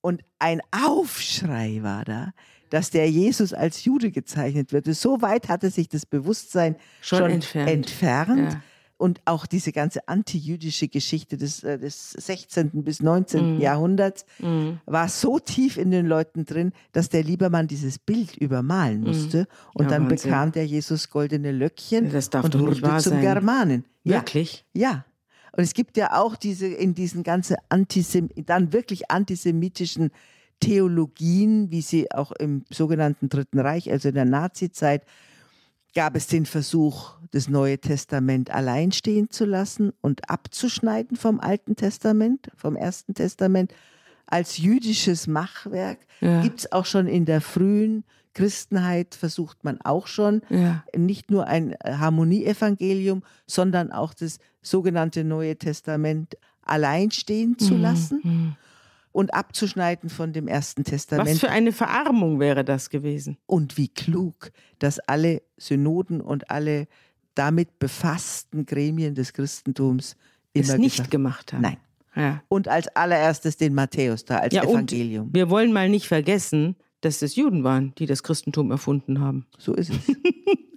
Und 0.00 0.22
ein 0.38 0.60
Aufschrei 0.70 1.80
war 1.82 2.04
da, 2.04 2.32
dass 2.70 2.90
der 2.90 3.10
Jesus 3.10 3.52
als 3.52 3.84
Jude 3.84 4.10
gezeichnet 4.10 4.72
wird. 4.72 4.86
So 4.94 5.20
weit 5.20 5.48
hatte 5.48 5.70
sich 5.70 5.88
das 5.88 6.06
Bewusstsein 6.06 6.76
Schon 7.00 7.18
schon, 7.18 7.30
entfernt. 7.30 7.70
entfernt. 7.70 8.52
Ja. 8.54 8.62
Und 8.98 9.20
auch 9.26 9.44
diese 9.44 9.72
ganze 9.72 10.08
antijüdische 10.08 10.88
Geschichte 10.88 11.36
des, 11.36 11.62
äh, 11.64 11.78
des 11.78 12.12
16. 12.12 12.82
bis 12.82 13.02
19. 13.02 13.56
Mhm. 13.56 13.60
Jahrhunderts 13.60 14.24
Mhm. 14.38 14.80
war 14.86 15.08
so 15.08 15.38
tief 15.38 15.76
in 15.76 15.90
den 15.90 16.06
Leuten 16.06 16.46
drin, 16.46 16.72
dass 16.92 17.10
der 17.10 17.22
Liebermann 17.22 17.66
dieses 17.68 17.98
Bild 17.98 18.36
übermalen 18.38 19.02
musste. 19.02 19.48
Und 19.74 19.84
Mhm. 19.86 19.90
Ja, 19.90 19.98
dann 19.98 20.10
Wahnsinn. 20.10 20.30
bekam 20.30 20.52
der 20.52 20.66
Jesus 20.66 21.10
goldene 21.10 21.52
Löckchen 21.52 22.10
Das 22.10 22.30
darf 22.30 22.46
und 22.46 22.58
wurde 22.58 22.80
zum 22.80 23.12
sein. 23.12 23.20
Germanen. 23.20 23.84
Ja. 24.02 24.14
Wirklich? 24.14 24.64
Ja. 24.72 25.04
Und 25.52 25.62
es 25.62 25.74
gibt 25.74 25.96
ja 25.98 26.18
auch 26.18 26.36
diese, 26.36 26.66
in 26.66 26.94
diesen 26.94 27.22
ganzen 27.22 27.56
Antisem 27.68 28.28
dann 28.46 28.72
wirklich 28.72 29.10
antisemitischen 29.10 30.10
Theologien, 30.76 31.70
wie 31.70 31.80
sie 31.82 32.10
auch 32.12 32.32
im 32.32 32.64
sogenannten 32.70 33.28
Dritten 33.28 33.58
Reich, 33.58 33.90
also 33.90 34.08
in 34.08 34.14
der 34.14 34.24
Nazizeit, 34.24 35.02
gab 35.96 36.14
es 36.14 36.26
den 36.26 36.44
Versuch, 36.44 37.14
das 37.30 37.48
Neue 37.48 37.78
Testament 37.78 38.50
allein 38.50 38.92
stehen 38.92 39.30
zu 39.30 39.46
lassen 39.46 39.92
und 40.02 40.28
abzuschneiden 40.28 41.16
vom 41.16 41.40
Alten 41.40 41.74
Testament, 41.74 42.50
vom 42.54 42.76
Ersten 42.76 43.14
Testament. 43.14 43.72
Als 44.26 44.58
jüdisches 44.58 45.26
Machwerk 45.26 46.00
Ja. 46.20 46.42
gibt 46.42 46.60
es 46.60 46.70
auch 46.72 46.84
schon 46.84 47.06
in 47.06 47.24
der 47.24 47.40
frühen 47.40 48.04
Christenheit, 48.34 49.14
versucht 49.14 49.64
man 49.64 49.80
auch 49.80 50.06
schon, 50.06 50.42
Ja. 50.50 50.84
nicht 50.94 51.30
nur 51.30 51.46
ein 51.46 51.74
Harmonieevangelium, 51.82 53.22
sondern 53.46 53.90
auch 53.90 54.12
das 54.12 54.38
sogenannte 54.60 55.24
Neue 55.24 55.56
Testament 55.56 56.36
allein 56.62 57.10
stehen 57.10 57.58
zu 57.58 57.74
lassen 57.74 58.20
Mhm. 58.22 58.56
Und 59.16 59.32
abzuschneiden 59.32 60.10
von 60.10 60.34
dem 60.34 60.46
Ersten 60.46 60.82
Was 60.84 60.90
Testament. 60.90 61.38
für 61.38 61.48
eine 61.48 61.72
Verarmung 61.72 62.38
wäre 62.38 62.66
das 62.66 62.90
gewesen? 62.90 63.38
Und 63.46 63.78
wie 63.78 63.88
klug, 63.88 64.52
dass 64.78 64.98
alle 64.98 65.40
Synoden 65.56 66.20
und 66.20 66.50
alle 66.50 66.86
damit 67.34 67.78
befassten 67.78 68.66
Gremien 68.66 69.14
des 69.14 69.32
Christentums 69.32 70.16
Es 70.52 70.68
immer 70.68 70.76
nicht 70.78 70.96
gesagt 70.96 71.10
gemacht 71.10 71.54
haben. 71.54 71.62
Nein. 71.62 71.76
Ja. 72.14 72.42
Und 72.48 72.68
als 72.68 72.88
allererstes 72.88 73.56
den 73.56 73.72
Matthäus 73.74 74.26
da 74.26 74.36
als 74.36 74.52
Ja, 74.52 74.64
Evangelium. 74.64 75.30
wir 75.32 75.48
wollen 75.48 75.72
mal 75.72 75.88
nicht 75.88 76.06
vergessen, 76.08 76.76
dass 77.06 77.22
es 77.22 77.36
Juden 77.36 77.62
waren, 77.64 77.94
die 77.98 78.06
das 78.06 78.22
Christentum 78.22 78.70
erfunden 78.72 79.20
haben. 79.20 79.46
So 79.58 79.72
ist 79.74 79.90
es. 79.90 80.16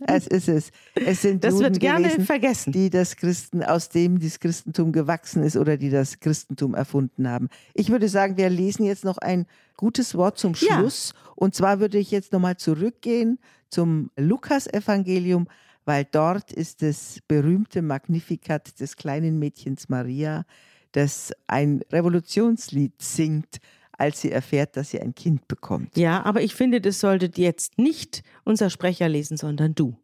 es 0.07 0.27
ist 0.27 0.47
es. 0.47 0.71
Es 0.93 1.21
sind 1.23 1.43
Das 1.43 1.53
Juden 1.55 1.63
wird 1.65 1.79
gerne 1.79 2.07
gewesen, 2.07 2.25
vergessen. 2.25 2.71
die 2.71 2.89
das 2.89 3.15
Christen, 3.15 3.63
aus 3.63 3.89
dem 3.89 4.19
das 4.19 4.39
Christentum 4.39 4.91
gewachsen 4.91 5.41
ist 5.43 5.57
oder 5.57 5.75
die 5.77 5.89
das 5.89 6.19
Christentum 6.19 6.75
erfunden 6.75 7.27
haben. 7.27 7.49
Ich 7.73 7.89
würde 7.89 8.07
sagen, 8.07 8.37
wir 8.37 8.49
lesen 8.49 8.85
jetzt 8.85 9.03
noch 9.05 9.17
ein 9.17 9.47
gutes 9.75 10.15
Wort 10.15 10.37
zum 10.37 10.53
Ja. 10.59 10.77
Schluss. 10.79 11.13
Und 11.35 11.55
zwar 11.55 11.79
würde 11.79 11.97
ich 11.97 12.11
jetzt 12.11 12.31
nochmal 12.31 12.57
zurückgehen 12.57 13.39
zum 13.69 14.11
Lukas-Evangelium, 14.15 15.47
weil 15.85 16.05
dort 16.11 16.51
ist 16.51 16.81
das 16.83 17.19
berühmte 17.27 17.81
Magnificat 17.81 18.79
des 18.79 18.95
kleinen 18.97 19.39
Mädchens 19.39 19.89
Maria, 19.89 20.45
das 20.91 21.31
ein 21.47 21.81
Revolutionslied 21.91 22.93
singt, 23.01 23.57
als 23.99 24.21
sie 24.21 24.31
erfährt, 24.31 24.77
dass 24.77 24.91
sie 24.91 25.01
ein 25.01 25.15
Kind 25.15 25.47
bekommt. 25.47 25.97
Ja, 25.97 26.23
aber 26.23 26.41
ich 26.41 26.55
finde, 26.55 26.81
das 26.81 26.99
solltet 26.99 27.37
jetzt 27.37 27.77
nicht 27.77 28.23
unser 28.45 28.69
Sprecher 28.69 29.09
lesen, 29.09 29.37
sondern 29.37 29.75
du. 29.75 29.97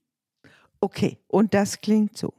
Okay, 0.80 1.18
und 1.28 1.54
das 1.54 1.82
klingt 1.82 2.18
so. 2.18 2.34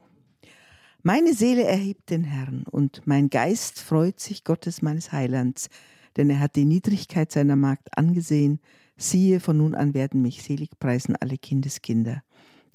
Meine 1.03 1.33
Seele 1.33 1.63
erhebt 1.63 2.09
den 2.09 2.23
Herrn 2.23 2.63
und 2.69 3.01
mein 3.05 3.29
Geist 3.29 3.79
freut 3.79 4.19
sich 4.19 4.43
Gottes 4.43 4.81
meines 4.81 5.11
Heilands, 5.11 5.69
denn 6.17 6.29
er 6.29 6.39
hat 6.39 6.55
die 6.55 6.65
Niedrigkeit 6.65 7.31
seiner 7.31 7.55
Magd 7.55 7.97
angesehen. 7.97 8.59
Siehe, 8.97 9.39
von 9.39 9.57
nun 9.57 9.75
an 9.75 9.93
werden 9.93 10.21
mich 10.21 10.43
selig 10.43 10.71
preisen 10.79 11.15
alle 11.15 11.37
Kindeskinder. 11.37 12.23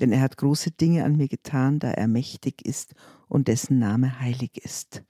Denn 0.01 0.12
er 0.12 0.20
hat 0.20 0.37
große 0.37 0.70
Dinge 0.70 1.05
an 1.05 1.16
mir 1.16 1.28
getan, 1.28 1.78
da 1.78 1.91
er 1.91 2.09
mächtig 2.09 2.64
ist 2.64 2.95
und 3.28 3.49
dessen 3.49 3.78
Name 3.78 4.20
heilig 4.20 4.64
ist. 4.64 5.03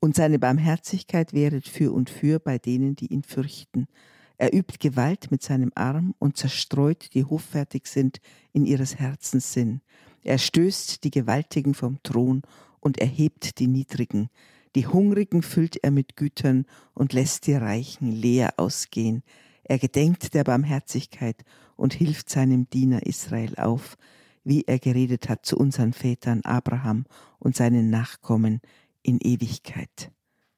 Und 0.00 0.14
seine 0.14 0.38
Barmherzigkeit 0.38 1.32
wäret 1.32 1.68
für 1.68 1.92
und 1.92 2.08
für 2.08 2.38
bei 2.38 2.58
denen, 2.58 2.94
die 2.94 3.12
ihn 3.12 3.24
fürchten. 3.24 3.88
Er 4.36 4.54
übt 4.54 4.78
Gewalt 4.78 5.32
mit 5.32 5.42
seinem 5.42 5.72
Arm 5.74 6.14
und 6.20 6.36
zerstreut, 6.36 7.12
die 7.14 7.24
hoffärtig 7.24 7.88
sind 7.88 8.20
in 8.52 8.64
ihres 8.64 8.96
Herzens 8.96 9.52
Sinn. 9.52 9.80
Er 10.22 10.38
stößt 10.38 11.02
die 11.02 11.10
Gewaltigen 11.10 11.74
vom 11.74 12.00
Thron 12.04 12.42
und 12.78 12.98
erhebt 12.98 13.58
die 13.58 13.66
Niedrigen. 13.66 14.30
Die 14.76 14.86
Hungrigen 14.86 15.42
füllt 15.42 15.82
er 15.82 15.90
mit 15.90 16.16
Gütern 16.16 16.66
und 16.94 17.12
lässt 17.12 17.48
die 17.48 17.54
Reichen 17.54 18.12
leer 18.12 18.54
ausgehen. 18.58 19.24
Er 19.64 19.78
gedenkt 19.78 20.34
der 20.34 20.44
Barmherzigkeit 20.44 21.44
und 21.76 21.94
hilft 21.94 22.30
seinem 22.30 22.70
Diener 22.70 23.04
Israel 23.06 23.56
auf, 23.56 23.96
wie 24.44 24.62
er 24.66 24.78
geredet 24.78 25.28
hat 25.28 25.44
zu 25.44 25.56
unseren 25.56 25.92
Vätern 25.92 26.42
Abraham 26.42 27.06
und 27.40 27.56
seinen 27.56 27.90
Nachkommen 27.90 28.60
in 29.02 29.18
Ewigkeit. 29.20 30.10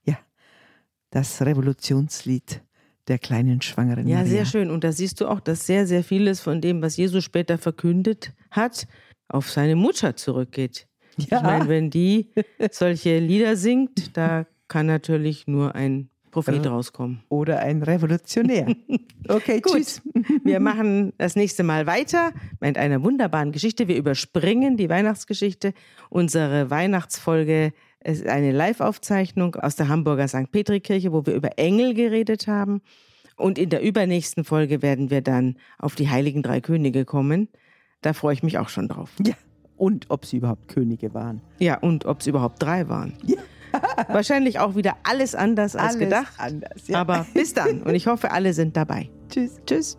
Ja, 0.05 0.19
das 1.11 1.43
Revolutionslied 1.43 2.63
der 3.09 3.19
kleinen 3.19 3.61
schwangeren 3.61 4.07
Ja, 4.07 4.19
Maria. 4.19 4.31
sehr 4.31 4.45
schön. 4.45 4.71
Und 4.71 4.85
da 4.85 4.93
siehst 4.93 5.21
du 5.21 5.27
auch, 5.27 5.41
dass 5.41 5.67
sehr, 5.67 5.87
sehr 5.87 6.05
vieles 6.05 6.41
von 6.41 6.61
dem, 6.61 6.81
was 6.83 6.97
Jesus 6.97 7.25
später 7.25 7.59
verkündet 7.59 8.33
hat, 8.51 8.87
auf 9.29 9.51
seine 9.51 9.75
Mutter 9.77 10.17
zurückgeht. 10.17 10.87
Ja. 11.17 11.39
Ich 11.39 11.43
meine, 11.43 11.69
wenn 11.69 11.91
die 11.91 12.31
solche 12.71 13.19
Lieder 13.19 13.57
singt, 13.57 14.17
da 14.17 14.47
kann 14.69 14.87
natürlich 14.87 15.47
nur 15.49 15.75
ein 15.75 16.09
Prophet 16.31 16.65
rauskommen. 16.65 17.25
Oder 17.29 17.59
ein 17.61 17.83
Revolutionär. 17.83 18.75
Okay, 19.29 19.61
Gut. 19.61 19.75
tschüss. 19.75 20.03
Wir 20.45 20.61
machen 20.61 21.13
das 21.19 21.37
nächste 21.37 21.63
Mal 21.63 21.87
weiter 21.87 22.33
mit 22.59 22.79
einer 22.79 23.03
wunderbaren 23.03 23.53
Geschichte. 23.53 23.87
Wir 23.87 23.97
überspringen 23.97 24.77
die 24.79 24.89
Weihnachtsgeschichte. 24.89 25.75
Unsere 26.09 26.71
Weihnachtsfolge 26.71 27.73
ist 28.05 28.27
eine 28.27 28.53
Live-Aufzeichnung 28.53 29.57
aus 29.57 29.77
der 29.77 29.89
Hamburger 29.89 30.27
St. 30.29 30.51
Petri-Kirche, 30.51 31.13
wo 31.13 31.27
wir 31.27 31.35
über 31.35 31.59
Engel 31.59 31.95
geredet 31.95 32.47
haben. 32.47 32.81
Und 33.37 33.59
in 33.59 33.71
der 33.71 33.83
übernächsten 33.83 34.45
Folge 34.45 34.83
werden 34.83 35.11
wir 35.11 35.23
dann 35.23 35.57
auf 35.79 35.95
die 35.95 36.09
Heiligen 36.09 36.43
Drei 36.43 36.61
Könige 36.61 37.05
kommen. 37.05 37.49
Da 38.03 38.13
freue 38.13 38.35
ich 38.35 38.43
mich 38.43 38.59
auch 38.59 38.69
schon 38.69 38.89
drauf. 38.89 39.11
Ja. 39.25 39.35
Und 39.77 40.07
ob 40.11 40.27
sie 40.27 40.39
überhaupt 40.39 40.69
Könige 40.69 41.15
waren. 41.15 41.41
Ja, 41.59 41.79
und 41.79 42.05
ob 42.05 42.21
es 42.21 42.27
überhaupt 42.27 42.63
drei 42.63 42.89
waren. 42.89 43.15
Ja. 43.25 43.39
Wahrscheinlich 44.09 44.59
auch 44.59 44.75
wieder 44.75 44.97
alles 45.05 45.35
anders 45.35 45.77
als 45.77 45.95
Alles 45.95 45.99
gedacht. 45.99 46.33
anders. 46.39 46.89
Ja. 46.89 47.01
Aber 47.01 47.27
bis 47.33 47.55
dann. 47.55 47.83
Und 47.83 47.95
ich 47.95 48.07
hoffe, 48.07 48.31
alle 48.31 48.53
sind 48.53 48.77
dabei. 48.77 49.09
tschüss. 49.31 49.57
Tschüss. 49.67 49.99